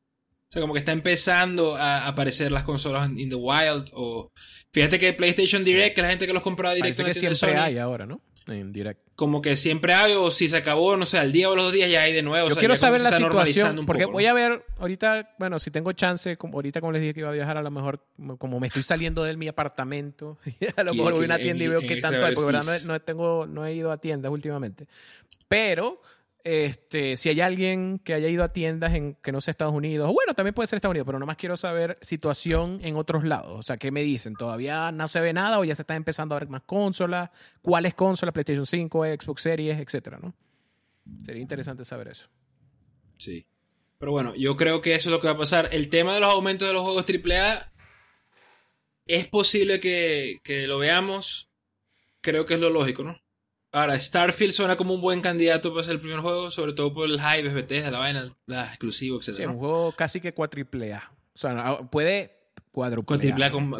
[0.55, 4.31] Sea, como que está empezando a aparecer las consolas in the wild o
[4.75, 8.05] Fíjate que PlayStation Direct, que la gente que los compraba directo que siempre hay ahora,
[8.05, 8.19] ¿no?
[8.45, 8.99] En Direct.
[9.15, 11.73] Como que siempre hay, o si se acabó, no sé, al día o los dos
[11.73, 12.49] días ya hay de nuevo.
[12.49, 16.57] Yo quiero saber la situación, porque voy a ver ahorita, bueno, si tengo chance, como,
[16.57, 18.05] ahorita como les dije que iba a viajar, a lo mejor,
[18.37, 20.39] como me estoy saliendo de mi apartamento,
[20.75, 22.99] a lo mejor voy a una tienda y veo qué tanto hay, porque verdad no,
[22.99, 24.87] tengo, no he ido a tiendas últimamente.
[25.47, 26.01] Pero
[26.45, 30.13] este, si hay alguien que haya ido a tiendas en que no sea Estados Unidos,
[30.13, 33.57] bueno, también puede ser Estados Unidos, pero nomás quiero saber situación en otros lados.
[33.57, 34.35] O sea, ¿qué me dicen?
[34.35, 37.31] ¿Todavía no se ve nada o ya se está empezando a ver más consolas?
[37.63, 38.31] ¿Cuáles consolas?
[38.31, 40.35] PlayStation 5, Xbox Series, etcétera, ¿no?
[41.25, 42.27] Sería interesante saber eso.
[43.17, 43.43] Sí.
[43.97, 45.69] Pero bueno, yo creo que eso es lo que va a pasar.
[45.71, 47.71] El tema de los aumentos de los juegos AAA
[49.07, 51.49] es posible que, que lo veamos.
[52.21, 53.19] Creo que es lo lógico, ¿no?
[53.75, 57.09] Ahora, Starfield suena como un buen candidato para ser el primer juego, sobre todo por
[57.09, 59.35] el hype, de la vaina, la exclusivo, etc.
[59.35, 61.11] Sí, un juego casi que cuatriple A.
[61.33, 62.35] O sea, puede
[62.71, 63.73] cuádruple con,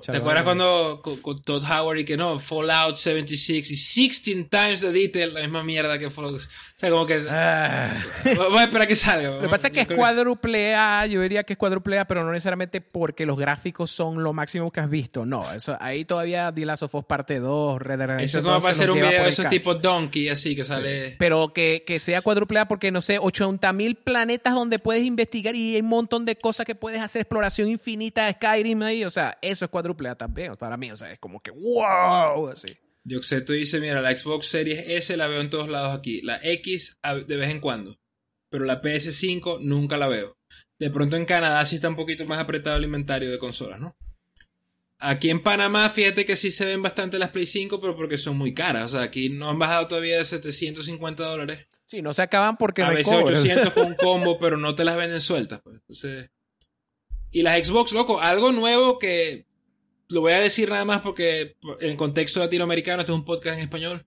[0.00, 2.38] ¿Te acuerdas cuando con, Todd Howard y que no?
[2.38, 6.42] Fallout 76 y 16 times the detail, la misma mierda que Fallout.
[6.82, 7.24] Sea, como que.
[7.30, 7.94] Ah.
[8.24, 9.30] Voy a esperar que salga.
[9.30, 12.24] Lo que pasa es que es cuádruple A, yo diría que es cuádruple A, pero
[12.24, 15.24] no necesariamente porque los gráficos son lo máximo que has visto.
[15.24, 18.70] No, eso, ahí todavía The Last of Us parte 2, Red Dead Eso como va
[18.70, 21.14] a ser un video de esos tipo Donkey, así que sale.
[21.20, 25.54] Pero que, que sea cuádruple A porque, no sé, 80 mil planetas donde puedes investigar
[25.54, 29.38] y hay un montón de cosas que puedes hacer, exploración infinita, Skyrim ahí, o sea,
[29.40, 32.76] eso es cuádruple A también, para mí, o sea, es como que wow, así.
[33.04, 36.98] Dioxeto dice, mira, la Xbox Series S la veo en todos lados aquí, la X
[37.26, 37.98] de vez en cuando,
[38.48, 40.38] pero la PS5 nunca la veo.
[40.78, 43.96] De pronto en Canadá sí está un poquito más apretado el inventario de consolas, ¿no?
[44.98, 48.38] Aquí en Panamá, fíjate que sí se ven bastante las Play 5, pero porque son
[48.38, 48.84] muy caras.
[48.84, 51.66] O sea, aquí no han bajado todavía de 750 dólares.
[51.86, 54.96] Sí, no se acaban porque A veces 800 con un combo, pero no te las
[54.96, 55.60] venden sueltas.
[55.60, 55.76] Pues.
[55.76, 56.30] Entonces,
[57.32, 59.46] y las Xbox, loco, algo nuevo que
[60.08, 63.58] lo voy a decir nada más porque en el contexto latinoamericano, este es un podcast
[63.58, 64.06] en español.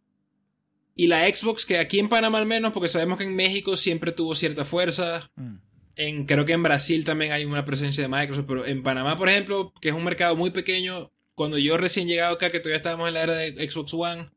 [0.96, 4.12] Y la Xbox, que aquí en Panamá al menos, porque sabemos que en México siempre
[4.14, 5.30] tuvo cierta fuerza.
[5.36, 5.56] Mm.
[5.98, 9.30] En, creo que en Brasil también hay una presencia de Microsoft, pero en Panamá, por
[9.30, 13.08] ejemplo, que es un mercado muy pequeño, cuando yo recién llegado acá, que todavía estábamos
[13.10, 14.28] en la era de Xbox One,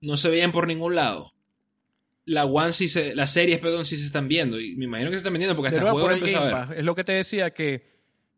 [0.00, 1.34] no se veían por ningún lado.
[2.24, 4.60] La One sí se, las series, perdón, sí se están viendo.
[4.60, 6.78] Y me imagino que se están vendiendo porque hasta juegos empezó a ver.
[6.78, 7.86] Es lo que te decía que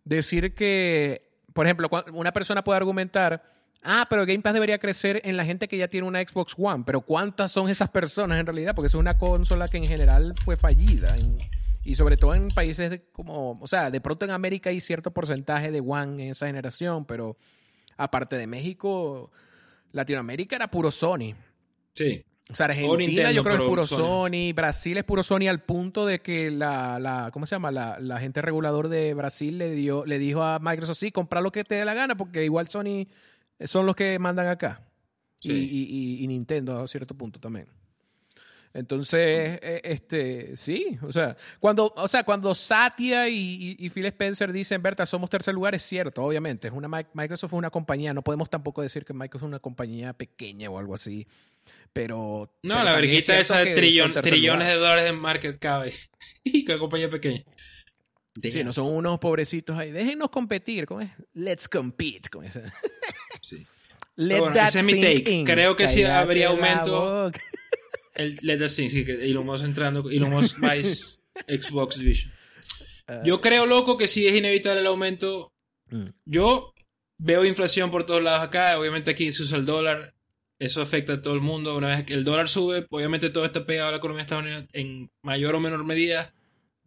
[0.04, 1.29] decir que,
[1.60, 3.42] por ejemplo, una persona puede argumentar,
[3.82, 6.84] ah, pero Game Pass debería crecer en la gente que ya tiene una Xbox One,
[6.86, 8.74] pero ¿cuántas son esas personas en realidad?
[8.74, 11.14] Porque es una consola que en general fue fallida.
[11.84, 15.70] y sobre todo en países como, o sea, de pronto en América hay cierto porcentaje
[15.70, 17.36] de One en esa generación, pero
[17.98, 19.30] aparte de México,
[19.92, 21.34] Latinoamérica era puro Sony.
[21.92, 22.24] Sí.
[22.50, 24.52] O sea, Argentina yo creo que es puro Sony.
[24.54, 27.70] Brasil es puro Sony al punto de que la, la ¿cómo se llama?
[27.70, 31.52] La, la, gente regulador de Brasil le dio, le dijo a Microsoft, sí, compra lo
[31.52, 33.06] que te dé la gana, porque igual Sony
[33.64, 34.82] son los que mandan acá.
[35.42, 37.66] Y, y, Nintendo a cierto punto también.
[38.72, 44.52] Entonces, eh, este, sí, o sea, cuando, o sea, cuando Satya y, y, Phil Spencer
[44.52, 46.68] dicen, Berta, somos tercer lugar, es cierto, obviamente.
[46.68, 50.12] Es una, Microsoft es una compañía, no podemos tampoco decir que Microsoft es una compañía
[50.12, 51.26] pequeña o algo así.
[51.92, 52.52] Pero.
[52.62, 55.86] No, la vergüenza esa de trillones de dólares en market cap
[56.44, 57.44] y que compañía pequeña.
[58.42, 59.90] Sí, no son unos pobrecitos ahí.
[59.90, 60.86] Déjenos competir.
[60.86, 61.10] ¿Cómo es?
[61.34, 62.28] Let's compete.
[62.30, 62.62] Con esa.
[63.42, 63.66] sí.
[64.16, 65.44] Let that ese es mi take.
[65.44, 67.30] Creo que sí habría aumento.
[68.14, 70.10] El Let That Sink, sí, que Elon Musk entrando.
[70.10, 71.18] Elon Musk Vice
[71.48, 72.30] Xbox Division.
[73.06, 73.22] Ah.
[73.24, 75.54] Yo creo, loco, que sí es inevitable el aumento.
[75.88, 76.08] Mm.
[76.26, 76.74] Yo
[77.18, 78.78] veo inflación por todos lados acá.
[78.78, 80.14] Obviamente aquí se usa el dólar.
[80.60, 81.76] Eso afecta a todo el mundo.
[81.76, 84.44] Una vez que el dólar sube, obviamente todo está pegado a la economía de Estados
[84.44, 86.32] Unidos en mayor o menor medida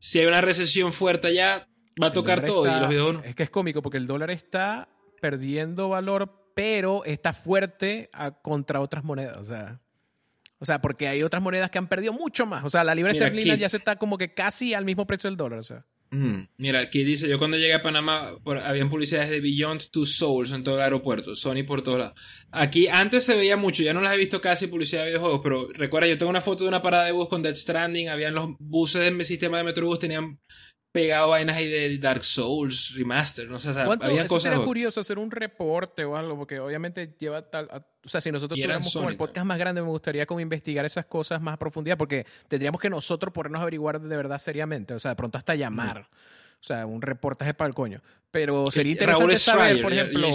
[0.03, 1.65] si hay una recesión fuerte allá,
[2.01, 2.67] va a tocar todo.
[2.67, 4.89] y los Es que es cómico porque el dólar está
[5.21, 8.09] perdiendo valor, pero está fuerte
[8.41, 9.37] contra otras monedas.
[9.37, 9.79] O sea,
[10.59, 12.65] o sea, porque hay otras monedas que han perdido mucho más.
[12.65, 15.37] O sea, la libra esterlina ya se está como que casi al mismo precio del
[15.37, 15.59] dólar.
[15.59, 15.85] O sea.
[16.57, 18.34] Mira, aquí dice, yo cuando llegué a Panamá,
[18.64, 22.22] habían publicidades de Beyond Two Souls en todo el aeropuerto, Sony por todos lados.
[22.52, 25.68] Aquí antes se veía mucho, ya no las he visto casi publicidad de videojuegos, pero
[25.73, 28.49] recuerda, yo tengo una foto de una parada de bus con Dead Stranding, habían los
[28.60, 30.40] buses del sistema de Metrobús, tenían
[30.93, 34.53] pegado vainas ahí de Dark Souls, Remaster, no sé, o sea, había cosas...
[34.53, 37.67] Sería curioso hacer un reporte o algo, porque obviamente lleva tal...
[38.05, 41.07] o sea, si nosotros tuviéramos como el podcast más grande, me gustaría como investigar esas
[41.07, 44.99] cosas más a profundidad, porque tendríamos que nosotros ponernos a averiguar de verdad seriamente, o
[44.99, 46.07] sea, de pronto hasta llamar.
[46.61, 48.01] O sea, un reportaje para el coño.
[48.31, 50.29] Pero sería interesante saber, por ejemplo,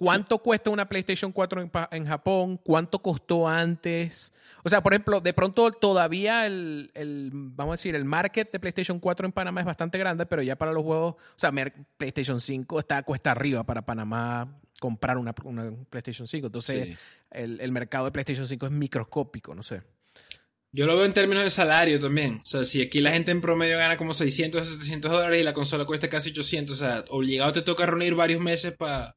[0.00, 4.32] cuánto cuesta una PlayStation 4 en, Japón, cuánto costó antes.
[4.64, 6.90] O sea, por ejemplo, de pronto todavía el,
[7.34, 10.56] vamos a decir, el market de PlayStation 4 en Panamá es bastante grande, pero ya
[10.56, 11.52] para los juegos, o sea,
[11.98, 14.48] PlayStation 5 está cuesta arriba para Panamá
[14.80, 16.46] comprar una, PlayStation 5.
[16.46, 16.96] Entonces,
[17.30, 19.82] el, el mercado de PlayStation 5 es microscópico, no sé.
[20.72, 22.40] Yo lo veo en términos de salario también.
[22.42, 25.44] O sea, si aquí la gente en promedio gana como 600 o 700 dólares y
[25.44, 29.14] la consola cuesta casi 800, o sea, obligado te toca reunir varios meses para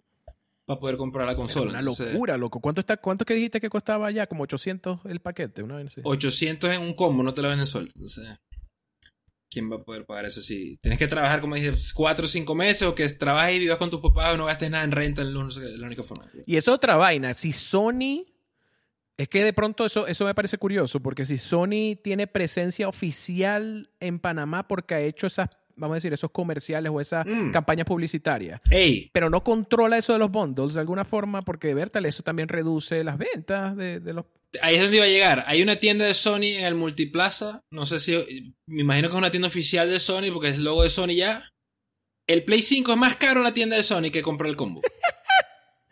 [0.65, 1.69] poder comprar la consola.
[1.71, 2.59] una locura, loco.
[2.59, 4.27] ¿Cuánto está cuánto que dijiste que costaba ya?
[4.27, 7.93] Como 800 el paquete, una vez 800 en un combo, no te lo venden suelto.
[7.95, 8.27] Entonces,
[9.49, 12.55] ¿quién va a poder pagar eso si tienes que trabajar, como dije, 4 o 5
[12.55, 15.21] meses o que trabajes y vivas con tus papás o no gastes nada en renta
[15.21, 16.29] en la única forma?
[16.45, 17.33] Y es otra vaina.
[17.33, 18.25] Si Sony
[19.17, 23.91] es que de pronto eso, eso me parece curioso, porque si Sony tiene presencia oficial
[23.99, 27.51] en Panamá porque ha hecho esas, vamos a decir, esos comerciales o esas mm.
[27.51, 28.61] campañas publicitarias,
[29.11, 33.03] pero no controla eso de los bundles de alguna forma, porque Bertal, eso también reduce
[33.03, 34.25] las ventas de, los...
[34.61, 35.43] Ahí es donde iba a llegar.
[35.47, 39.17] Hay una tienda de Sony en el Multiplaza, no sé si, me imagino que es
[39.17, 41.49] una tienda oficial de Sony, porque es el logo de Sony ya.
[42.27, 44.81] El Play 5 es más caro en la tienda de Sony que comprar el combo.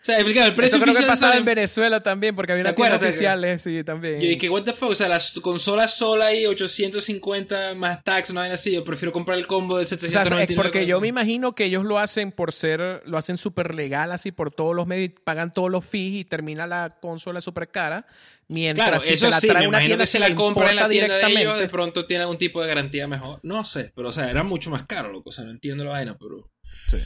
[0.02, 0.24] O sea, el
[0.56, 4.20] precio Eso creo que pasaba en Venezuela también, porque había una tienda oficial, sí, también.
[4.20, 8.42] Y que, what the fuck, o sea, las consolas sola ahí, 850 más tax, no
[8.42, 10.44] hay así, yo prefiero comprar el combo del 799.
[10.44, 13.76] O sea, porque yo me imagino que ellos lo hacen por ser, lo hacen súper
[13.76, 17.70] legal, así, por todos los medios, pagan todos los fees y termina la consola súper
[17.70, 18.08] cara.
[18.48, 20.90] Mientras claro, si eso se la trae una tienda, que se la compra en la
[20.90, 23.40] tienda de ellos, de pronto tiene algún tipo de garantía mejor.
[23.44, 25.92] No sé, pero o sea, era mucho más caro, loco, o sea, no entiendo la
[25.92, 26.50] vaina, pero...
[26.88, 26.98] Sí.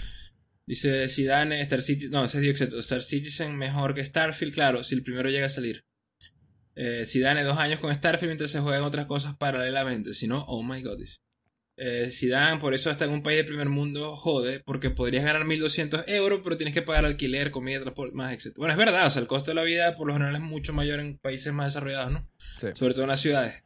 [0.68, 5.04] Dice Zidane, Star Citizen, no, ese es Star Citizen mejor que Starfield, claro, si el
[5.04, 5.86] primero llega a salir.
[6.76, 10.64] Eh, Zidane dos años con Starfield mientras se juegan otras cosas paralelamente, si no, oh
[10.64, 11.00] my god.
[11.78, 15.46] Eh, Zidane, por eso hasta en un país de primer mundo jode, porque podrías ganar
[15.46, 18.56] 1200 euros, pero tienes que pagar alquiler, comida, transporte, más, etc.
[18.58, 20.74] Bueno, es verdad, o sea, el costo de la vida por lo general es mucho
[20.74, 22.30] mayor en países más desarrollados, ¿no?
[22.60, 22.68] Sí.
[22.74, 23.62] Sobre todo en las ciudades.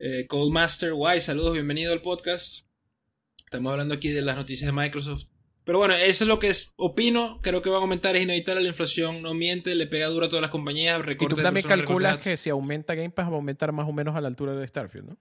[0.00, 2.66] Eh, Coldmaster Y, saludos, bienvenido al podcast.
[3.44, 5.26] Estamos hablando aquí de las noticias de Microsoft.
[5.68, 7.40] Pero bueno, eso es lo que opino.
[7.42, 8.62] Creo que va a aumentar, es inevitable.
[8.62, 10.98] La inflación no miente, le pega duro a todas las compañías.
[11.06, 14.16] Y tú también calculas que si aumenta Game Pass va a aumentar más o menos
[14.16, 15.18] a la altura de Starfield, ¿no?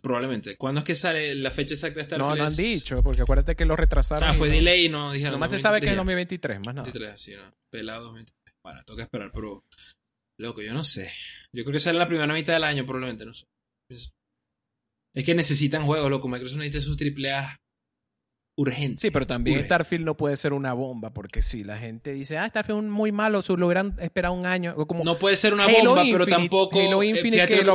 [0.00, 0.56] probablemente.
[0.56, 2.30] ¿Cuándo es que sale la fecha exacta de Starfield?
[2.30, 4.26] No, no han dicho, porque acuérdate que lo retrasaron.
[4.26, 5.34] Ah, fue delay y no dijeron.
[5.34, 6.88] Nomás se sabe que es 2023, más nada.
[6.88, 7.54] 2023, sí, no.
[7.70, 8.56] Pelado 2023.
[8.64, 9.66] Bueno, toca esperar, pero.
[10.38, 11.12] Loco, yo no sé.
[11.52, 13.44] Yo creo que sale la primera mitad del año, probablemente, no sé.
[13.90, 16.26] Es que necesitan juegos, loco.
[16.26, 17.60] Microsoft necesita sus AAA
[18.56, 19.00] urgente.
[19.00, 22.48] Sí, pero también Starfield no puede ser una bomba, porque si la gente dice, ah,
[22.48, 24.74] Starfield es muy malo, lo hubieran esperado un año.
[24.86, 26.78] Como no puede ser una bomba, pero tampoco.
[26.78, 27.74] Halo eh, Infinite que, lo,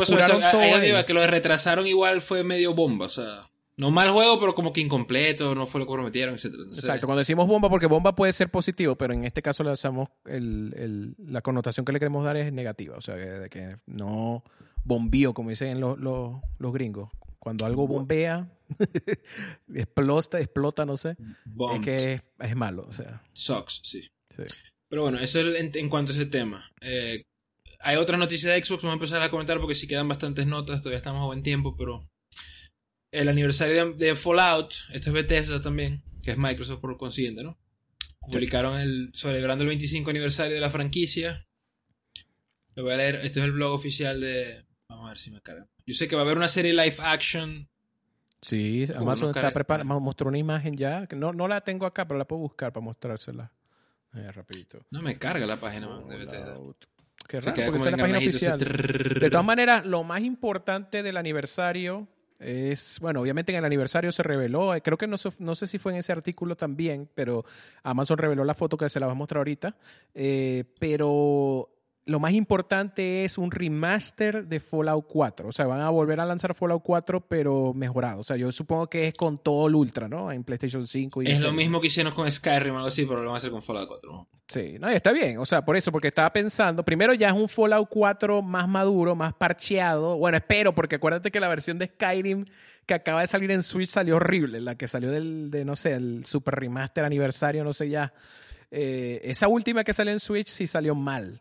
[1.05, 3.49] que lo retrasaron igual fue medio bomba, o sea.
[3.77, 6.47] No mal juego, pero como que incompleto, no fue lo que prometieron, etc.
[6.75, 10.09] Exacto, cuando decimos bomba, porque bomba puede ser positivo, pero en este caso le hacemos
[10.25, 14.43] el, la connotación que le queremos dar es negativa, o sea, de que no
[14.83, 17.09] bombío, como dicen los, los gringos.
[17.39, 18.49] Cuando algo bombea,
[19.73, 21.15] explota, explota, no sé,
[21.73, 23.23] es que es, malo, o sea.
[23.33, 24.09] Sucks, sí.
[24.87, 26.71] Pero bueno, eso es en, cuanto a ese tema.
[26.81, 27.23] Eh,
[27.79, 30.81] hay otras noticias de Xbox, vamos a empezar a comentar porque sí quedan bastantes notas,
[30.81, 32.09] todavía estamos a buen tiempo, pero
[33.11, 37.57] el aniversario de, Fallout, esto es Bethesda también, que es Microsoft por consiguiente, ¿no?
[38.21, 41.47] Publicaron el, celebrando el 25 aniversario de la franquicia.
[42.75, 44.65] Lo voy a leer, este es el blog oficial de...
[44.89, 45.67] Vamos a ver si me carga.
[45.85, 47.68] Yo sé que va a haber una serie live action.
[48.41, 52.25] Sí, Amazon está preparando, mostró una imagen ya, no, no la tengo acá, pero la
[52.25, 53.51] puedo buscar para mostrársela.
[54.13, 54.79] Eh, rapidito.
[54.89, 56.57] No me carga la página de Bethesda.
[57.27, 58.59] Qué raro, porque es la página oficial.
[58.59, 62.07] De todas maneras, lo más importante del aniversario
[62.39, 65.77] es, bueno, obviamente en el aniversario se reveló, eh, creo que no, no, sé si
[65.77, 67.43] fue en ese artículo también, pero
[67.83, 69.75] Amazon reveló la foto que se la va a mostrar ahorita,
[70.15, 71.69] eh, pero
[72.09, 75.47] lo más importante es un remaster de Fallout 4.
[75.47, 78.21] O sea, van a volver a lanzar Fallout 4, pero mejorado.
[78.21, 80.31] O sea, yo supongo que es con todo el Ultra, ¿no?
[80.31, 81.21] En PlayStation 5.
[81.21, 83.37] Y es lo mismo que hicieron con Skyrim o algo así, pero lo van a
[83.37, 84.11] hacer con Fallout 4.
[84.11, 84.27] ¿no?
[84.47, 85.37] Sí, no, está bien.
[85.37, 89.15] O sea, por eso, porque estaba pensando, primero ya es un Fallout 4 más maduro,
[89.15, 90.17] más parcheado.
[90.17, 92.45] Bueno, espero, porque acuérdate que la versión de Skyrim
[92.87, 94.61] que acaba de salir en Switch salió horrible.
[94.61, 98.11] La que salió del, de, no sé, el Super Remaster aniversario, no sé ya.
[98.71, 101.39] Eh, esa última que salió en Switch sí salió mal.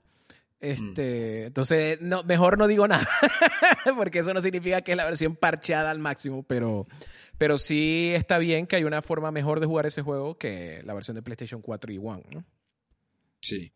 [0.60, 3.08] Este, entonces, no, mejor no digo nada,
[3.96, 6.88] porque eso no significa que es la versión parcheada al máximo, pero,
[7.38, 10.94] pero sí está bien que hay una forma mejor de jugar ese juego que la
[10.94, 12.44] versión de PlayStation 4 y One, ¿no?
[13.40, 13.72] Sí.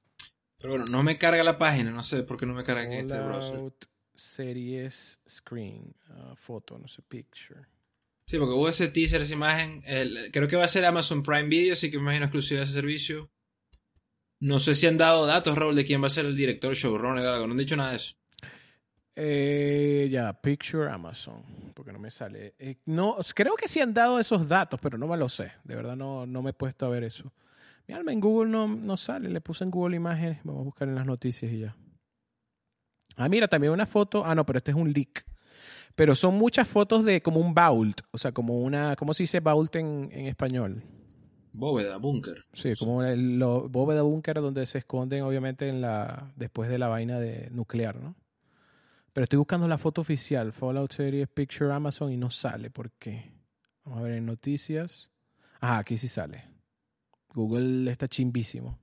[0.58, 2.92] Pero bueno, no me carga la página, no sé por qué no me carga en
[2.92, 3.72] este browser.
[4.14, 7.60] Series, screen, uh, foto, no sé, picture.
[8.26, 9.82] Sí, porque hubo ese teaser, esa imagen.
[10.32, 12.74] creo que va a ser Amazon Prime Video, así que me imagino exclusiva de ese
[12.74, 13.30] servicio.
[14.42, 17.24] No sé si han dado datos, Raúl, de quién va a ser el director, showrunner,
[17.24, 17.46] algo.
[17.46, 18.16] No han dicho nada de eso.
[19.14, 21.44] Eh, ya, Picture Amazon,
[21.74, 22.56] porque no me sale.
[22.58, 25.52] Eh, no, creo que sí han dado esos datos, pero no me lo sé.
[25.62, 27.32] De verdad no, no me he puesto a ver eso.
[27.86, 29.28] Mi alma en Google no, no sale.
[29.28, 30.40] Le puse en Google imágenes.
[30.42, 31.76] Vamos a buscar en las noticias y ya.
[33.14, 34.26] Ah, mira, también una foto.
[34.26, 35.24] Ah, no, pero este es un leak.
[35.94, 38.00] Pero son muchas fotos de como un vault.
[38.10, 38.96] O sea, como una.
[38.96, 40.82] ¿Cómo se dice vault en, en español?
[41.52, 42.44] Bóveda, búnker.
[42.52, 47.20] Sí, como el bóveda, búnker donde se esconden obviamente en la después de la vaina
[47.20, 48.16] de nuclear, ¿no?
[49.12, 52.70] Pero estoy buscando la foto oficial, Fallout Series Picture Amazon y no sale.
[52.70, 53.30] ¿Por qué?
[53.84, 55.10] Vamos a ver en noticias.
[55.60, 56.44] Ah, aquí sí sale.
[57.34, 58.78] Google está chimbísimo.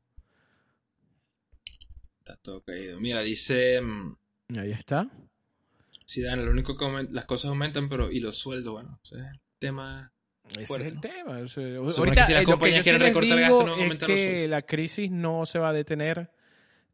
[2.20, 3.00] Está todo caído.
[3.00, 3.82] Mira, dice...
[3.82, 4.16] Mm,
[4.58, 5.10] Ahí está.
[6.06, 8.12] Sí, Dan, lo único que las cosas aumentan, pero...
[8.12, 9.00] Y los sueldos, bueno,
[9.58, 10.12] tema
[10.58, 11.38] ese es el tema.
[11.38, 15.74] ahorita, si lo que yo les digo es que la crisis no se va a
[15.74, 16.32] detener.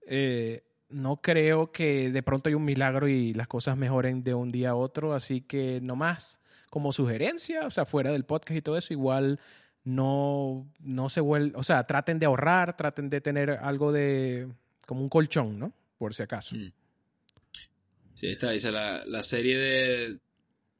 [0.07, 4.51] Eh, no creo que de pronto hay un milagro y las cosas mejoren de un
[4.51, 5.13] día a otro.
[5.13, 9.39] Así que nomás como sugerencia, o sea, fuera del podcast y todo eso, igual
[9.85, 14.49] no, no se vuelve, o sea, traten de ahorrar, traten de tener algo de,
[14.85, 15.73] como un colchón, ¿no?
[15.97, 16.55] Por si acaso.
[16.55, 16.71] Mm.
[18.15, 20.19] Sí, está, dice la, la serie de,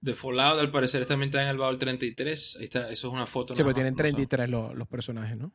[0.01, 2.57] de Fallout, al parecer también está en el baúl 33.
[2.59, 3.55] Ahí está, eso es una foto.
[3.55, 5.51] Sí, pero tienen 33 los, personajes, ¿no?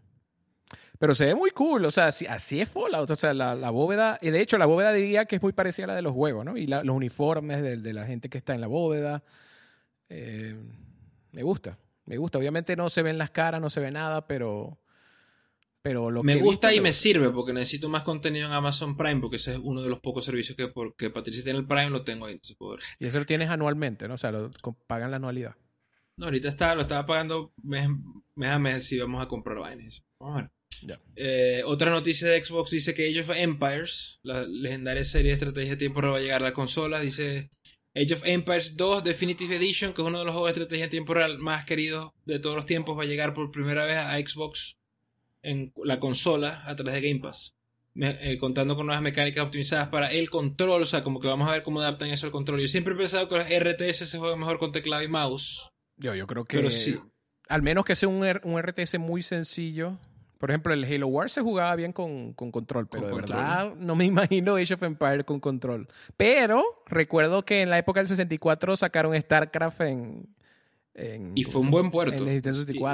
[0.99, 3.71] Pero se ve muy cool, o sea, así, así es Fallout, o sea, la, la,
[3.71, 6.13] bóveda, y de hecho la bóveda diría que es muy parecida a la de los
[6.13, 6.59] juegos, ¿no?
[6.59, 9.25] Y los uniformes de, la gente que está en la bóveda.
[10.11, 10.57] Eh,
[11.33, 12.39] me gusta, me gusta.
[12.39, 14.79] Obviamente no se ven las caras, no se ve nada, pero
[15.83, 19.37] pero lo me gusta y me sirve porque necesito más contenido en Amazon Prime porque
[19.37, 22.27] ese es uno de los pocos servicios que porque Patricia tiene el Prime lo tengo
[22.27, 22.41] ahí.
[22.99, 24.15] Y eso lo tienes anualmente, ¿no?
[24.15, 24.51] O sea, lo
[24.87, 25.57] pagan la anualidad.
[26.17, 27.89] No, ahorita está, lo estaba pagando mes,
[28.35, 30.05] mes a mes si vamos a comprar vainas.
[30.19, 30.51] Vamos a ver.
[31.17, 35.71] Eh, otra noticia de Xbox dice que Age of Empires, la legendaria serie de estrategia
[35.71, 37.01] de tiempo real va a llegar a la consola.
[37.01, 37.51] Dice
[37.95, 40.91] Age of Empires 2 Definitive Edition, que es uno de los juegos de estrategia de
[40.91, 44.19] tiempo real más queridos de todos los tiempos, va a llegar por primera vez a
[44.19, 44.77] Xbox
[45.43, 47.55] en la consola a través de Game Pass.
[47.97, 51.53] Eh, contando con nuevas mecánicas optimizadas para el control, o sea, como que vamos a
[51.53, 52.61] ver cómo adaptan eso al control.
[52.61, 55.71] Yo siempre he pensado que los RTS se juegan mejor con teclado y mouse.
[55.97, 56.57] Yo, yo creo que.
[56.57, 56.99] Pero sí.
[57.49, 59.99] Al menos que sea un, un RTS muy sencillo.
[60.39, 64.05] Por ejemplo, el Halo War se jugaba bien con, control, pero de verdad no me
[64.07, 65.89] imagino Age of Empire con control.
[66.17, 70.35] Pero recuerdo que en la época del 64 sacaron StarCraft en,
[71.35, 72.25] y fue un buen puerto.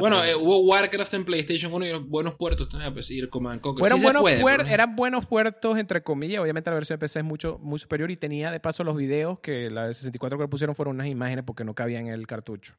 [0.01, 4.03] bueno, eh, hubo Warcraft en PlayStation 1 y buenos puertos tenía, pues, ir Command Fueron
[4.03, 6.41] buenos eran buenos puertos, entre comillas.
[6.41, 9.41] Obviamente la versión de PC es mucho, muy superior y tenía de paso los videos
[9.41, 12.27] que la de 64 que le pusieron fueron unas imágenes porque no cabían en el
[12.27, 12.75] cartucho.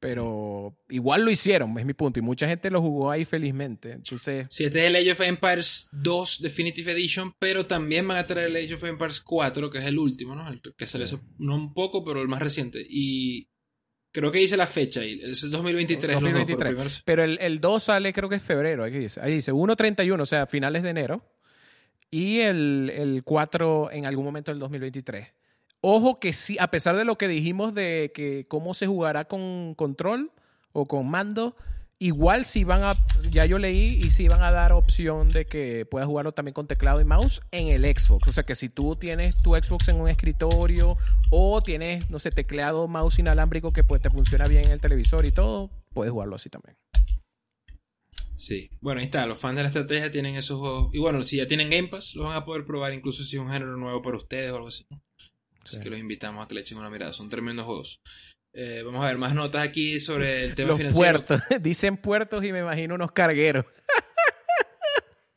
[0.00, 2.18] Pero igual lo hicieron, es mi punto.
[2.18, 3.92] Y mucha gente lo jugó ahí felizmente.
[3.92, 4.46] Entonces...
[4.50, 8.50] Sí, este es el Age of Empires 2 Definitive Edition, pero también van a traer
[8.50, 10.46] el Age of Empires 4, que es el último, ¿no?
[10.48, 11.06] El que sale
[11.38, 12.84] no un poco, pero el más reciente.
[12.86, 13.48] Y
[14.14, 15.20] Creo que dice la fecha ahí.
[15.20, 16.14] Es el 2023.
[16.20, 17.02] 2023.
[17.04, 18.84] pero el, el, 2 sale creo que es febrero.
[18.84, 21.24] Ahí dice, ahí dice 1.31, o sea, finales de enero.
[22.12, 25.26] y el, el 4 en algún momento del 2023.
[25.80, 29.74] Ojo que sí, a pesar de lo que dijimos de que cómo se jugará con
[29.74, 30.30] control
[30.72, 31.56] o con mando,
[32.04, 32.92] igual si van a,
[33.30, 36.66] ya yo leí, y si van a dar opción de que puedas jugarlo también con
[36.66, 38.28] teclado y mouse en el Xbox.
[38.28, 40.98] O sea que si tú tienes tu Xbox en un escritorio
[41.30, 45.24] o tienes, no sé, teclado, mouse inalámbrico que pues, te funciona bien en el televisor
[45.24, 46.76] y todo, puedes jugarlo así también.
[48.36, 50.90] Sí, bueno, ahí está, los fans de la estrategia tienen esos juegos.
[50.92, 53.42] Y bueno, si ya tienen Game Pass, los van a poder probar incluso si es
[53.42, 54.86] un género nuevo para ustedes o algo así.
[55.62, 58.02] Así que los invitamos a que le echen una mirada, son tremendos juegos.
[58.56, 61.24] Eh, vamos a ver más notas aquí sobre el tema Los financiero.
[61.24, 63.64] puertos, dicen puertos y me imagino unos cargueros.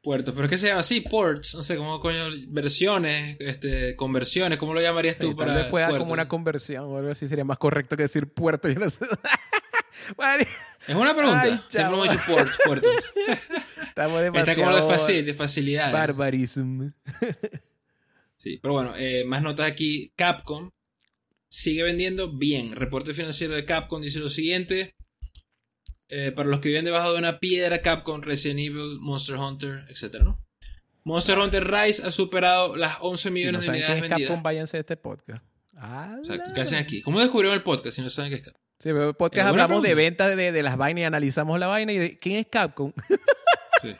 [0.03, 4.73] Puertos, pero que se llama así, ports, no sé cómo coño, versiones, este, conversiones, ¿cómo
[4.73, 7.44] lo llamarías Sí, tú tal para vez pueda como una conversión o algo así, sería
[7.44, 8.69] más correcto que decir puerto.
[8.69, 9.06] Yo no sé.
[10.15, 10.45] Bueno,
[10.88, 13.14] Es una pregunta, Ay, siempre hemos dicho ports, puertos.
[13.88, 15.91] estamos Está demasiado como de, facil, de facilidad.
[15.91, 16.91] barbarism.
[18.38, 20.14] Sí, pero bueno, eh, más notas aquí.
[20.15, 20.69] Capcom
[21.49, 22.75] sigue vendiendo bien.
[22.75, 24.91] Reporte financiero de Capcom dice lo siguiente.
[26.09, 30.21] Eh, para los que viven debajo de una piedra, Capcom, Resident Evil, Monster Hunter, etc.
[30.23, 30.39] ¿no?
[31.03, 34.21] Monster Hunter Rise ha superado las 11 Si no millones de unidades es vendidas.
[34.21, 35.43] Capcom, váyanse de este podcast.
[36.55, 37.01] ¿Qué hacen aquí?
[37.01, 38.61] ¿Cómo descubrieron el podcast si no saben qué es Capcom?
[38.79, 41.91] Sí, pero el podcast hablamos de ventas de, de las vainas y analizamos la vaina
[41.91, 42.93] y de quién es Capcom.
[43.79, 43.95] Sí.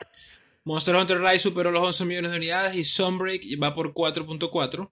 [0.64, 4.90] Monster Hunter Rise superó los 11 millones de unidades y Sunbreak va por 4.4.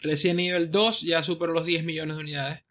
[0.00, 2.64] Resident Evil 2 ya superó los 10 millones de unidades.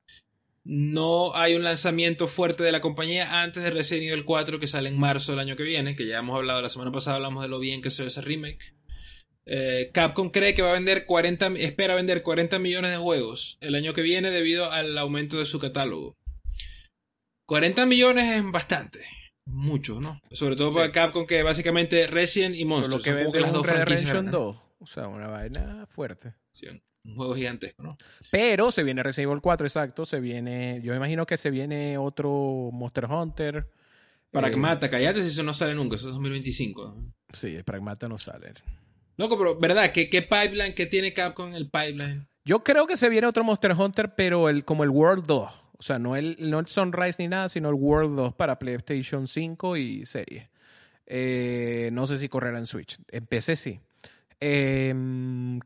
[0.64, 4.90] No hay un lanzamiento fuerte de la compañía antes de Resident Evil 4 que sale
[4.90, 7.50] en marzo del año que viene, que ya hemos hablado la semana pasada, hablamos de
[7.50, 8.74] lo bien que se ve ese remake.
[9.46, 13.58] Eh, Capcom cree que va a vender 40, mi- espera vender 40 millones de juegos
[13.62, 16.18] el año que viene debido al aumento de su catálogo.
[17.46, 19.00] 40 millones es bastante,
[19.46, 20.20] mucho, ¿no?
[20.32, 23.66] Sobre todo para Capcom que básicamente Resident y Monster Lo que vende que las dos
[23.66, 24.32] Redemption grandes.
[24.34, 24.64] 2.
[24.80, 26.34] O sea, una vaina fuerte.
[26.52, 26.68] Sí,
[27.08, 27.98] un juego gigantesco, ¿no?
[28.32, 30.06] Pero se viene Resident Evil 4, exacto.
[30.06, 33.68] Se viene, yo me imagino que se viene otro Monster Hunter.
[34.32, 36.96] Para Eh, cállate si eso no sale nunca, eso es 2025.
[36.96, 37.14] ¿no?
[37.34, 38.54] Sí, el Pragmata no sale.
[39.16, 39.92] Loco, pero ¿verdad?
[39.92, 40.74] ¿Qué, qué pipeline?
[40.76, 42.28] ¿Qué tiene Capcom en el pipeline?
[42.46, 45.52] Yo creo que se viene otro Monster Hunter, pero el, como el World 2.
[45.80, 49.28] O sea, no el, no el Sunrise ni nada, sino el World 2 para PlayStation
[49.28, 50.50] 5 y serie.
[51.06, 52.98] Eh, no sé si correrá en Switch.
[53.10, 53.80] En PC sí.
[54.40, 54.94] Eh,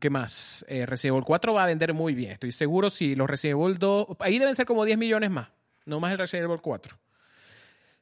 [0.00, 0.64] ¿Qué más?
[0.68, 2.32] Eh, Resident Evil 4 va a vender muy bien.
[2.32, 4.06] Estoy seguro si los Resident Evil 2...
[4.20, 5.48] Ahí deben ser como 10 millones más.
[5.86, 6.98] No más el Resident Evil 4.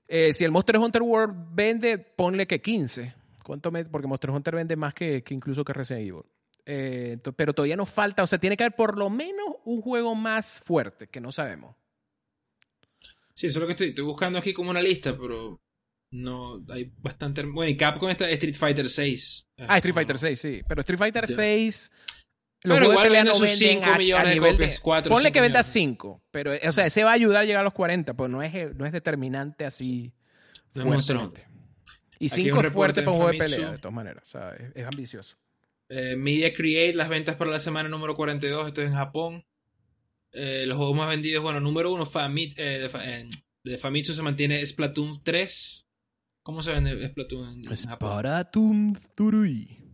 [0.08, 3.14] Eh, si el Monster Hunter World vende, ponle que 15.
[3.44, 6.22] ¿Cuánto me- porque Monster Hunter vende más que, que incluso que Resident Evil.
[6.66, 10.14] Eh, pero todavía nos falta, o sea, tiene que haber por lo menos un juego
[10.14, 11.74] más fuerte que no sabemos.
[13.34, 15.58] Sí, eso es lo que estoy, estoy buscando aquí como una lista, pero
[16.10, 17.42] no hay bastante.
[17.42, 19.48] Bueno, y Capcom está Street Fighter 6.
[19.68, 20.60] Ah, Street Fighter 6, sí.
[20.66, 21.34] Pero Street Fighter Ya.
[21.34, 21.90] 6.
[22.62, 25.08] Pero juegos de igual pelea vende no sus venden 5 millones de nivel copias, 4,
[25.08, 25.72] Ponle 5 que venda millones.
[25.72, 26.22] 5.
[26.30, 28.76] Pero, o sea, ese va a ayudar a llegar a los 40, pues no es,
[28.76, 30.12] no es determinante así.
[30.74, 31.46] No fuertemente.
[32.18, 34.24] Y Aquí 5 un es fuerte para un juego de pelea, de todas maneras.
[34.26, 35.36] O sea, es, es ambicioso.
[35.88, 39.44] Eh, Media Create, las ventas para la semana número 42, esto es en Japón.
[40.32, 43.28] Eh, los juegos más vendidos, bueno, número uno, Famit, eh, de, eh,
[43.64, 45.86] de Famitsu se mantiene Splatoon 3.
[46.50, 48.08] ¿Cómo se vende Splatoon en, en Japón?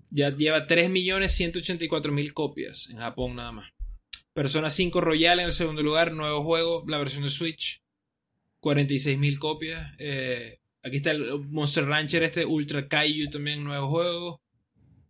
[0.09, 3.71] Ya lleva 3.184.000 copias en Japón nada más.
[4.33, 7.83] Persona 5 Royal en el segundo lugar, nuevo juego, la versión de Switch.
[8.63, 9.93] 46.000 copias.
[9.99, 14.41] Eh, aquí está el Monster Rancher, este Ultra Kaiju también, nuevo juego.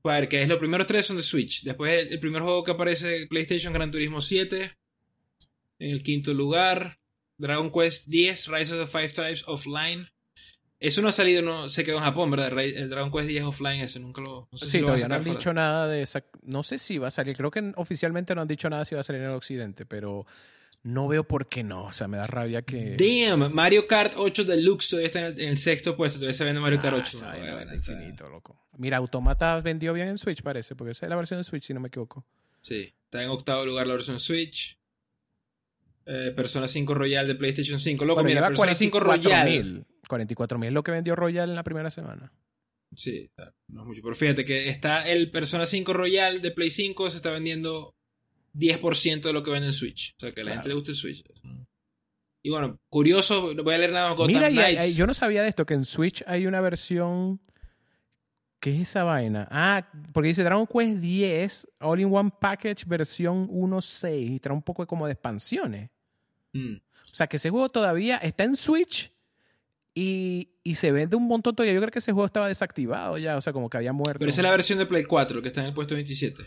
[0.02, 1.62] A ver, que es los primeros tres son de Switch.
[1.62, 4.72] Después el, primer juego que aparece PlayStation Gran Turismo 7.
[5.78, 6.98] En el quinto lugar,
[7.38, 10.08] Dragon Quest 10, Rise of the Five Tribes Offline.
[10.78, 12.58] Eso no ha salido, no se quedó en Japón, ¿verdad?
[12.58, 14.48] El Dragon Quest 10 offline, eso nunca lo.
[14.52, 16.24] No sé sí, todavía no han dicho nada de esa.
[16.42, 17.34] No sé si va a salir.
[17.34, 20.26] Creo que oficialmente no han dicho nada si va a salir en el occidente, pero
[20.82, 21.84] no veo por qué no.
[21.84, 22.96] O sea, me da rabia que.
[22.96, 26.18] Damn, Mario Kart 8 Deluxe todavía está en el, sexto puesto.
[26.18, 27.16] Todavía se vende Mario Kart 8.
[27.16, 28.66] Sabe, bueno, infinito, loco.
[28.76, 31.72] Mira, Automata vendió bien en Switch, parece, porque esa es la versión de Switch, si
[31.72, 32.26] no me equivoco.
[32.60, 34.78] Sí, está en octavo lugar la versión Switch.
[36.04, 38.04] Eh, Persona 5 Royal de PlayStation 5.
[38.04, 39.86] Loco, bueno, mira, Persona 5 Royal.
[40.08, 42.32] 44.000 es lo que vendió Royal en la primera semana.
[42.94, 43.30] Sí,
[43.68, 44.02] no es mucho.
[44.02, 47.94] Pero fíjate que está el Persona 5 Royal de Play 5 se está vendiendo
[48.54, 50.14] 10% de lo que vende en Switch.
[50.16, 51.24] O sea, que a la gente le gusta el Switch.
[52.42, 54.28] Y bueno, curioso, no voy a leer nada más.
[54.28, 57.40] Mira, y eh, hay, yo no sabía de esto, que en Switch hay una versión...
[58.60, 59.46] ¿Qué es esa vaina?
[59.50, 64.62] Ah, porque dice Dragon Quest 10 All in One Package versión 1.6 y trae un
[64.62, 65.90] poco como de expansiones.
[66.52, 66.76] Mm.
[66.76, 69.12] O sea, que ese juego todavía está en Switch
[69.98, 71.72] y, y se vende un montón todavía.
[71.72, 74.18] Yo creo que ese juego estaba desactivado ya, o sea, como que había muerto.
[74.18, 76.42] Pero esa es la versión de Play 4, que está en el puesto 27.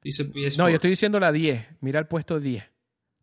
[0.00, 0.56] Dice PS4.
[0.58, 1.66] No, yo estoy diciendo la 10.
[1.80, 2.62] Mira el puesto 10.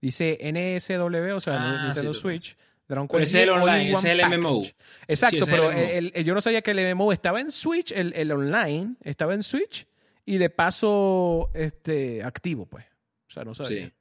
[0.02, 2.58] Dice NSW, o sea, Ah, Nintendo sí, Switch.
[2.88, 4.62] Dragon Pero Quest ese es el 10 online, ese es el MMO.
[5.08, 5.90] Exacto, Sí, pero el MMO.
[5.92, 9.34] el- el- yo no sabía que el MMO estaba en Switch, el, el online estaba
[9.34, 9.88] en Switch
[10.26, 12.84] y de paso este, activo, pues.
[13.30, 13.86] O sea, no sabía.
[13.86, 13.94] Sí.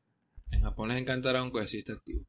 [0.56, 2.24] En Japón les encantará Dragon Quest, sí está activo.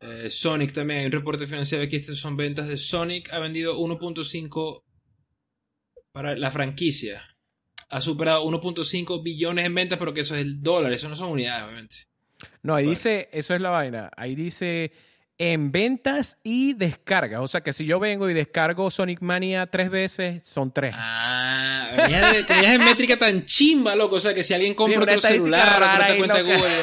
[0.00, 3.78] Eh, Sonic también, hay un reporte financiero aquí, estas son ventas de Sonic, ha vendido
[3.78, 4.82] 1.5
[6.12, 7.22] para la franquicia.
[7.88, 11.30] Ha superado 1.5 billones en ventas, pero que eso es el dólar, eso no son
[11.30, 11.96] unidades, obviamente.
[12.62, 14.10] No, ahí dice, eso es la vaina.
[14.16, 14.92] Ahí dice
[15.38, 17.40] en ventas y descargas.
[17.40, 20.94] O sea que si yo vengo y descargo Sonic Mania tres veces, son tres.
[20.96, 24.16] Ah, venías en métrica tan chimba, loco.
[24.16, 26.56] O sea, que si alguien compra Sí, una otro celular o ahí, cuenta loca.
[26.56, 26.82] Google.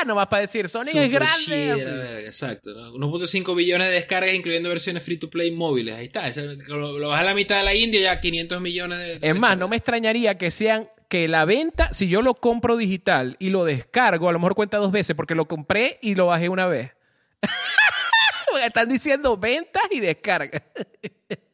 [0.00, 1.66] Ah, nomás para decir, Sonic es grande.
[1.66, 2.70] la verga, exacto.
[2.72, 2.92] ¿no?
[2.92, 5.94] 1.5 billones de descargas, incluyendo versiones free to play móviles.
[5.94, 6.30] Ahí está.
[6.68, 9.18] lo, lo vas a la mitad de la India, ya 500 millones de.
[9.18, 12.76] de Es más, no me extrañaría que sean que la venta, si yo lo compro
[12.76, 16.26] digital y lo descargo, a lo mejor cuenta dos veces porque lo compré y lo
[16.26, 16.92] bajé una vez.
[18.64, 20.62] Están diciendo ventas y descargas.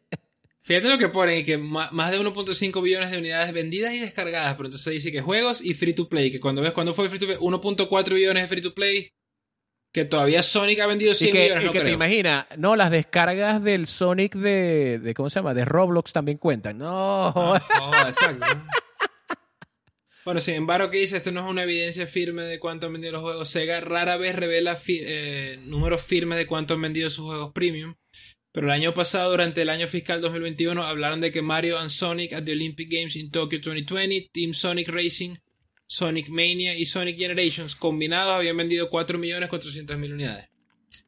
[0.67, 4.57] Fíjate lo que ponen, que más de 1.5 billones de unidades vendidas y descargadas.
[4.57, 6.29] Pero entonces dice que juegos y free to play.
[6.33, 9.09] Que cuando ves cuando fue free to play, 1.4 billones de free to play.
[9.93, 11.95] Que todavía Sonic ha vendido 100 Y que, millones, y no que te creo.
[11.95, 15.55] imaginas, no, las descargas del Sonic de, de, ¿cómo se llama?
[15.55, 16.77] De Roblox también cuentan.
[16.79, 18.45] No, Ah, oh, exacto.
[20.25, 23.13] Bueno, sin embargo, que dice, esto no es una evidencia firme de cuánto han vendido
[23.13, 23.49] los juegos.
[23.49, 27.95] Sega rara vez revela fi- eh, números firmes de cuánto han vendido sus juegos premium.
[28.57, 32.33] Pero el año pasado, durante el año fiscal 2021, hablaron de que Mario and Sonic
[32.33, 35.35] at the Olympic Games in Tokyo 2020, Team Sonic Racing,
[35.87, 40.49] Sonic Mania y Sonic Generations combinados habían vendido 4.400.000 unidades.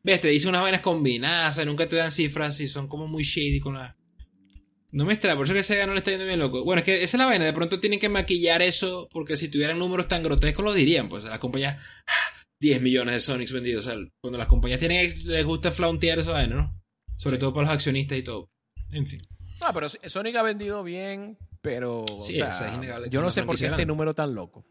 [0.02, 3.06] Ves, te dice unas vainas combinadas, o sea, nunca te dan cifras y son como
[3.06, 3.94] muy shady con las...
[4.92, 6.62] No me extraña, por eso que Sega no le está yendo bien loco.
[6.64, 9.48] Bueno, es que esa es la vaina, de pronto tienen que maquillar eso, porque si
[9.48, 12.44] tuvieran números tan grotescos lo dirían, pues las compañías, ¡ah!
[12.60, 16.32] 10 millones de Sonics vendidos, o sea, cuando las compañías tienen, les gusta flauntear esa
[16.32, 16.78] vaina, ¿no?
[17.19, 18.51] Sobre todo para los accionistas y todo.
[18.93, 19.20] En fin.
[19.61, 23.43] no, pero Sonic ha vendido bien, pero Sí, o sea, es innegable yo no sé
[23.43, 24.65] por qué este número tan loco.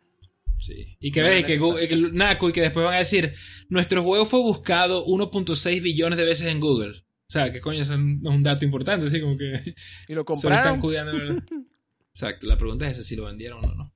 [0.58, 0.98] Sí.
[1.00, 3.32] Y que No ves, que, y que Naco, y que después van a decir,
[3.70, 7.04] nuestro juego fue buscado 1.6 billones de veces en Google.
[7.30, 9.76] O sea, que coño, eso es un dato importante, así como que...
[10.08, 10.80] Y lo Solo están compraron.
[10.80, 11.44] cuidando.
[12.14, 13.94] Exacto, la pregunta es esa, si lo vendieron o no.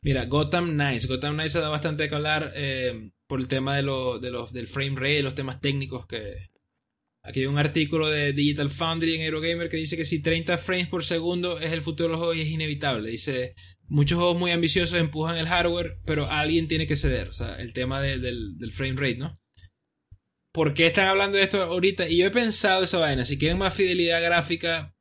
[0.00, 1.06] Mira, Gotham Knights.
[1.06, 4.52] Gotham Knights ha dado bastante que hablar eh, por el tema de lo, de los,
[4.52, 6.50] del frame rate, los temas técnicos que...
[7.24, 10.86] Aquí hay un artículo de Digital Foundry en Eurogamer que dice que si 30 frames
[10.88, 13.10] por segundo es el futuro de los juegos y es inevitable.
[13.10, 13.54] Dice,
[13.86, 17.28] muchos juegos muy ambiciosos empujan el hardware, pero alguien tiene que ceder.
[17.28, 19.38] O sea, el tema de- del, del frame rate, ¿no?
[20.54, 22.08] ¿Por qué están hablando de esto ahorita?
[22.08, 23.24] Y yo he pensado esa vaina.
[23.24, 24.94] Si quieren más fidelidad gráfica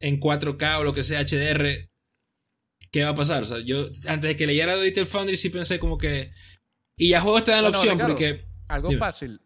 [0.00, 1.88] en 4K o lo que sea HDR,
[2.90, 3.44] ¿qué va a pasar?
[3.44, 6.32] O sea, yo antes de que leyera Digital Foundry sí pensé como que...
[6.98, 8.44] Y ya juegos te dan la opción Ricardo, porque...
[8.68, 8.98] Algo Dime.
[8.98, 9.40] fácil.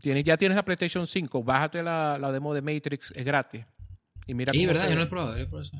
[0.00, 3.66] Tienes, ya tienes la PlayStation 5, bájate la, la demo de Matrix, es gratis.
[4.26, 5.36] Y mira Sí, verdad, yo no he probado.
[5.36, 5.70] yo he probado.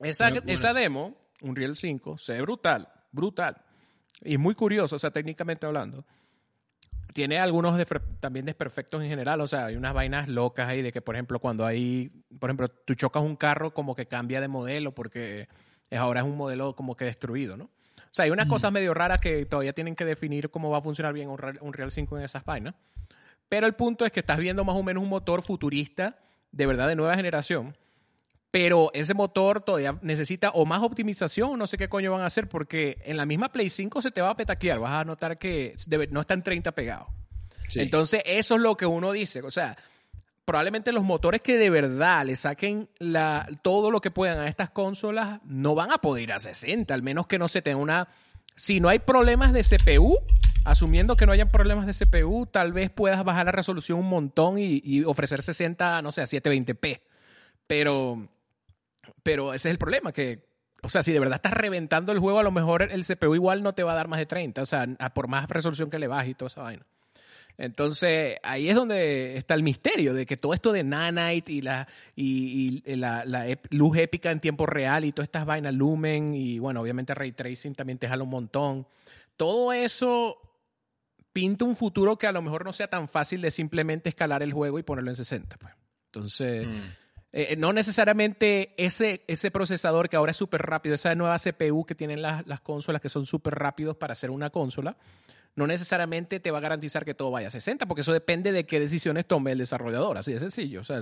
[0.00, 3.56] Esa, esa demo, Unreal 5, se ve brutal, brutal.
[4.22, 6.04] Y muy curioso, o sea, técnicamente hablando.
[7.12, 7.76] Tiene algunos
[8.20, 11.40] también desperfectos en general, o sea, hay unas vainas locas ahí de que, por ejemplo,
[11.40, 12.08] cuando hay,
[12.38, 15.48] por ejemplo, tú chocas un carro como que cambia de modelo porque
[15.90, 17.64] es, ahora es un modelo como que destruido, ¿no?
[17.64, 20.80] O sea, hay unas cosas medio raras que todavía tienen que definir cómo va a
[20.80, 22.74] funcionar bien Unreal, Unreal 5 en esas vainas.
[23.50, 26.16] Pero el punto es que estás viendo más o menos un motor futurista,
[26.52, 27.76] de verdad, de nueva generación.
[28.50, 32.26] Pero ese motor todavía necesita o más optimización o no sé qué coño van a
[32.26, 34.78] hacer porque en la misma Play 5 se te va a petaquear.
[34.78, 37.06] Vas a notar que debe- no está en 30 pegado.
[37.68, 37.80] Sí.
[37.80, 39.42] Entonces, eso es lo que uno dice.
[39.42, 39.76] O sea,
[40.44, 44.70] probablemente los motores que de verdad le saquen la, todo lo que puedan a estas
[44.70, 48.08] consolas no van a poder ir a 60, al menos que no se tenga una...
[48.56, 50.18] Si no hay problemas de CPU,
[50.64, 54.56] asumiendo que no hayan problemas de CPU, tal vez puedas bajar la resolución un montón
[54.58, 57.00] y, ofrecer 60, no sé, a 720p.
[57.66, 58.28] Pero,
[59.22, 60.44] pero ese es el problema, que,
[60.82, 63.62] o sea, si de verdad estás reventando el juego, a lo mejor el CPU igual
[63.62, 66.08] no te va a dar más de 30, o sea, por más resolución que le
[66.08, 66.84] bajes y toda esa vaina.
[67.58, 71.86] Entonces, ahí es donde está el misterio de que todo esto de Nanite y la,
[72.16, 73.24] y, y la,
[73.70, 77.74] luz épica en tiempo real y todas estas vainas, Lumen y bueno, obviamente Ray Tracing
[77.74, 78.86] también te jala un montón.
[79.36, 80.38] Todo eso
[81.32, 84.52] pinta un futuro que a lo mejor no sea tan fácil de simplemente escalar el
[84.52, 85.56] juego y ponerlo en 60.
[85.56, 85.72] Pues.
[86.06, 86.80] Entonces, Mm.
[87.32, 91.94] eh, no necesariamente ese, ese procesador que ahora es súper rápido, esa nueva CPU que
[91.94, 94.96] tienen las, las consolas que son súper rápidos para hacer una consola,
[95.56, 98.66] no necesariamente te va a garantizar que todo vaya a 60, porque eso depende de
[98.66, 100.80] qué decisiones tome el desarrollador, así de sencillo.
[100.80, 101.00] O sea,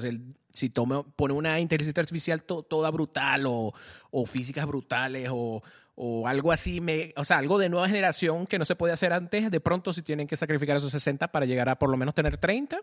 [0.50, 3.72] si, tome, pone una inteligencia artificial toda brutal o,
[4.10, 5.62] o físicas brutales o,
[6.00, 9.12] o algo así, me, o sea, algo de nueva generación que no se puede hacer
[9.12, 12.14] antes, de pronto si tienen que sacrificar esos 60 para llegar a por lo menos
[12.14, 12.78] tener 30.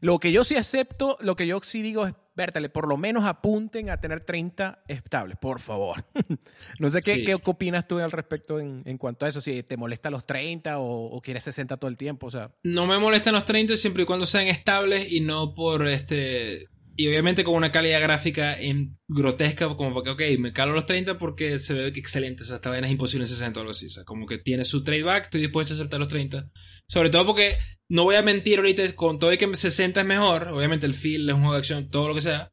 [0.00, 3.24] Lo que yo sí acepto, lo que yo sí digo es, vértale, por lo menos
[3.24, 6.04] apunten a tener 30 estables, por favor.
[6.78, 9.78] no sé qué, qué, opinas tú al respecto en, en, cuanto a eso, si te
[9.78, 12.50] molesta los 30 o, quieres 60 todo el tiempo, o sea.
[12.62, 16.68] No me molestan los 30 siempre y cuando sean estables y no por este...
[17.00, 21.14] Y obviamente con una calidad gráfica en grotesca, como porque, ok, me calo los 30
[21.14, 23.70] porque se ve que excelente, o sea, esta vaina es imposible en 60 o algo
[23.70, 26.50] así, o sea, como que tiene su tradeback, estoy dispuesto a aceptar los 30.
[26.90, 27.56] Sobre todo porque
[27.88, 31.26] no voy a mentir ahorita, con todo y que 60 es mejor, obviamente el feel
[31.26, 32.50] es un juego de acción, todo lo que sea.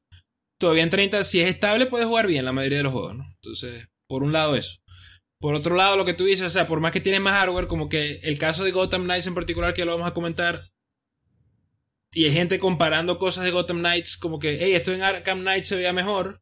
[0.57, 3.17] Todavía en 30, si es estable, puedes jugar bien la mayoría de los juegos.
[3.17, 4.77] Entonces, por un lado eso.
[5.41, 7.67] Por otro lado, lo que tú dices, o sea, por más que tienes más hardware,
[7.67, 10.69] como que el caso de Gotham Knights en particular, que lo vamos a comentar,
[12.17, 15.67] y hay gente comparando cosas de Gotham Knights, como que, hey, esto en Arkham Knights
[15.67, 16.41] se veía mejor.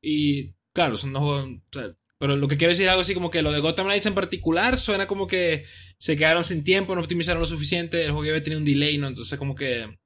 [0.00, 3.42] Y claro, son dos juegos, pero lo que quiero decir es algo así como que
[3.42, 5.64] lo de Gotham Knights en particular suena como que
[5.98, 9.08] se quedaron sin tiempo, no optimizaron lo suficiente, el juego ya tenido un delay, ¿no?
[9.08, 9.98] Entonces como que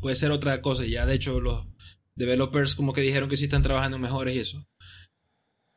[0.00, 0.86] puede ser otra cosa.
[0.86, 1.66] Y ya de hecho los
[2.14, 4.66] developers como que dijeron que sí están trabajando mejores y eso.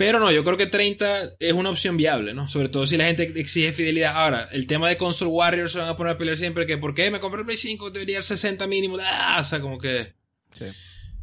[0.06, 2.50] Pero no, yo creo que 30 es una opción viable, ¿no?
[2.50, 4.18] Sobre todo si la gente exige fidelidad.
[4.18, 6.94] Ahora, el tema de Console Warriors se van a poner a pelear siempre que ¿por
[6.94, 7.90] qué me compré el Play 5?
[7.90, 8.98] Debería ser 60 mínimo.
[9.02, 10.14] Ah, o sea, como que...
[10.58, 10.66] Sí.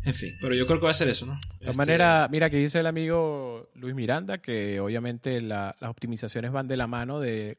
[0.02, 1.34] En fin, pero yo creo que va a ser eso, ¿no?
[1.34, 6.66] De todas manera, mira que dice el amigo Luis Miranda que obviamente las optimizaciones van
[6.66, 7.58] de la mano de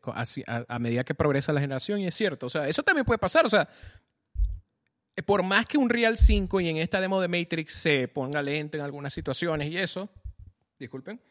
[0.68, 3.46] a, medida que progresa la generación y es cierto, o sea, eso también puede pasar,
[3.46, 3.70] o sea,
[5.16, 8.42] eh, por más que un Real 5 y en esta demo de Matrix se ponga
[8.42, 10.10] lento en algunas situaciones y eso,
[10.82, 11.22] disculpen,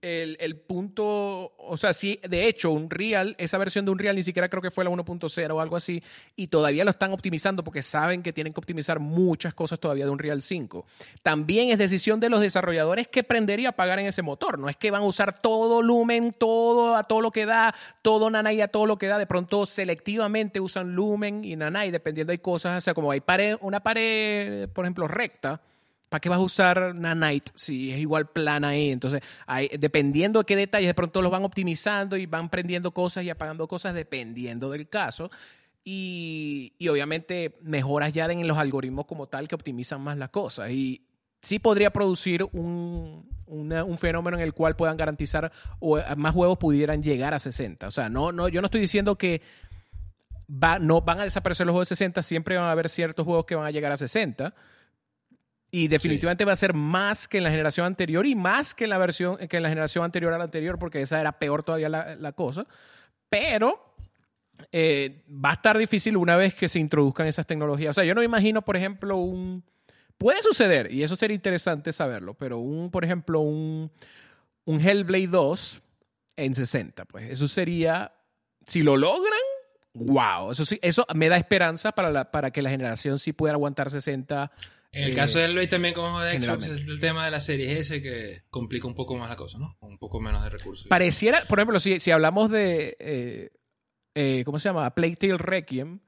[0.00, 4.16] el, el, punto, o sea, sí, de hecho, un Real, esa versión de un Real
[4.16, 6.02] ni siquiera creo que fue la 1.0 o algo así,
[6.36, 10.10] y todavía lo están optimizando porque saben que tienen que optimizar muchas cosas todavía de
[10.10, 10.86] un Real 5.
[11.22, 14.76] También es decisión de los desarrolladores que prender y apagar en ese motor, no es
[14.76, 18.68] que van a usar todo lumen, todo a todo lo que da, todo nanay a
[18.68, 22.80] todo lo que da, de pronto selectivamente usan lumen y nanay, dependiendo hay cosas, o
[22.80, 25.60] sea, como hay pared, una pared, por ejemplo, recta,
[26.10, 28.90] ¿Para qué vas a usar Nanite si es igual plana ahí?
[28.90, 29.22] Entonces,
[29.78, 33.68] dependiendo de qué detalles, de pronto los van optimizando y van prendiendo cosas y apagando
[33.68, 35.30] cosas dependiendo del caso.
[35.84, 40.70] Y, obviamente mejoras ya en los algoritmos como tal que optimizan más las cosas.
[40.70, 41.06] Y
[41.40, 43.28] sí podría producir un,
[43.96, 47.86] fenómeno en el cual puedan garantizar o más huevos pudieran llegar a 60.
[47.86, 49.42] O sea, no, no, yo no estoy diciendo que
[50.50, 53.44] va, no van a desaparecer los juegos de 60, siempre van a haber ciertos juegos
[53.44, 54.52] que van a llegar a 60
[55.70, 58.90] y definitivamente va a ser más que en la generación anterior y más que en
[58.90, 61.88] la versión que en la generación anterior a la anterior, porque esa era peor todavía
[61.88, 62.66] la, cosa.
[63.28, 63.94] Pero
[64.72, 67.90] eh, va a estar difícil una vez que se introduzcan esas tecnologías.
[67.90, 69.62] O sea, yo no me imagino, por ejemplo, un.
[70.18, 73.90] Puede suceder, y eso sería interesante saberlo, pero un, por ejemplo, un,
[74.66, 75.82] un Hellblade 2
[76.36, 77.04] en 60.
[77.04, 78.12] Pues eso sería.
[78.66, 79.38] Si lo logran,
[79.94, 80.50] wow.
[80.50, 83.88] Eso sí, eso me da esperanza para, la, para que la generación sí pueda aguantar
[83.88, 84.52] 60
[84.92, 87.78] en el caso de Luis también como de Xbox es el tema de la serie
[87.78, 89.76] S que complica un poco más la cosa, ¿no?
[89.80, 90.88] Un poco menos de recursos.
[90.88, 93.50] Pareciera, por ejemplo, si, si hablamos de, eh,
[94.14, 94.92] eh, ¿cómo se llama?
[94.94, 96.00] Playtale Requiem,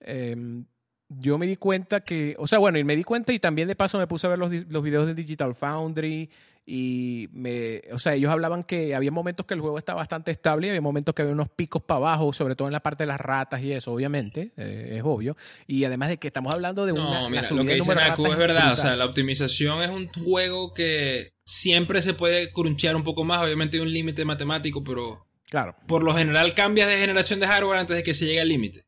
[0.00, 0.66] em,
[1.08, 3.74] yo me di cuenta que, o sea, bueno, y me di cuenta y también de
[3.74, 6.28] paso me puse a ver los, los videos de Digital Foundry
[6.70, 10.66] y me, o sea, ellos hablaban que había momentos que el juego estaba bastante estable
[10.66, 13.06] y había momentos que había unos picos para abajo, sobre todo en la parte de
[13.06, 15.34] las ratas y eso, obviamente, eh, es obvio.
[15.66, 18.36] Y además de que estamos hablando de una no, mira, lo que dice Naku es
[18.36, 23.24] verdad, o sea, la optimización es un juego que siempre se puede crunchear un poco
[23.24, 25.74] más, obviamente hay un límite matemático, pero claro.
[25.86, 28.87] por lo general cambias de generación de hardware antes de que se llegue al límite.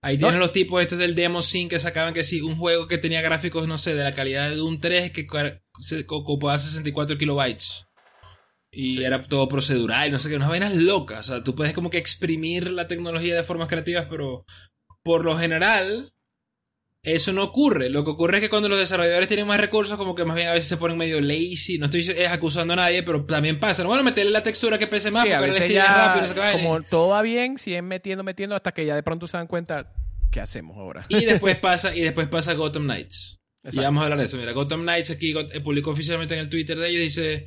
[0.00, 2.98] Ahí tienen los tipos estos del Demo Sync que sacaban que sí, un juego que
[2.98, 5.26] tenía gráficos, no sé, de la calidad de Doom 3 que
[5.80, 7.86] se ocupaba 64 kilobytes.
[8.70, 11.20] Y era todo procedural, no sé qué, unas vainas locas.
[11.20, 14.44] O sea, tú puedes como que exprimir la tecnología de formas creativas, pero
[15.02, 16.12] por lo general,
[17.02, 17.88] eso no ocurre.
[17.90, 20.48] Lo que ocurre es que cuando los desarrolladores tienen más recursos, como que más bien
[20.48, 21.78] a veces se ponen medio lazy.
[21.78, 23.84] No estoy acusando a nadie, pero también pasa.
[23.84, 26.82] Bueno, meterle la textura que pese más, sí, a veces ya, rápido, no sé Como
[26.82, 29.86] todo va bien, siguen metiendo, metiendo, hasta que ya de pronto se dan cuenta,
[30.30, 31.04] ¿qué hacemos ahora?
[31.08, 33.40] Y después pasa, y después pasa Gotham Knights.
[33.70, 34.36] Y vamos a hablar de eso.
[34.36, 37.46] Mira, Gotham Knights aquí eh, publicó oficialmente en el Twitter de ellos, dice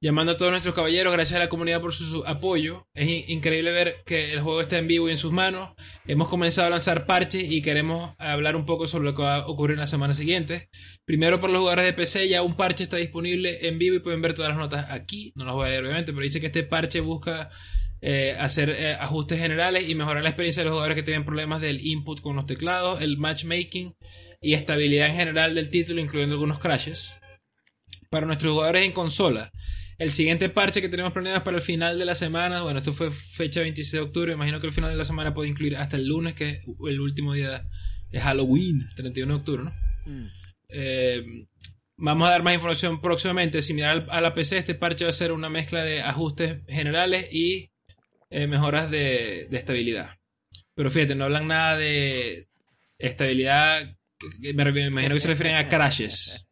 [0.00, 2.86] llamando a todos nuestros caballeros, gracias a la comunidad por su apoyo.
[2.94, 5.70] Es increíble ver que el juego está en vivo y en sus manos.
[6.06, 9.46] Hemos comenzado a lanzar parches y queremos hablar un poco sobre lo que va a
[9.48, 10.68] ocurrir en la semana siguiente.
[11.04, 14.22] Primero, por los jugadores de PC, ya un parche está disponible en vivo y pueden
[14.22, 15.32] ver todas las notas aquí.
[15.34, 17.50] No las voy a leer, obviamente, pero dice que este parche busca
[18.00, 21.60] eh, hacer eh, ajustes generales y mejorar la experiencia de los jugadores que tienen problemas
[21.60, 23.96] del input con los teclados, el matchmaking
[24.40, 27.14] y estabilidad en general del título, incluyendo algunos crashes.
[28.08, 29.50] Para nuestros jugadores en consola,
[29.98, 32.62] el siguiente parche que tenemos planeado es para el final de la semana.
[32.62, 34.32] Bueno, esto fue fecha 26 de octubre.
[34.32, 37.00] Imagino que el final de la semana puede incluir hasta el lunes, que es el
[37.00, 37.68] último día
[38.10, 39.74] de Halloween, 31 de octubre, ¿no?
[40.06, 40.26] Mm.
[40.68, 41.46] Eh,
[41.96, 43.60] vamos a dar más información próximamente.
[43.60, 47.72] Similar a la PC, este parche va a ser una mezcla de ajustes generales y
[48.30, 50.16] eh, mejoras de, estabilidad.
[50.74, 52.48] Pero fíjate, no hablan nada de
[52.98, 53.96] estabilidad.
[54.38, 56.47] Me, imagino que se refieren a crashes.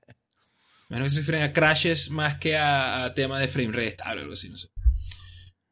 [0.89, 4.21] Me imagino que se refieren a crashes más que a, tema de frame rate estable
[4.21, 4.69] o algo así, no sé.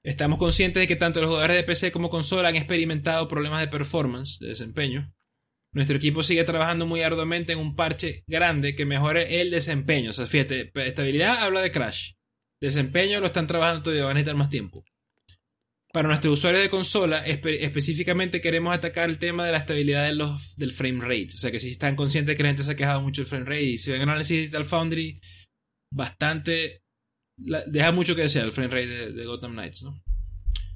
[0.02, 3.68] Estamos conscientes de que tanto los jugadores de PC como consola han experimentado problemas de
[3.68, 5.14] performance, de desempeño.
[5.72, 10.10] Nuestro equipo sigue trabajando muy arduamente en un parche grande que mejore el desempeño.
[10.10, 12.12] O sea, fíjate, estabilidad habla de crash.
[12.60, 14.84] Desempeño lo están trabajando todavía, van a necesitar más tiempo.
[15.94, 20.72] Para nuestros usuarios de consola, específicamente queremos atacar el tema de la estabilidad de del
[20.72, 21.28] frame rate.
[21.36, 23.28] O sea, que si están conscientes de que la gente se ha quejado mucho del
[23.28, 25.20] frame rate y si ven análisis Digital Foundry,
[25.92, 26.82] bastante.
[27.36, 30.02] deja mucho que desear el frame rate de, de Gotham Knights, ¿no?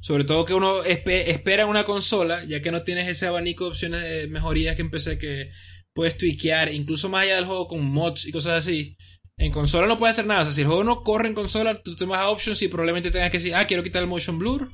[0.00, 4.02] Sobre todo que uno espera una consola, ya que no tienes ese abanico de opciones
[4.02, 5.50] de mejorías que empecé que
[5.96, 8.96] puedes tweakear, incluso más allá del juego con mods y cosas así.
[9.36, 10.42] En consola no puedes hacer nada.
[10.42, 12.68] O sea, si el juego no corre en consola, tú te vas a options y
[12.68, 14.70] probablemente tengas que decir, ah, quiero quitar el motion blur.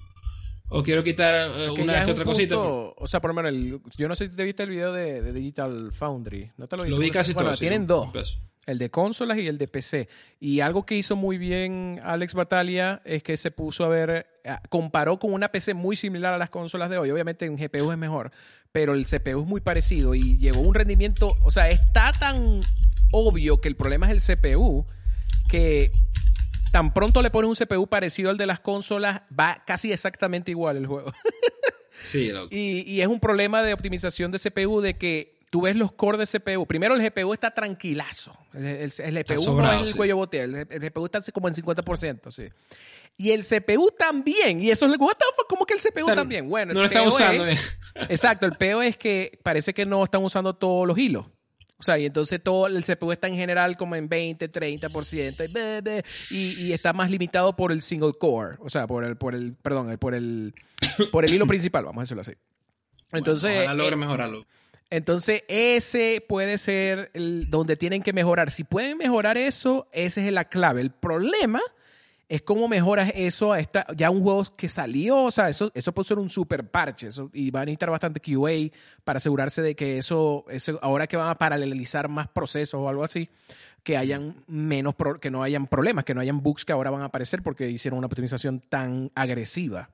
[0.69, 2.57] O quiero quitar eh, una que otra cosita.
[2.59, 5.93] O sea, por lo menos, yo no sé si te viste el video de, Digital
[5.93, 6.51] Foundry.
[6.57, 7.59] No te lo, lo vi casi bueno, todo.
[7.59, 10.09] Tienen dos el de consolas y el de PC.
[10.41, 14.57] Y algo que hizo muy bien Alex Batalia es que se puso a ver, eh,
[14.69, 17.11] comparó con una PC muy similar a las consolas de hoy.
[17.11, 18.31] Obviamente en GPU es mejor,
[18.73, 22.61] pero el CPU es muy parecido y llegó un rendimiento, o sea, está tan
[23.13, 24.87] obvio que el problema es el CPU
[25.49, 25.91] que
[26.75, 30.77] tan pronto le pones un CPU parecido al de las consolas, va casi exactamente igual
[30.77, 31.13] el juego.
[32.03, 35.93] Sí, y, y, es un problema de optimización de CPU de que tú ves los
[35.93, 36.67] cores de CPU.
[36.67, 38.37] Primero, el GPU está tranquilazo.
[38.53, 40.43] El, GPU no es el cuello bote.
[40.43, 42.49] El, GPU está como en 50%, sí.
[43.17, 44.61] Y el CPU también.
[44.61, 45.15] Y eso es what
[45.49, 46.47] ¿cómo que el CPU también?
[46.47, 47.47] Bueno, no lo están usando.
[48.11, 51.27] exacto, el peor es que parece que no están usando todos los hilos.
[51.85, 56.63] O sea, y entonces todo el CPU está en general como en 20, 30%, y,
[56.63, 59.95] y está más limitado por el single core, o sea, por el, por el, perdón,
[59.99, 60.55] por el,
[61.13, 62.33] por el hilo principal, vamos a decirlo así.
[63.13, 64.47] Entonces, ojalá logre eh, mejorarlo.
[64.89, 68.51] Entonces, ese puede ser el, donde tienen que mejorar.
[68.51, 70.81] Si pueden mejorar eso, esa es la clave.
[70.81, 71.61] El problema
[72.29, 75.93] es cómo mejoras eso a esta, ya un juego que salió, o sea, eso, eso
[75.93, 78.71] puede ser un super parche y van a necesitar bastante QA
[79.05, 83.05] para asegurarse de que eso, eso, ahora que van a paralelizar más procesos o algo
[83.05, 83.29] así,
[83.83, 87.07] que hayan menos, que no hayan problemas, que no hayan bugs que ahora van a
[87.07, 89.91] aparecer porque hicieron una optimización tan agresiva.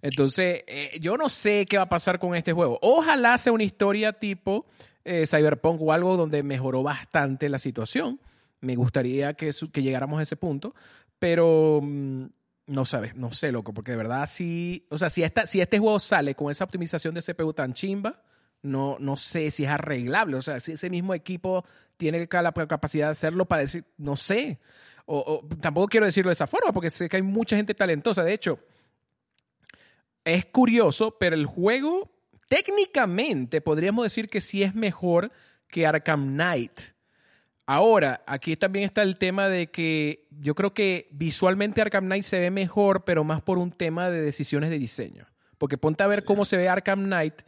[0.00, 2.78] Entonces, eh, yo no sé qué va a pasar con este juego.
[2.82, 4.66] Ojalá sea una historia tipo
[5.04, 8.20] eh, Cyberpunk o algo donde mejoró bastante la situación.
[8.60, 10.74] Me gustaría que, que llegáramos a ese punto,
[11.22, 12.24] pero mm,
[12.66, 15.78] no sabes, no sé, loco, porque de verdad sí, o sea, si, esta, si este
[15.78, 18.24] juego sale con esa optimización de CPU tan chimba,
[18.62, 20.36] no, no sé si es arreglable.
[20.36, 21.64] O sea, si ese mismo equipo
[21.96, 24.58] tiene la capacidad de hacerlo para decir, no sé.
[25.06, 28.24] o, tampoco quiero decirlo de esa forma, porque sé que hay mucha gente talentosa.
[28.24, 28.58] De hecho,
[30.24, 32.10] es curioso, pero el juego
[32.48, 35.30] técnicamente podríamos decir que sí es mejor
[35.68, 36.80] que Arkham Knight.
[37.66, 42.40] Ahora, aquí también está el tema de que yo creo que visualmente Arkham Knight se
[42.40, 45.26] ve mejor, pero más por un tema de decisiones de diseño.
[45.58, 47.42] Porque ponte a ver cómo se ve Arkham Knight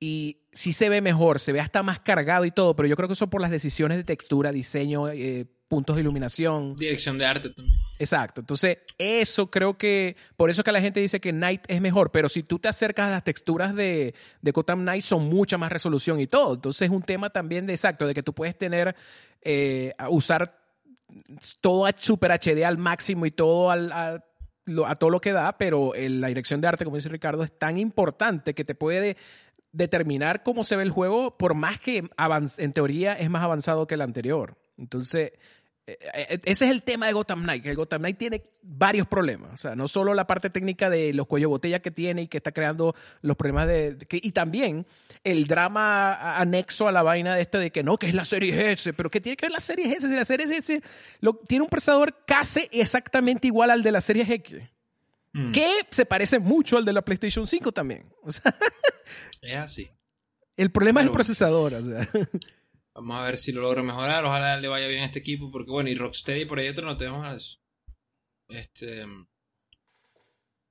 [0.00, 3.08] y sí se ve mejor, se ve hasta más cargado y todo, pero yo creo
[3.08, 6.74] que eso por las decisiones de textura, diseño, eh, puntos de iluminación.
[6.76, 7.76] Dirección de arte también.
[7.98, 8.40] Exacto.
[8.40, 12.28] Entonces, eso creo que, por eso que la gente dice que Night es mejor, pero
[12.28, 16.20] si tú te acercas a las texturas de, de Gotham Knight, son mucha más resolución
[16.20, 16.54] y todo.
[16.54, 18.94] Entonces, es un tema también de exacto, de que tú puedes tener,
[19.42, 20.58] eh, usar
[21.60, 24.24] todo a Super HD al máximo y todo al, a,
[24.98, 28.54] todo lo que da, pero la dirección de arte, como dice Ricardo, es tan importante
[28.54, 29.16] que te puede
[29.78, 32.10] determinar cómo se ve el juego, por más que
[32.58, 34.58] en teoría es más avanzado que el anterior.
[34.76, 35.32] Entonces,
[35.86, 39.06] eh, eh, ese es el tema de Gotham Knight, que el Gotham Knight tiene varios
[39.06, 39.54] problemas.
[39.54, 42.38] O sea, no solo la parte técnica de los cuellos botella que tiene y que
[42.38, 43.96] está creando los problemas de...
[44.10, 44.84] y también
[45.22, 48.72] el drama anexo a la vaina de este de que no, que es la serie
[48.72, 50.82] S, pero que tiene que ver la serie S si la serie S
[51.46, 54.60] tiene un procesador casi exactamente igual al de la serie X.
[55.38, 55.52] Mm.
[55.52, 58.12] Que se parece mucho al de la PlayStation 5 también.
[58.22, 58.54] O sea,
[59.40, 59.90] es así.
[60.56, 62.06] El problema es el procesador, o sea.
[62.94, 64.24] Vamos a ver si lo logra mejorar.
[64.24, 65.50] Ojalá le vaya bien a este equipo.
[65.50, 67.58] Porque bueno, y Rocksteady por ahí otro no tenemos a eso.
[68.48, 69.06] Este.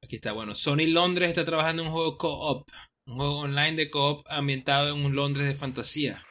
[0.03, 2.69] Aquí está, bueno, Sony Londres está trabajando en un juego co-op,
[3.07, 6.21] un juego online de co-op ambientado en un Londres de fantasía.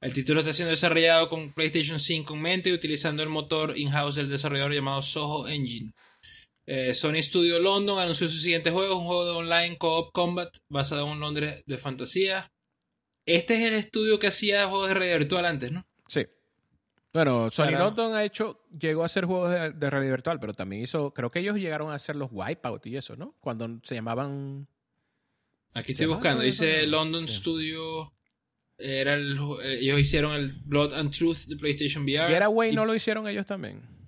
[0.00, 4.30] El título está siendo desarrollado con PlayStation 5 en mente, utilizando el motor in-house del
[4.30, 5.92] desarrollador llamado Soho Engine.
[6.72, 11.04] Eh, Sony Studio London anunció su siguiente juego, un juego de online co-op combat basado
[11.04, 12.52] en un Londres de fantasía.
[13.26, 15.84] Este es el estudio que hacía juegos de realidad virtual antes, ¿no?
[16.06, 16.28] Sí.
[17.12, 21.12] Bueno, Sony London ha hecho, llegó a hacer juegos de, realidad virtual, pero también hizo,
[21.12, 23.34] creo que ellos llegaron a hacer los Wipeout y eso, ¿no?
[23.40, 24.68] Cuando se llamaban...
[25.74, 28.12] Aquí estoy buscando, dice London Studio
[28.78, 32.32] era el, ellos hicieron el Blood and Truth de PlayStation VR.
[32.32, 33.99] Getaway no lo hicieron ellos también.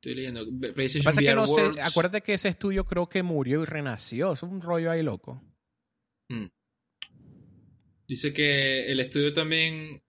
[0.00, 0.46] Estoy leyendo.
[0.74, 4.32] PlayStation Pasa que no sé, acuérdate que ese estudio creo que murió y renació.
[4.32, 5.42] Es un rollo ahí loco.
[6.30, 6.46] Hmm.
[8.08, 10.02] Dice que el estudio también.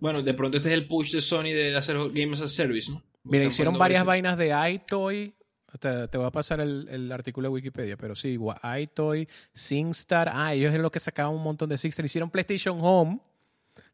[0.00, 2.90] Bueno, de pronto este es el push de Sony de hacer Games as a Service,
[2.90, 3.02] ¿no?
[3.24, 5.34] Mira, hicieron varias vainas de iToy,
[5.78, 8.38] te, te voy a pasar el, artículo de Wikipedia, pero sí,
[8.80, 10.30] iToy, SingStar.
[10.30, 12.04] Ah, ellos es lo que sacaban un montón de SingStar.
[12.04, 13.20] Hicieron PlayStation Home.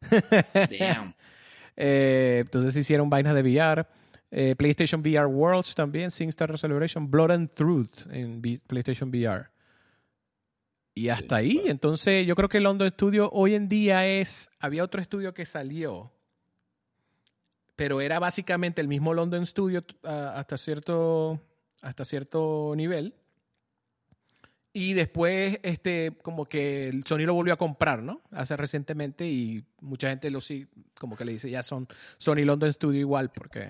[0.79, 1.15] Damn.
[1.77, 3.85] Eh, entonces hicieron vainas de VR.
[4.29, 9.49] Eh, PlayStation VR Worlds también, SingStar Celebration, Blood and Truth en PlayStation VR.
[10.93, 14.99] Y hasta ahí, entonces yo creo que London Studio hoy en día es, había otro
[14.99, 16.11] estudio que salió,
[17.75, 21.39] pero era básicamente el mismo London Studio hasta cierto
[21.81, 23.13] hasta cierto nivel.
[24.73, 28.21] Y después, este, como que el Sony lo volvió a comprar, ¿no?
[28.31, 30.67] Hace recientemente y mucha gente lo sí,
[30.99, 31.87] como que le dice, ya son
[32.17, 33.69] Sony London Studio igual porque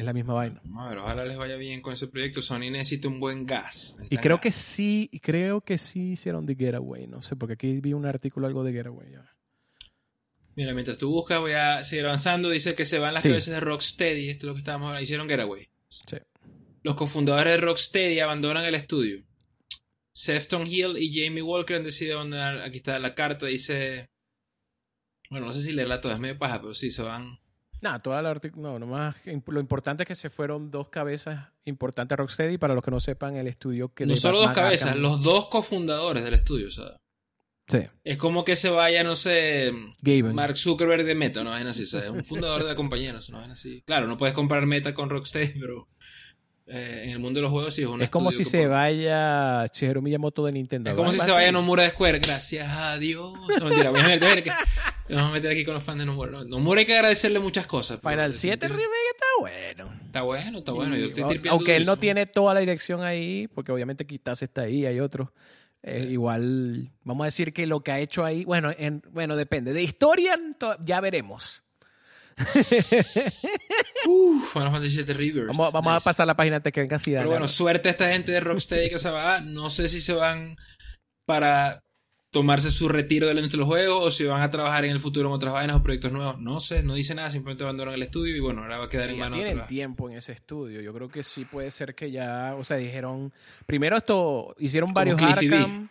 [0.00, 0.62] es la misma vaina.
[0.76, 2.40] A ver, ojalá les vaya bien con ese proyecto.
[2.40, 3.98] Sony necesita un buen gas.
[4.10, 7.92] y creo que sí, creo que sí hicieron de Getaway, no sé, porque aquí vi
[7.92, 9.08] un artículo algo de Getaway.
[10.54, 12.50] Mira, mientras tú buscas, voy a seguir avanzando.
[12.50, 14.28] Dice que se van las cabezas de Rocksteady.
[14.28, 15.02] Esto es lo que estábamos hablando.
[15.04, 15.68] Hicieron Getaway.
[15.88, 16.16] Sí.
[16.82, 19.24] Los cofundadores de Rocksteady abandonan el estudio.
[20.12, 22.62] Sefton Hill y Jamie Walker han decidido abandonar.
[22.62, 24.10] Aquí está la carta, dice.
[25.30, 27.38] Bueno, no sé si leerla toda, es medio paja, pero sí, se van.
[27.80, 32.16] Nada, toda la no, nomás lo importante es que se fueron dos cabezas importantes a
[32.16, 34.06] Rocksteady, para los que no sepan, el estudio que...
[34.06, 36.96] No solo dos cabezas, los dos cofundadores del estudio, ¿sabes?
[37.68, 37.80] Sí.
[38.02, 39.72] Es como que se vaya, no sé,
[40.32, 42.08] Mark Zuckerberg de Meta, no es así, ¿sabes?
[42.08, 43.82] Un fundador de la compañía, no, no es así.
[43.82, 45.88] Claro, no puedes comprar Meta con Rocksteady, pero
[46.70, 49.66] eh, en el mundo de los juegos sí es un Es como si se vaya
[49.72, 50.90] Shigeru Miyamoto de Nintendo.
[50.90, 52.18] Es como si se vaya Nomura de Square.
[52.18, 53.32] Gracias a Dios.
[53.58, 54.50] No, mentira, voy a meter, que,
[55.08, 56.44] vamos a meter aquí con los fans de Nomura.
[56.44, 58.00] Nomura hay que agradecerle muchas cosas.
[58.00, 60.00] Final 7 Remake está bueno.
[60.04, 60.96] Está bueno, está bueno.
[61.50, 65.30] aunque él no tiene toda la dirección ahí, porque obviamente quizás está ahí, hay otros.
[65.82, 69.72] Eh, igual, vamos a decir que lo que ha hecho ahí, bueno, en, bueno, depende.
[69.72, 70.36] De historia
[70.80, 71.62] ya veremos.
[74.06, 75.56] Uf, Final Fantasy VII Rivers.
[75.56, 77.12] Vamos, a pasar la página antes que venga así.
[77.12, 79.40] Pero bueno, suerte a esta gente de Rocksteady que se va.
[79.40, 80.56] No sé si se van
[81.26, 81.82] para
[82.30, 85.34] tomarse su retiro de los juegos o si van a trabajar en el futuro en
[85.34, 86.38] otras vainas o proyectos nuevos.
[86.38, 89.10] No sé, no dice nada, simplemente abandonan el estudio y bueno, ahora va a quedar
[89.10, 89.36] en manos.
[89.36, 90.80] Tienen tiempo en ese estudio.
[90.80, 93.32] Yo creo que sí puede ser que ya, o sea, dijeron,
[93.66, 95.88] primero esto, hicieron varios Arkham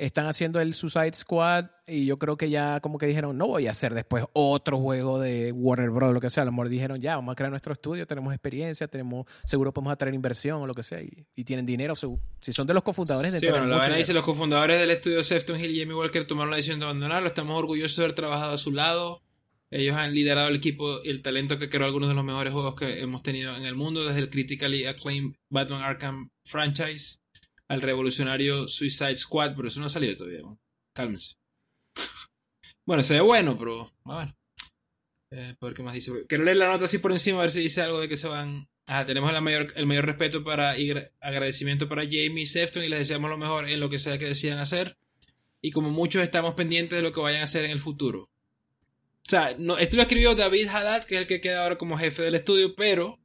[0.00, 3.66] están haciendo el Suicide Squad y yo creo que ya como que dijeron, no voy
[3.66, 6.14] a hacer después otro juego de Warner Bros.
[6.14, 6.42] lo que sea.
[6.42, 9.92] A lo mejor dijeron, ya, vamos a crear nuestro estudio, tenemos experiencia, tenemos seguro podemos
[9.92, 11.00] atraer inversión o lo que sea.
[11.02, 14.24] Y, tienen dinero, si son de los cofundadores de Sí, bueno, la verdad dice, los
[14.24, 17.26] cofundadores del estudio Sefton Hill y Jamie Walker tomaron la decisión de abandonarlo.
[17.26, 19.22] Estamos orgullosos de haber trabajado a su lado.
[19.70, 22.74] Ellos han liderado el equipo y el talento que creó algunos de los mejores juegos
[22.74, 27.19] que hemos tenido en el mundo, desde el critically acclaimed Batman Arkham franchise
[27.70, 30.40] al revolucionario Suicide Squad, pero eso no ha salido todavía.
[30.92, 31.36] Cálmense.
[32.84, 34.34] bueno, se bueno, pero a ver.
[35.30, 36.10] Eh, ver qué más dice.
[36.26, 38.26] Quiero leer la nota así por encima a ver si dice algo de que se
[38.26, 38.68] van.
[38.86, 42.88] Ah, tenemos el mayor, el mayor respeto para y agradecimiento para Jamie y Sefton y
[42.88, 44.96] les deseamos lo mejor en lo que sea que decidan hacer.
[45.60, 48.22] Y como muchos estamos pendientes de lo que vayan a hacer en el futuro.
[48.22, 51.96] O sea, no, esto lo escribió David Haddad, que es el que queda ahora como
[51.96, 53.19] jefe del estudio, pero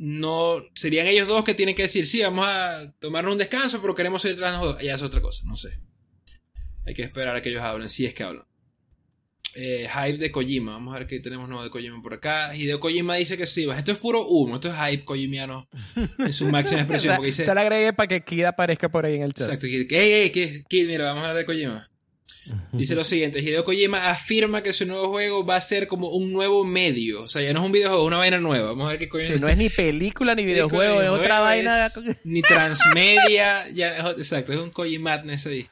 [0.00, 3.94] no serían ellos dos que tienen que decir, sí, vamos a tomarnos un descanso, pero
[3.94, 4.80] queremos seguir trabajando.
[4.80, 5.78] Ya es otra cosa, no sé.
[6.86, 8.46] Hay que esperar a que ellos hablen, si es que hablan.
[9.54, 12.56] Eh, hype de Kojima, vamos a ver qué tenemos nuevo de Kojima por acá.
[12.56, 15.68] Y de Kojima dice que sí, esto es puro humo, esto es hype kojimiano
[16.18, 17.16] en su máxima expresión.
[17.16, 19.48] porque dice, se le agregué para que Kid aparezca por ahí en el chat.
[19.52, 19.86] Exacto, Kid,
[20.66, 21.89] Kid, mira, vamos a hablar de Kojima.
[22.72, 26.32] Dice lo siguiente, Hideo Kojima afirma que su nuevo juego va a ser como un
[26.32, 27.22] nuevo medio.
[27.22, 28.68] O sea, ya no es un videojuego, es una vaina nueva.
[28.68, 31.88] Vamos a ver qué coño sí, No es ni película ni videojuego, es otra vaina.
[32.24, 33.68] ni transmedia.
[33.70, 35.66] ya, exacto, es un Kojimadness ahí.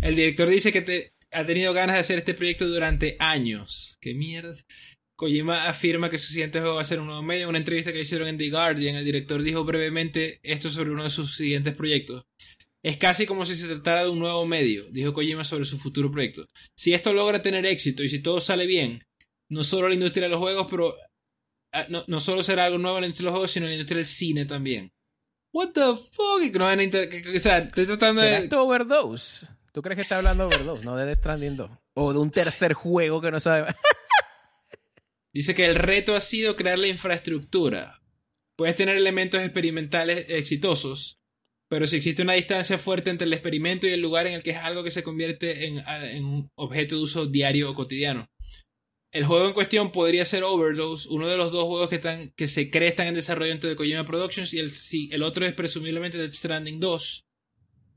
[0.00, 3.98] El director dice que ha tenido ganas de hacer este proyecto durante años.
[4.00, 4.54] ¿Qué mierda?
[5.16, 7.42] Kojima afirma que su siguiente juego va a ser un nuevo medio.
[7.42, 10.90] En una entrevista que le hicieron en The Guardian, el director dijo brevemente esto sobre
[10.90, 12.24] uno de sus siguientes proyectos.
[12.82, 16.10] Es casi como si se tratara de un nuevo medio, dijo Kojima sobre su futuro
[16.10, 16.46] proyecto.
[16.74, 19.02] Si esto logra tener éxito y si todo sale bien,
[19.50, 20.96] no solo la industria de los juegos, pero
[21.72, 23.70] ah, no, no solo será algo nuevo en la industria de los juegos, sino en
[23.70, 24.92] la industria del cine también.
[25.52, 26.56] What the fuck?
[26.56, 28.44] No a inter- o sea, estoy tratando ¿Será de...
[28.44, 29.46] esto Overdose?
[29.72, 30.84] ¿Tú crees que está hablando de Overdose?
[30.84, 31.70] No de Death Stranding 2.
[31.94, 33.74] O de un tercer juego que no sabe.
[35.32, 38.00] Dice que el reto ha sido crear la infraestructura.
[38.56, 41.19] Puedes tener elementos experimentales exitosos,
[41.70, 44.50] pero si existe una distancia fuerte entre el experimento y el lugar en el que
[44.50, 48.28] es algo que se convierte en, en un objeto de uso diario o cotidiano.
[49.12, 52.48] El juego en cuestión podría ser Overdose, uno de los dos juegos que, están, que
[52.48, 54.72] se cree están en desarrollo dentro de Kojima Productions, y el,
[55.12, 57.24] el otro es presumiblemente Death Stranding 2.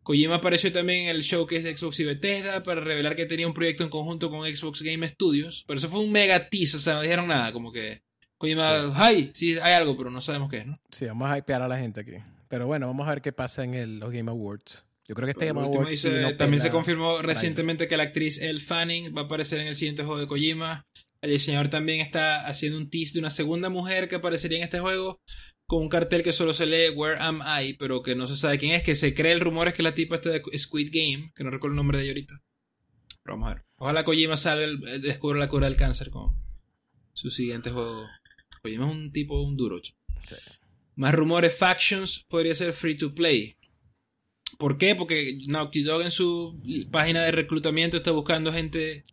[0.03, 3.55] Kojima apareció también en el showcase de Xbox y Bethesda para revelar que tenía un
[3.55, 6.93] proyecto en conjunto con Xbox Game Studios, pero eso fue un mega tease, o sea,
[6.93, 8.03] no dijeron nada, como que
[8.37, 9.31] Kojima, ¡ay!
[9.33, 10.79] Sí, hay algo, pero no sabemos qué es, ¿no?
[10.91, 12.17] Sí, vamos a hypear a la gente aquí.
[12.53, 14.85] Pero bueno, vamos a ver qué pasa en el- los Game Awards.
[15.07, 18.03] Yo creo que este Game Awards dice, sí no también se confirmó recientemente que la
[18.03, 20.85] actriz Elle Fanning va a aparecer en el siguiente juego de Kojima.
[21.21, 24.80] El diseñador también está haciendo un tease de una segunda mujer que aparecería en este
[24.80, 25.19] juego
[25.65, 28.59] con un cartel que solo se lee Where Am I, pero que no se sabe
[28.59, 31.31] quién es, que se cree el rumor es que la tipa está de Squid Game,
[31.35, 32.39] que no recuerdo el nombre de ella ahorita.
[33.23, 33.63] Pero vamos a ver.
[33.77, 36.35] Ojalá Kojima salga, el- eh, descubra la cura del cáncer con
[37.13, 38.05] su siguiente juego.
[38.61, 39.81] Kojima es un tipo, un duro.
[40.95, 43.55] Más rumores, Factions podría ser free to play.
[44.59, 44.93] ¿Por qué?
[44.95, 46.61] Porque Naughty Dog en su
[46.91, 49.03] página de reclutamiento está buscando gente.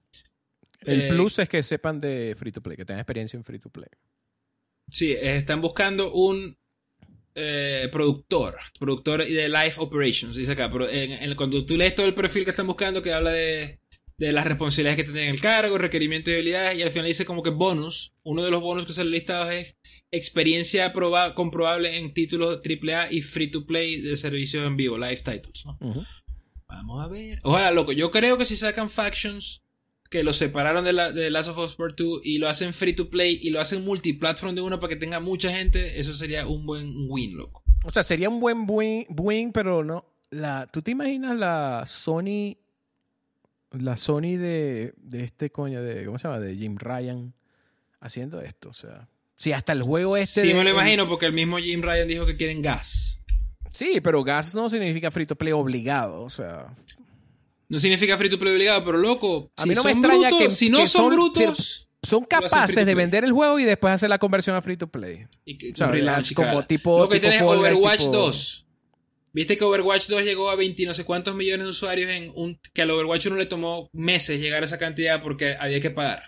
[0.83, 3.59] El eh, plus es que sepan de free to play, que tengan experiencia en free
[3.59, 3.89] to play.
[4.91, 6.57] Sí, eh, están buscando un
[7.35, 10.71] eh, productor, productor y de Life Operations, dice acá.
[10.71, 13.80] Pero en- en- cuando tú lees todo el perfil que están buscando, que habla de,
[14.21, 17.43] de las responsabilidades que tienen el cargo, requerimientos y habilidades, y al final dice como
[17.43, 18.13] que bonus.
[18.23, 19.77] Uno de los bonus que sale listados es
[20.11, 25.17] experiencia proba- comprobable en títulos AAA y free to play de servicios en vivo, live
[25.17, 25.65] titles.
[26.69, 27.39] Vamos a ver.
[27.43, 27.93] Ojalá, loco.
[27.93, 29.63] Yo creo que si sacan Factions,
[30.11, 32.93] que lo separaron de, la, de Last of Us Part 2 y lo hacen free
[32.93, 36.47] to play y lo hacen multiplatform de uno para que tenga mucha gente, eso sería
[36.47, 37.63] un buen win, loco.
[37.85, 40.05] O sea, sería un buen win, win, pero no.
[40.31, 42.57] La, ¿Tú te imaginas la Sony?
[43.73, 46.41] La Sony de, de este coño, de, ¿cómo se llama?
[46.41, 47.33] De Jim Ryan
[48.01, 48.71] haciendo esto.
[48.71, 50.41] O sea, si hasta el juego este.
[50.43, 53.21] sí, de- me lo imagino porque el mismo Jim Ryan dijo que quieren gas.
[53.73, 56.23] sí, pero gas no significa free to play obligado.
[56.23, 56.67] O sea,
[57.69, 60.29] No significa free to play obligado, pero loco, A si mí no me son extraña
[60.31, 61.89] brutos, que- si no que son son- brutos...
[62.03, 65.27] son capaces de vender el juego y después hacer la conversión a free to play.
[65.45, 65.93] Y que, O sea,
[66.35, 68.67] como tipo- Lo que tipo tienes Overwatch tipo- 2.
[69.33, 72.33] Viste que Overwatch 2 llegó a 20 y no sé cuántos millones de usuarios en
[72.35, 75.91] un que al Overwatch 1 le tomó meses llegar a esa cantidad porque había que
[75.91, 76.23] pagar.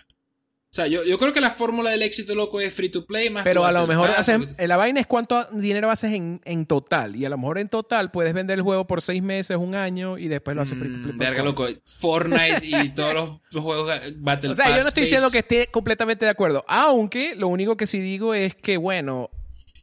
[0.71, 3.29] O sea, yo, yo creo que la fórmula del éxito loco es free to play
[3.29, 6.65] más Pero a lo mejor hacen- tú- la vaina es cuánto dinero haces en, en
[6.65, 7.15] total.
[7.15, 10.17] Y a lo mejor en total puedes vender el juego por seis meses, un año
[10.17, 11.13] y después lo haces free to play.
[11.13, 11.67] Mm, verga, loco.
[11.85, 15.29] Fortnite y todos los, los juegos eh, Battle O sea, yo Pass no estoy diciendo
[15.29, 16.65] que esté completamente de acuerdo.
[16.67, 19.29] Aunque lo único que sí digo es que, bueno,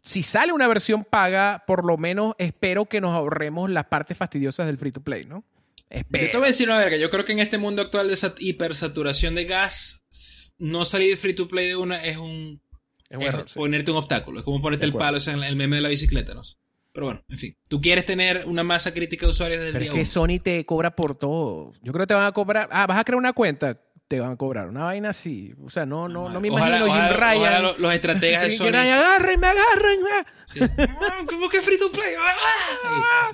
[0.02, 4.66] si sale una versión paga, por lo menos espero que nos ahorremos las partes fastidiosas
[4.66, 5.44] del free to play, ¿no?
[5.77, 6.39] Yo te Espero.
[6.39, 6.97] voy a decir una verga.
[6.97, 10.05] Yo creo que en este mundo actual de sat- hipersaturación de gas,
[10.59, 12.62] no salir free to play de una es un
[13.09, 13.59] Es un es error, sí.
[13.59, 14.39] ponerte un obstáculo.
[14.39, 16.43] Es como ponerte el palo, o sea, el meme de la bicicleta, ¿no?
[16.93, 17.56] Pero bueno, en fin.
[17.68, 20.06] Tú quieres tener una masa crítica de usuarios del Pero día es que uno.
[20.36, 21.72] Sony te cobra por todo.
[21.82, 22.68] Yo creo que te van a cobrar.
[22.72, 23.81] Ah, vas a crear una cuenta.
[24.11, 24.66] Te van a cobrar.
[24.66, 25.55] Una vaina así.
[25.65, 27.37] O sea, no, no, no me Ojalá- imagino ojalá- Jim Ryan.
[27.43, 28.70] ojalá lo- los estrategas de Jim Sony.
[28.73, 30.11] Ryan, agárrenme, agárrenme.
[30.47, 30.61] Sí.
[31.01, 32.15] Ah, ¿Cómo que free to play?
[32.19, 33.31] Ah.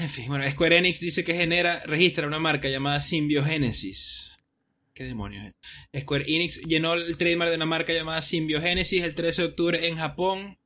[0.00, 4.36] En fin, bueno, Square Enix dice que genera, registra una marca llamada Symbiogenesis.
[4.92, 5.52] ¿Qué demonios
[5.92, 6.02] es?
[6.02, 9.96] Square Enix llenó el trademark de una marca llamada Symbiogenesis el 13 de octubre en
[9.98, 10.58] Japón.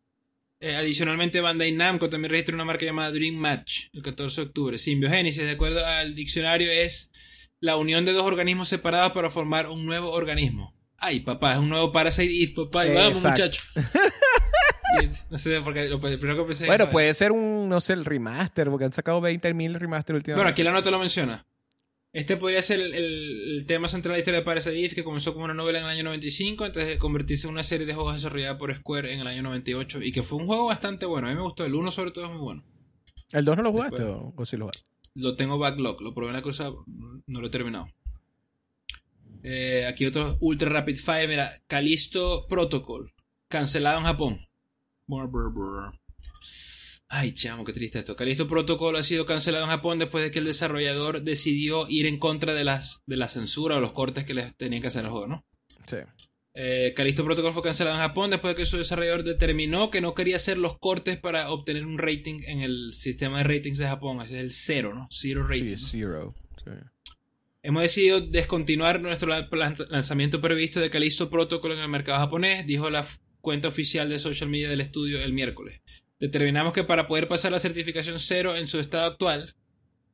[0.61, 4.79] Eh, adicionalmente, Bandai Namco también registra una marca llamada Dream Match el 14 de octubre.
[4.79, 7.13] Symbiogenesis, de acuerdo al diccionario, es
[7.61, 10.75] la unión de dos organismos separados para formar un nuevo organismo.
[10.97, 12.87] Ay, papá, es un nuevo Parasite Eve, papá.
[12.87, 13.65] y Vamos, muchachos.
[15.31, 18.69] No sé, porque lo primero que pensé Bueno, puede ser un, no sé, el remaster,
[18.71, 20.39] porque han sacado 20.000 remaster últimamente.
[20.41, 21.47] Bueno, aquí la nota lo menciona.
[22.13, 25.05] Este podría ser el, el- el tema central de la historia de Parasite Eve, que
[25.05, 27.93] comenzó como una novela en el año 95 antes de convertirse en una serie de
[27.95, 31.27] juegos desarrollada por Square en el año 98 y que fue un juego bastante bueno.
[31.29, 31.67] A mí me gustó.
[31.67, 32.65] El 1 sobre todo es muy bueno.
[33.31, 34.23] ¿El 2 no lo jugaste Después.
[34.37, 34.85] o, o sí lo jugaste?
[35.19, 36.01] Lo tengo backlog.
[36.01, 36.71] Lo probé en la cosa,
[37.27, 37.89] no lo he terminado.
[39.43, 41.29] Eh, aquí otro Ultra Rapid Fire.
[41.29, 43.13] Mira, Callisto Protocol.
[43.49, 44.49] Cancelado en Japón.
[47.09, 48.15] Ay, chamo, qué triste esto.
[48.15, 52.19] Callisto Protocol ha sido cancelado en Japón después de que el desarrollador decidió ir en
[52.19, 55.11] contra de las de la censura o los cortes que les tenían que hacer al
[55.11, 55.47] juego, ¿no?
[55.87, 55.97] Sí.
[56.61, 60.13] Eh, Callisto Protocol fue cancelado en Japón después de que su desarrollador determinó que no
[60.15, 64.21] quería hacer los cortes para obtener un rating en el sistema de ratings de Japón.
[64.21, 65.07] Ese es el cero, ¿no?
[65.13, 65.77] Zero rating.
[65.77, 66.09] Sí, ¿no?
[66.09, 66.35] zero.
[66.65, 66.71] Sí.
[67.63, 72.67] Hemos decidido descontinuar nuestro la- lan- lanzamiento previsto de Callisto Protocol en el mercado japonés,
[72.67, 73.07] dijo la
[73.41, 75.81] cuenta oficial de social media del estudio el miércoles.
[76.19, 79.55] Determinamos que para poder pasar la certificación cero en su estado actual,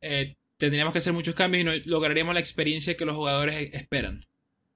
[0.03, 3.77] eh, tendríamos que hacer muchos cambios y no lograríamos la experiencia que los jugadores e-
[3.79, 4.27] esperan.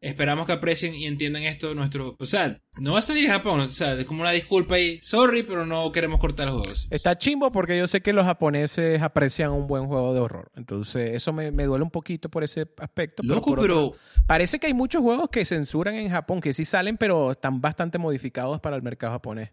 [0.00, 2.14] Esperamos que aprecien y entiendan esto nuestro...
[2.20, 5.00] O sea, no va a salir Japón, o sea, es como una disculpa ahí.
[5.02, 6.86] Sorry, pero no queremos cortar los juegos.
[6.90, 10.52] Está chimbo porque yo sé que los japoneses aprecian un buen juego de horror.
[10.54, 13.24] Entonces, eso me, me duele un poquito por ese aspecto.
[13.24, 13.86] Loco, pero...
[13.86, 13.98] otro-
[14.28, 17.98] Parece que hay muchos juegos que censuran en Japón, que sí salen, pero están bastante
[17.98, 19.52] modificados para el mercado japonés.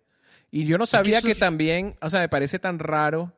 [0.51, 3.33] Y yo no sabía que también, o sea, me parece tan raro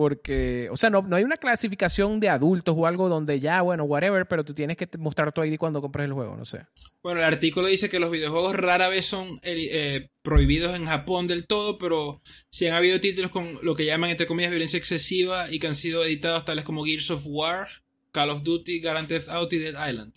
[0.00, 3.84] porque, o sea, no, no hay una clasificación de adultos o algo donde ya, bueno,
[3.84, 6.64] whatever, pero tú tienes que mostrar tu ID cuando compres el juego, no sé.
[7.02, 11.46] Bueno, el artículo dice que los videojuegos rara vez son eh, prohibidos en Japón del
[11.46, 15.58] todo, pero sí han habido títulos con lo que llaman, entre comillas, violencia excesiva y
[15.58, 17.68] que han sido editados tales como Gears of War,
[18.10, 20.14] Call of Duty, Grand Theft Auto y Dead Island.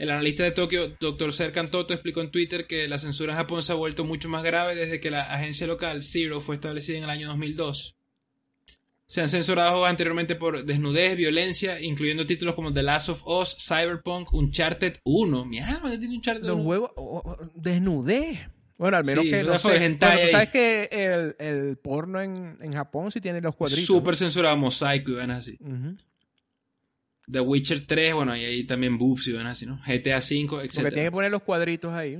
[0.00, 1.30] El analista de Tokio, Dr.
[1.30, 4.42] Serkan Toto, explicó en Twitter que la censura en Japón se ha vuelto mucho más
[4.42, 7.96] grave desde que la agencia local Zero fue establecida en el año 2002.
[9.04, 13.54] Se han censurado juegos anteriormente por desnudez, violencia, incluyendo títulos como The Last of Us,
[13.58, 15.44] Cyberpunk, Uncharted 1.
[15.44, 16.64] Mi alma, que tiene Uncharted Los 1.
[16.64, 18.38] juegos, oh, oh, desnudez.
[18.78, 19.68] Bueno, al menos Sí, que no sé.
[19.68, 23.84] Bueno, sabes que el, el porno en, en Japón sí tiene los cuadritos.
[23.84, 25.58] Súper censurado, mosaico y van así.
[27.30, 29.80] The Witcher 3, bueno, y ahí también boobs y van así, ¿no?
[29.86, 30.74] GTA 5, Porque etc.
[30.92, 32.16] tiene que poner los cuadritos ahí.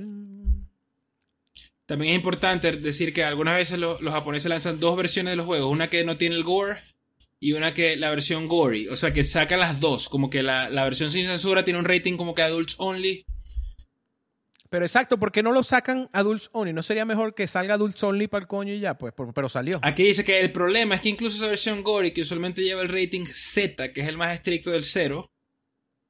[1.85, 5.45] También es importante decir que algunas veces lo- los japoneses lanzan dos versiones de los
[5.45, 5.71] juegos.
[5.71, 6.77] Una que no tiene el gore
[7.39, 8.87] y una que la versión gory.
[8.87, 10.07] O sea, que sacan las dos.
[10.07, 13.25] Como que la, la versión sin censura tiene un rating como que adults only.
[14.71, 16.71] Pero exacto, ¿por qué no lo sacan Adults Only?
[16.71, 18.97] ¿No sería mejor que salga Adults Only para el coño y ya?
[18.97, 19.79] Pues, por- pero salió.
[19.83, 22.87] Aquí dice que el problema es que incluso esa versión gory, que usualmente lleva el
[22.87, 25.29] rating Z, que es el más estricto del cero,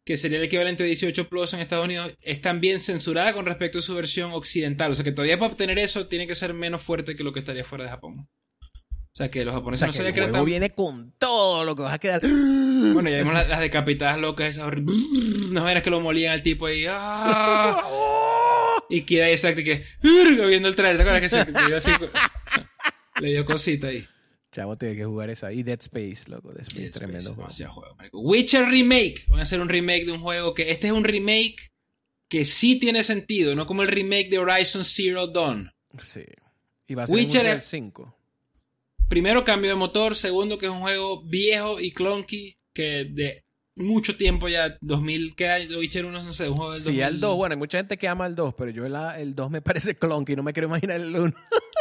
[0.06, 3.80] que sería el equivalente a 18 Plus en Estados Unidos, es también censurada con respecto
[3.80, 4.92] a su versión occidental.
[4.92, 7.40] O sea que todavía para obtener eso tiene que ser menos fuerte que lo que
[7.40, 8.28] estaría fuera de Japón.
[8.62, 10.32] O sea que los O japoneses sea, no que se el decretan.
[10.34, 12.22] juego viene con todo lo que vas a quedar.
[12.94, 14.96] Bueno, ya vimos las, las decapitadas locas, esas horribles.
[15.52, 16.86] No veras que lo molían al tipo ahí.
[16.88, 17.84] ¡ah!
[18.91, 19.84] Y queda ahí exacto que.
[20.01, 21.91] Viendo el trailer, ¿te acuerdas que se le dio así?
[23.22, 24.05] Le dio cosita ahí.
[24.51, 25.51] Chavo, tiene que jugar esa.
[25.53, 26.49] Y Dead Space, loco.
[26.51, 27.41] Dead Space, Dead tremendo Space, juego.
[27.41, 28.19] demasiado juego.
[28.30, 29.26] Witcher Remake.
[29.30, 30.72] Van a hacer un remake de un juego que.
[30.72, 31.72] Este es un remake
[32.27, 35.72] que sí tiene sentido, no como el remake de Horizon Zero Dawn.
[36.03, 36.22] Sí.
[36.88, 38.18] Y va a ser Witcher es- 5.
[39.07, 40.15] Primero, cambio de motor.
[40.15, 42.57] Segundo, que es un juego viejo y clunky.
[42.73, 43.43] Que de
[43.82, 44.78] mucho tiempo ya.
[44.82, 45.68] 2000, ¿qué hay?
[45.76, 47.03] Witcher 1, no sé, un juego del Sí, 2000.
[47.03, 47.36] el 2.
[47.36, 49.95] Bueno, hay mucha gente que ama el 2, pero yo la- el 2 me parece
[49.95, 50.36] clunky.
[50.36, 51.34] No me quiero imaginar el 1.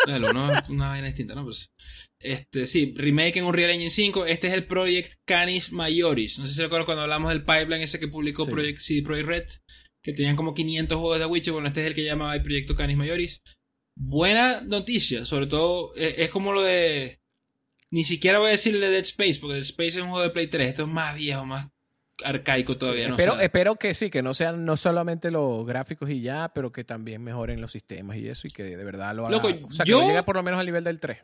[0.07, 1.45] El uno es una vaina distinta, ¿no?
[1.45, 1.71] Pues,
[2.19, 4.25] este, sí, remake en Unreal Engine 5.
[4.27, 6.39] Este es el Project Canis Majoris.
[6.39, 8.51] No sé si se recuerdan cuando hablamos del pipeline ese que publicó Sí.
[8.51, 9.45] Project CD Projekt Red.
[10.03, 11.53] Que tenían como 500 juegos de Witcher.
[11.53, 13.43] Bueno, este es el que llamaba el Proyecto Canis Majoris.
[13.95, 15.27] Buena noticia.
[15.27, 17.19] Sobre todo, eh, es como lo de...
[17.93, 20.23] Ni siquiera voy a decir el de Dead Space, porque Dead Space es un juego
[20.23, 20.69] de Play 3.
[20.69, 21.69] Esto es más viejo, más
[22.25, 23.15] arcaico todavía, ¿no?
[23.15, 26.73] Espero, sea, espero que sí, que no sean no solamente los gráficos y ya, pero
[26.73, 29.33] que también mejoren los sistemas y eso y que de verdad lo haga.
[29.37, 31.19] Loco, o sea, que yo- lo llegue por lo menos al nivel del 3.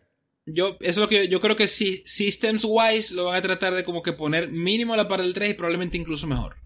[0.48, 3.74] Yo, eso es lo que yo creo que sí, systems wise lo van a tratar
[3.74, 6.56] de como que poner mínimo a la par del 3 y probablemente incluso mejor.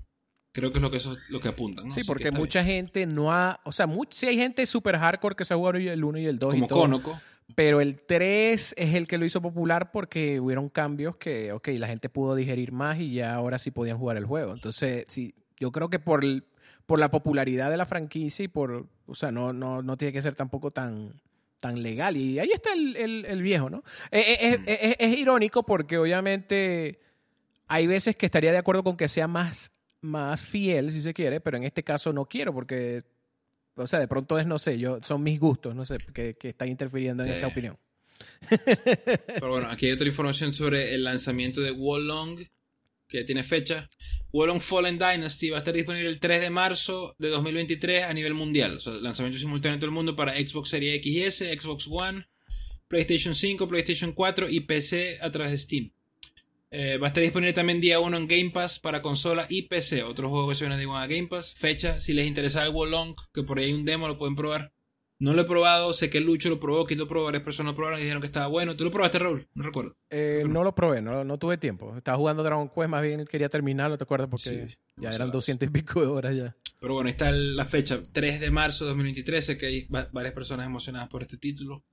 [0.52, 1.88] Creo que es lo que eso lo que apuntan.
[1.88, 1.94] ¿no?
[1.94, 3.60] Sí, porque mucha gente no ha.
[3.64, 6.26] O sea, much- sí hay gente súper hardcore que se ha jugado el 1 y
[6.26, 6.64] el 2 bien.
[6.64, 6.80] y como todo.
[6.82, 7.20] Conoco.
[7.54, 11.86] Pero el 3 es el que lo hizo popular porque hubieron cambios que, ok, la
[11.88, 14.52] gente pudo digerir más y ya ahora sí podían jugar el juego.
[14.54, 16.44] Entonces, sí, yo creo que por, el-
[16.86, 18.86] por la popularidad de la franquicia y por.
[19.06, 21.20] O sea, no, no, no tiene que ser tampoco tan
[21.60, 22.16] tan legal.
[22.16, 23.82] Y ahí está el, el- el viejo, ¿no?
[24.10, 24.62] Eh, eh, Mm.
[24.66, 27.00] eh, eh, es irónico porque obviamente
[27.68, 29.70] hay veces que estaría de acuerdo con que sea más,
[30.00, 33.02] más fiel, si se quiere, pero en este caso no quiero porque,
[33.82, 36.50] o sea, de pronto es, no sé, yo son mis gustos, no sé, que, que
[36.50, 37.34] están interfiriendo en Sí.
[37.34, 37.76] esta opinión.
[39.26, 42.40] Pero bueno, aquí hay otra información sobre el lanzamiento de Wolong,
[43.08, 43.88] que tiene fecha.
[44.32, 48.34] Wolong Fallen Dynasty va a estar disponible el 3 de marzo de 2023 a nivel
[48.34, 48.76] mundial.
[48.76, 51.88] O sea, lanzamiento simultáneo en todo el mundo para Xbox Series X y S, Xbox
[51.90, 52.26] One,
[52.88, 55.92] PlayStation 5, PlayStation 4 y PC a través de Steam.
[56.72, 60.04] Eh, va a estar disponible también día 1 en Game Pass para consola y PC.
[60.04, 61.52] Otro juego que se viene de a Game Pass.
[61.54, 64.72] Fecha, si les interesa el Wolong, que por ahí hay un demo, lo pueden probar.
[65.18, 67.76] No lo he probado, sé que Lucho lo probó, que lo probó, varias personas lo
[67.76, 68.74] probaron y dijeron que estaba bueno.
[68.74, 69.46] ¿Tú lo probaste, Raúl?
[69.52, 69.94] No recuerdo.
[70.08, 71.94] Eh, no lo probé, no, no tuve tiempo.
[71.94, 74.28] Estaba jugando Dragon Quest, más bien quería terminarlo, ¿te acuerdas?
[74.30, 76.56] Porque Sí, ya eran 200 y pico de horas ya.
[76.78, 79.44] Pero bueno, ahí está la fecha, 3 de marzo de 2023.
[79.44, 81.84] Sé que hay varias personas emocionadas por este título.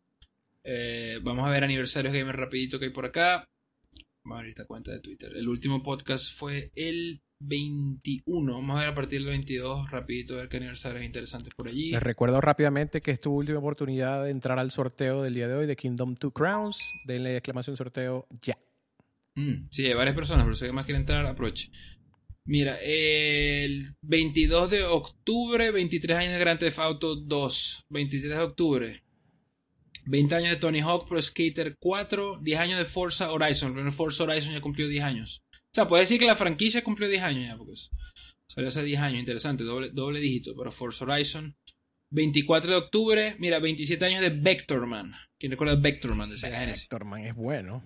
[0.63, 3.45] Eh, vamos a ver aniversarios gamer rapidito que hay por acá.
[4.27, 5.31] Vamos a ver esta cuenta de Twitter.
[5.37, 8.51] El último podcast fue el 21.
[8.55, 11.91] Vamos a ver a partir del 22 rapidito a ver qué aniversarios interesantes por allí.
[11.91, 15.55] Les recuerdo rápidamente que es tu última oportunidad de entrar al sorteo del día de
[15.55, 16.77] hoy de Kingdom Two Crowns.
[17.05, 18.57] Denle exclamación sorteo ya.
[19.35, 21.71] Mm, sí, hay varias personas, pero si alguien más quiere entrar, aproveche.
[22.43, 27.85] Mira, el 22 de octubre, 23 años de Grand Theft Auto 2.
[27.89, 29.03] 23 de octubre.
[30.07, 32.39] 20 años de Tony Hawk Pro Skater 4.
[32.41, 33.77] 10 años de Forza Horizon.
[33.77, 35.43] El Forza Horizon ya cumplió 10 años.
[35.53, 37.73] O sea, puede decir que la franquicia cumplió 10 años ya, porque
[38.47, 39.19] salió hace 10 años.
[39.19, 41.55] Interesante, doble, doble dígito para Forza Horizon.
[42.09, 45.13] 24 de octubre, mira, 27 años de Vectorman.
[45.37, 46.83] ¿Quién recuerda Vectorman de Sega Genesis?
[46.83, 47.83] Vectorman es bueno.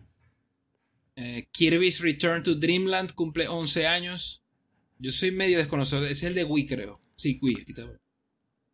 [1.16, 4.44] Eh, Kirby's Return to Dreamland cumple 11 años.
[5.00, 6.06] Yo soy medio desconocido.
[6.06, 7.02] Es el de Wii, creo.
[7.18, 7.66] Sí, Wii.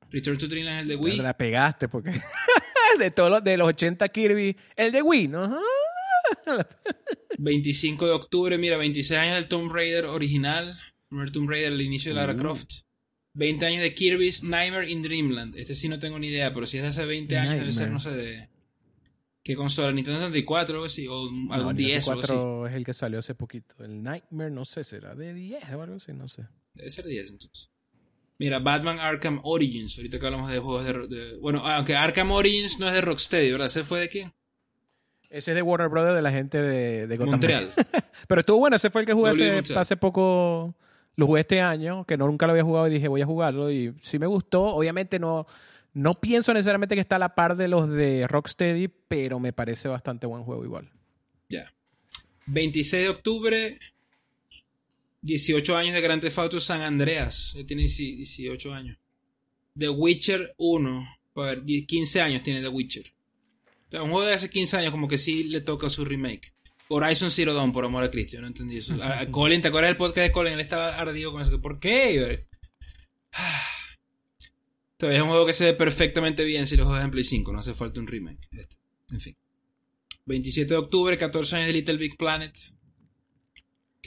[0.10, 1.18] Return to Dreamland es el de Wii.
[1.18, 2.12] la pegaste porque
[3.00, 5.60] de todos los de los 80 Kirby, el de Wii, ¿no?
[7.38, 10.78] 25 de octubre, mira, 26 años del Tomb Raider original.
[11.10, 12.38] Primer Tomb Raider, el inicio de Lara uh.
[12.38, 12.72] Croft.
[13.34, 15.56] 20 años de Kirby's Nightmare in Dreamland.
[15.56, 17.92] Este sí no tengo ni idea, pero si es de hace 20 años, debe ser,
[17.92, 18.50] no sé, de.
[19.44, 19.92] ¿Qué consola?
[19.94, 21.08] ¿Nintendo 64 o algo así?
[21.08, 23.76] ¿O algún 10 64 es el que salió hace poquito.
[23.84, 26.48] El Nightmare, no sé, será de 10 o algo así, no sé.
[26.74, 27.70] Debe ser 10 entonces.
[28.40, 29.98] Mira, Batman Arkham Origins.
[29.98, 33.68] Ahorita que hablamos de juegos de, Bueno, aunque Arkham Origins no es de Rocksteady, ¿verdad?
[33.68, 34.34] ¿Ese fue de quién?
[35.30, 37.32] Ese es de Warner Brothers, de la gente de, de Gotham.
[37.32, 37.72] Montreal.
[38.28, 39.32] Pero estuvo bueno, ese fue el que jugué
[39.76, 40.76] hace, poco.
[41.16, 43.72] Lo jugué este año, que no, nunca lo había jugado y dije voy a jugarlo.
[43.72, 44.64] Y sí me gustó.
[44.64, 45.48] Obviamente no,
[45.94, 49.88] no pienso necesariamente que está a la par de los de Rocksteady, pero me parece
[49.88, 50.92] bastante buen juego igual.
[51.50, 51.74] Ya.
[52.46, 53.80] 26 de octubre,
[55.28, 57.56] 18 años de Grand Theft Auto San Andreas.
[57.68, 58.98] Tiene 18 años.
[59.78, 61.08] The Witcher 1.
[61.36, 63.14] A ver, 15 años tiene The Witcher.
[63.92, 66.54] un juego de hace 15 años como que sí le toca su remake.
[66.88, 68.38] Horizon Zero Dawn, por amor a Cristo.
[68.38, 68.96] Yo no entendí eso.
[69.32, 70.54] Colin, ¿te acuerdas del podcast de Colin?
[70.54, 71.62] Él estaba ardido con eso.
[71.62, 72.48] ¿Por qué?
[74.98, 77.52] Todavía es un juego que se ve perfectamente bien si lo juegas en Play 5.
[77.52, 78.48] No hace falta un remake.
[78.52, 78.78] Este.
[79.12, 79.36] En fin.
[80.26, 82.56] 27 de octubre, 14 años de Little Big Planet.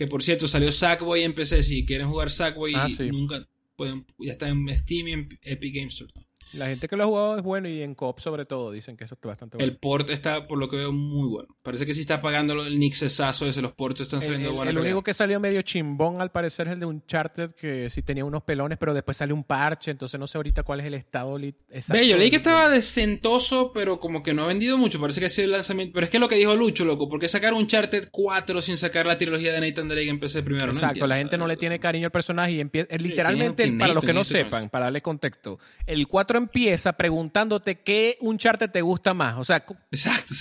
[0.00, 1.62] Que por cierto, salió Sackboy en PC.
[1.62, 3.46] Si quieren jugar Sackboy, ah, nunca
[3.76, 6.10] pueden, ya está en Steam y en Epic Games Store.
[6.52, 9.04] La gente que lo ha jugado es bueno y en COP sobre todo dicen que
[9.04, 9.70] eso está bastante bueno.
[9.70, 11.56] El port está, por lo que veo, muy bueno.
[11.62, 14.62] Parece que sí está pagando el nixesazo ese, los ports están saliendo.
[14.62, 18.02] El, el único que salió medio chimbón al parecer es el de Uncharted, que sí
[18.02, 20.94] tenía unos pelones, pero después sale un parche, entonces no sé ahorita cuál es el
[20.94, 22.02] estado exacto.
[22.02, 25.30] Yo leí que estaba decentoso, pero como que no ha vendido mucho, parece que ha
[25.30, 25.92] sido el lanzamiento.
[25.94, 29.06] Pero es que lo que dijo Lucho, loco, ¿por qué sacar Uncharted 4 sin sacar
[29.06, 30.72] la trilogía de Nathan Drake en PC primero?
[30.72, 32.96] Exacto, la gente no le tiene cariño al personaje y empieza...
[32.96, 38.36] Literalmente, para los que no sepan, para darle contexto, el 4 empieza preguntándote qué un
[38.38, 39.38] charter te gusta más.
[39.38, 40.34] O sea, exacto.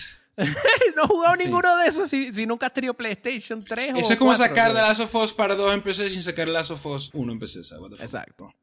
[0.95, 4.34] no he jugado ninguno de esos si, nunca has tenido PlayStation 3 Eso es como
[4.34, 7.34] sacar The Last of Us para 2 en PC sin sacar Last of Us 1
[7.34, 7.59] en PC.
[7.99, 8.53] Exacto.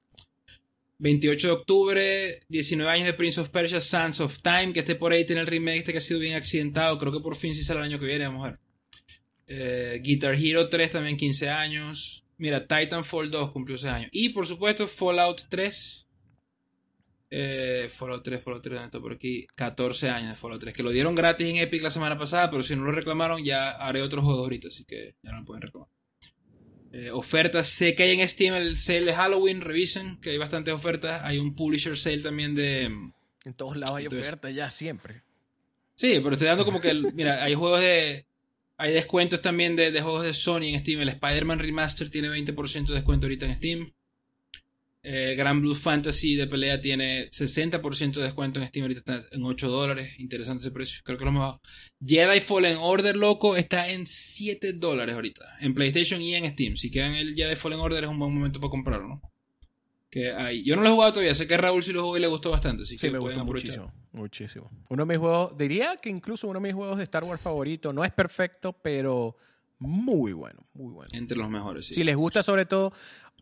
[0.99, 5.13] 28 de octubre, 19 años de Prince of Persia, Sands of Time, que esté por
[5.13, 6.97] ahí, tiene el remake este que ha sido bien accidentado.
[6.99, 8.59] Creo que por fin sí sale el año que viene, vamos a ver.
[9.47, 12.25] Eh, Guitar Hero 3 también 15 años.
[12.39, 14.09] Mira, Titanfall 2 cumplió 6 años.
[14.13, 16.06] Y por supuesto, Fallout 3
[17.31, 19.47] eh, Fallout 3, Fallout 3, está por aquí?
[19.55, 22.63] 14 años de Fallout 3, que lo dieron gratis en Epic la semana pasada, pero
[22.63, 25.63] si no lo reclamaron, ya haré otros juegos ahorita, así que ya no lo pueden
[25.63, 25.89] reclamar.
[26.93, 30.73] Eh, ofertas, sé que hay en Steam el sale de Halloween, revisen, que hay bastantes
[30.73, 31.21] ofertas.
[31.25, 32.85] Hay un publisher sale también de.
[32.85, 35.23] En todos lados hay ofertas ya siempre.
[35.95, 36.95] Sí, pero estoy dando como que.
[37.13, 38.27] mira, hay juegos de.
[38.79, 41.01] Hay descuentos también de, de, juegos de Sony en Steam.
[41.01, 43.93] El Spider-Man Remaster tiene 20% de descuento ahorita en Steam.
[45.09, 49.45] Eh, Grand Blue Fantasy de pelea tiene 60% de descuento en Steam, ahorita está en
[49.45, 50.19] 8 dólares.
[50.19, 51.61] Interesante ese precio, creo que lo mejor.
[52.05, 55.59] Jedi Fallen Order, loco, está en 7 dólares ahorita.
[55.61, 56.75] En PlayStation y en Steam.
[56.75, 59.23] Si quieren el Jedi Fallen Order es un buen momento para comprarlo, ¿no?
[60.11, 60.65] Que hay.
[60.65, 62.51] Yo no lo he jugado todavía, sé que Raúl sí lo jugó y le gustó
[62.51, 62.83] bastante.
[62.83, 64.73] Así sí, me gustó muchísimo, muchísimo.
[64.89, 67.93] Uno de mis juegos, diría que incluso uno de mis juegos de Star Wars favorito.
[67.93, 69.37] No es perfecto, pero
[69.79, 71.11] muy bueno, muy bueno.
[71.13, 71.95] Entre los mejores, sí.
[71.95, 72.93] Si les gusta sobre todo,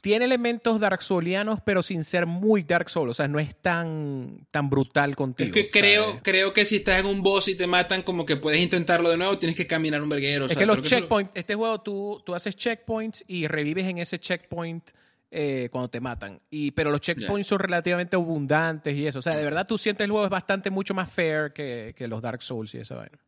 [0.04, 3.12] tiene elementos Dark Soulianos, pero sin ser muy Dark Souls.
[3.12, 5.46] O sea, no es tan, tan brutal contigo.
[5.46, 8.36] Es que creo, creo que si estás en un boss y te matan, como que
[8.36, 10.44] puedes intentarlo de nuevo, tienes que caminar un verguero.
[10.44, 14.90] Es que los checkpoints, este juego tú, tú haces checkpoints y revives en ese checkpoint
[15.30, 16.38] eh, cuando te matan.
[16.50, 19.20] Y, pero los checkpoints son relativamente abundantes y eso.
[19.20, 22.06] O sea, de verdad tú sientes el juego es bastante mucho más fair que, que
[22.08, 23.18] los Dark Souls y esa vaina.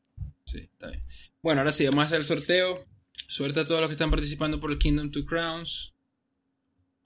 [0.44, 1.02] Sí, está bien.
[1.40, 2.84] Bueno, ahora sí, vamos a hacer el sorteo.
[3.28, 5.95] Suerte a todos los que están participando por el Kingdom Two Crowns.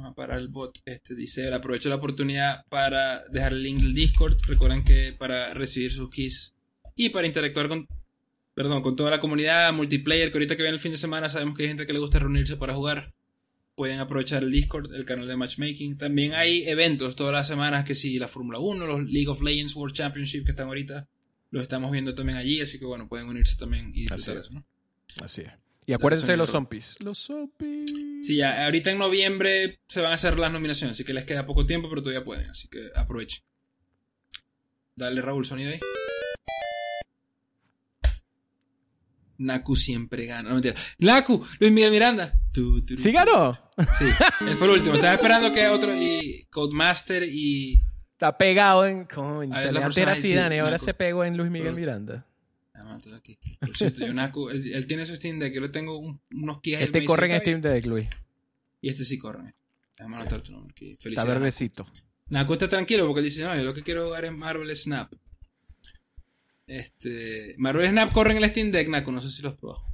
[0.01, 0.79] Vamos a parar el bot.
[0.87, 4.39] Este dice, aprovecho la oportunidad para dejar el link del Discord.
[4.47, 6.55] Recuerden que para recibir sus keys
[6.97, 7.87] y para interactuar con,
[8.55, 11.55] perdón, con toda la comunidad multiplayer, que ahorita que viene el fin de semana sabemos
[11.55, 13.13] que hay gente que le gusta reunirse para jugar.
[13.75, 15.99] Pueden aprovechar el Discord, el canal de matchmaking.
[15.99, 19.77] También hay eventos todas las semanas que si la Fórmula 1, los League of Legends
[19.77, 21.11] World Championship que están ahorita,
[21.51, 24.55] los estamos viendo también allí, así que bueno, pueden unirse también y disfrutar Así eso,
[24.55, 24.65] ¿no?
[25.23, 25.51] Así es.
[25.85, 26.97] Y acuérdense de los zombies.
[27.03, 28.10] Los zombies.
[28.23, 31.47] Sí, ya, ahorita en noviembre se van a hacer las nominaciones, así que les queda
[31.47, 33.43] poco tiempo, pero todavía pueden, así que aprovechen.
[34.95, 35.81] Dale, Raúl, sonido ahí.
[39.39, 40.51] Naku siempre gana.
[40.51, 40.75] No, mentira.
[40.99, 42.33] Naku, Luis Miguel Miranda.
[42.53, 43.59] Tu, tu, ¿Sí ganó?
[43.99, 44.05] Sí,
[44.47, 44.95] él fue el último.
[44.95, 47.83] Estaba esperando que otro, y Codemaster y...
[48.13, 49.07] Está pegado en.
[49.07, 50.85] Coño, antes era Zidane y ahora Naku.
[50.85, 52.27] se pegó en Luis Miguel Miranda.
[52.91, 53.39] No, estoy aquí.
[53.61, 56.61] Por cierto, yo Naku, él, él tiene su Steam Deck, yo le tengo un- unos
[56.61, 56.81] keys.
[56.81, 58.09] Este corre en Steam Deck, Luis.
[58.81, 59.55] Y este sí corre.
[59.97, 60.97] Déjame anotar tu nombre aquí.
[61.05, 61.87] Está verdecito.
[62.29, 65.13] Naku está tranquilo porque él dice, no, yo lo que quiero jugar es Marvel Snap.
[66.67, 69.85] Este, Marvel Snap corre en el Steam Deck, Naku, no sé si lo has probado.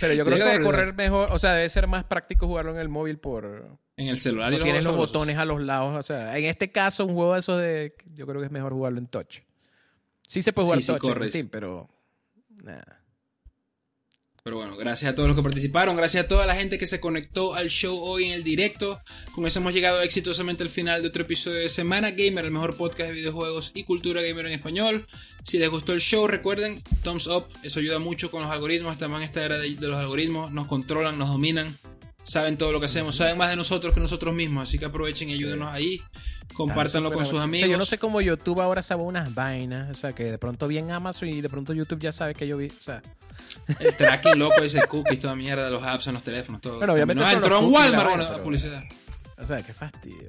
[0.00, 0.94] Pero yo creo que Debe correr.
[0.94, 1.30] mejor.
[1.32, 3.78] O sea, debe ser más práctico jugarlo en el móvil por.
[3.96, 5.96] En el celular y No tienes los botones a los lados.
[5.96, 7.94] O sea, en este caso, un juego de esos de.
[8.12, 9.38] Yo creo que es mejor jugarlo en touch.
[10.26, 11.88] Sí se puede jugar Sí, sí touch pero.
[12.62, 12.80] nah.
[14.46, 17.00] Pero bueno, gracias a todos los que participaron, gracias a toda la gente que se
[17.00, 19.00] conectó al show hoy en el directo.
[19.34, 22.76] Con eso hemos llegado exitosamente al final de otro episodio de Semana Gamer, el mejor
[22.76, 25.04] podcast de videojuegos y cultura gamer en español.
[25.42, 29.00] Si les gustó el show, recuerden, thumbs up, eso ayuda mucho con los algoritmos.
[29.00, 31.76] Man esta era de, de los algoritmos, nos controlan, nos dominan,
[32.26, 34.64] saben todo lo que hacemos, saben más de nosotros que nosotros mismos.
[34.68, 36.02] Así que aprovechen y ayúdenos ahí,
[36.54, 37.64] compártanlo con sus amigos.
[37.64, 39.90] O sea, yo no sé cómo YouTube ahora sabe unas vainas.
[39.90, 42.46] O sea, que de pronto vi en Amazon y de pronto YouTube ya sabe que
[42.48, 42.66] yo vi.
[42.66, 43.00] O sea,
[43.78, 46.78] El tracking loco, ese cookies, toda mierda, los apps en los teléfonos, todo.
[46.78, 48.82] Bueno, obviamente No, entró en la Walmart, bueno, pero- publicidad.
[49.38, 50.26] o sea, qué fastidio.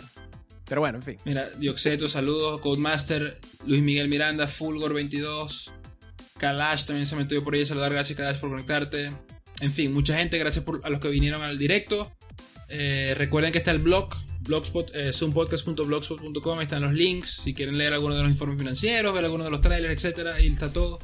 [0.67, 1.17] Pero bueno, en fin.
[1.23, 5.71] Mira, Dioxeto, saludos, Codemaster, Luis Miguel Miranda, Fulgor22,
[6.37, 9.11] Kalash también se metió por ahí a saludar, gracias Kalash por conectarte.
[9.61, 12.11] En fin, mucha gente, gracias por, a los que vinieron al directo.
[12.69, 14.09] Eh, recuerden que está el blog,
[14.41, 19.25] blogspot, eh, zoompodcast.blogspot.com, están los links, si quieren leer alguno de los informes financieros, ver
[19.25, 20.99] alguno de los trailers, etcétera, ahí está todo.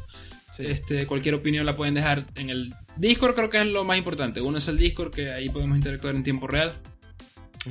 [0.59, 4.41] Este, cualquier opinión la pueden dejar en el Discord, creo que es lo más importante.
[4.41, 6.79] Uno es el Discord, que ahí podemos interactuar en tiempo real.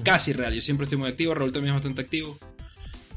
[0.02, 2.38] Casi real, yo siempre estoy muy activo, Raúl también es bastante activo.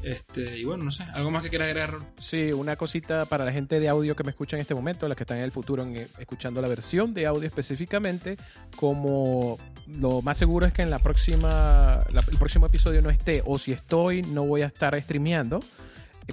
[0.02, 1.94] Este, y bueno, no sé, algo más que quieras agregar?
[2.20, 5.16] Sí, una cosita para la gente de audio que me escucha en este momento, las
[5.16, 8.36] que están en el futuro en- escuchando la versión de audio específicamente,
[8.76, 9.58] como
[9.98, 13.58] lo más seguro es que en la próxima, la- el próximo episodio no esté, o
[13.58, 15.60] si estoy, no voy a estar streameando.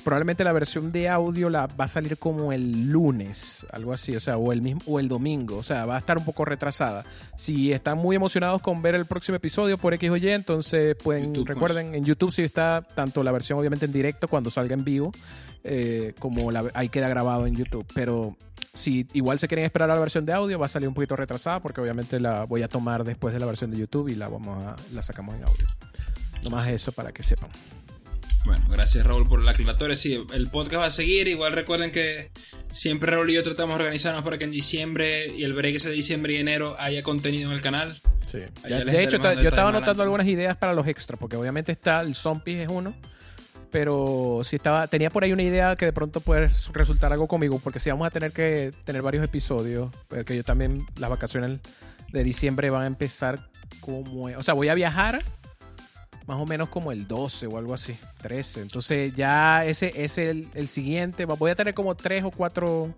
[0.03, 4.19] Probablemente la versión de audio la va a salir como el lunes, algo así, o
[4.19, 7.03] sea, o el mismo o el domingo, o sea, va a estar un poco retrasada.
[7.37, 11.25] Si están muy emocionados con ver el próximo episodio por X o Y, entonces pueden
[11.25, 11.55] YouTube, pues.
[11.55, 15.11] recuerden en YouTube sí está tanto la versión obviamente en directo cuando salga en vivo,
[15.63, 18.35] eh, como la, ahí queda grabado en YouTube, pero
[18.73, 21.15] si igual se quieren esperar a la versión de audio va a salir un poquito
[21.15, 24.27] retrasada porque obviamente la voy a tomar después de la versión de YouTube y la
[24.27, 25.67] vamos a la sacamos en audio.
[26.43, 27.49] Nomás eso para que sepan.
[28.45, 29.95] Bueno, gracias Raúl por la aclaratoria.
[29.95, 31.27] Sí, el podcast va a seguir.
[31.27, 32.29] Igual recuerden que
[32.73, 35.89] siempre Raúl y yo tratamos de organizarnos para que en diciembre y el break ese
[35.89, 37.95] de diciembre y enero haya contenido en el canal.
[38.27, 38.39] Sí.
[38.67, 42.15] Ya- de hecho, yo estaba anotando algunas ideas para los extras, porque obviamente está el
[42.15, 42.93] Zombies es uno,
[43.71, 47.59] pero si estaba tenía por ahí una idea que de pronto puede resultar algo conmigo,
[47.63, 51.59] porque si vamos a tener que tener varios episodios, porque yo también las vacaciones
[52.11, 53.39] de diciembre van a empezar
[53.79, 55.21] como, o sea, voy a viajar
[56.27, 58.61] más o menos como el 12 o algo así, 13.
[58.61, 61.25] Entonces ya ese es el, el siguiente.
[61.25, 62.93] Voy a tener como tres o cuatro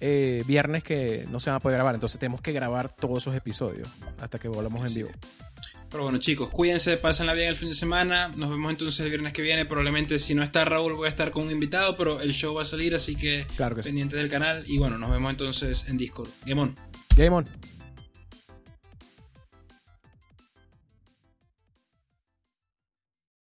[0.00, 1.94] eh, viernes que no se van a poder grabar.
[1.94, 3.88] Entonces tenemos que grabar todos esos episodios
[4.20, 5.10] hasta que volvamos en vivo.
[5.90, 8.28] Pero bueno, chicos, cuídense, pásenla bien el fin de semana.
[8.36, 9.64] Nos vemos entonces el viernes que viene.
[9.64, 12.62] Probablemente si no está Raúl voy a estar con un invitado, pero el show va
[12.62, 13.88] a salir, así que Claro que sí.
[13.88, 14.64] pendientes del canal.
[14.66, 16.28] Y bueno, nos vemos entonces en Discord.
[16.44, 16.74] Game on.
[17.16, 17.48] Game on.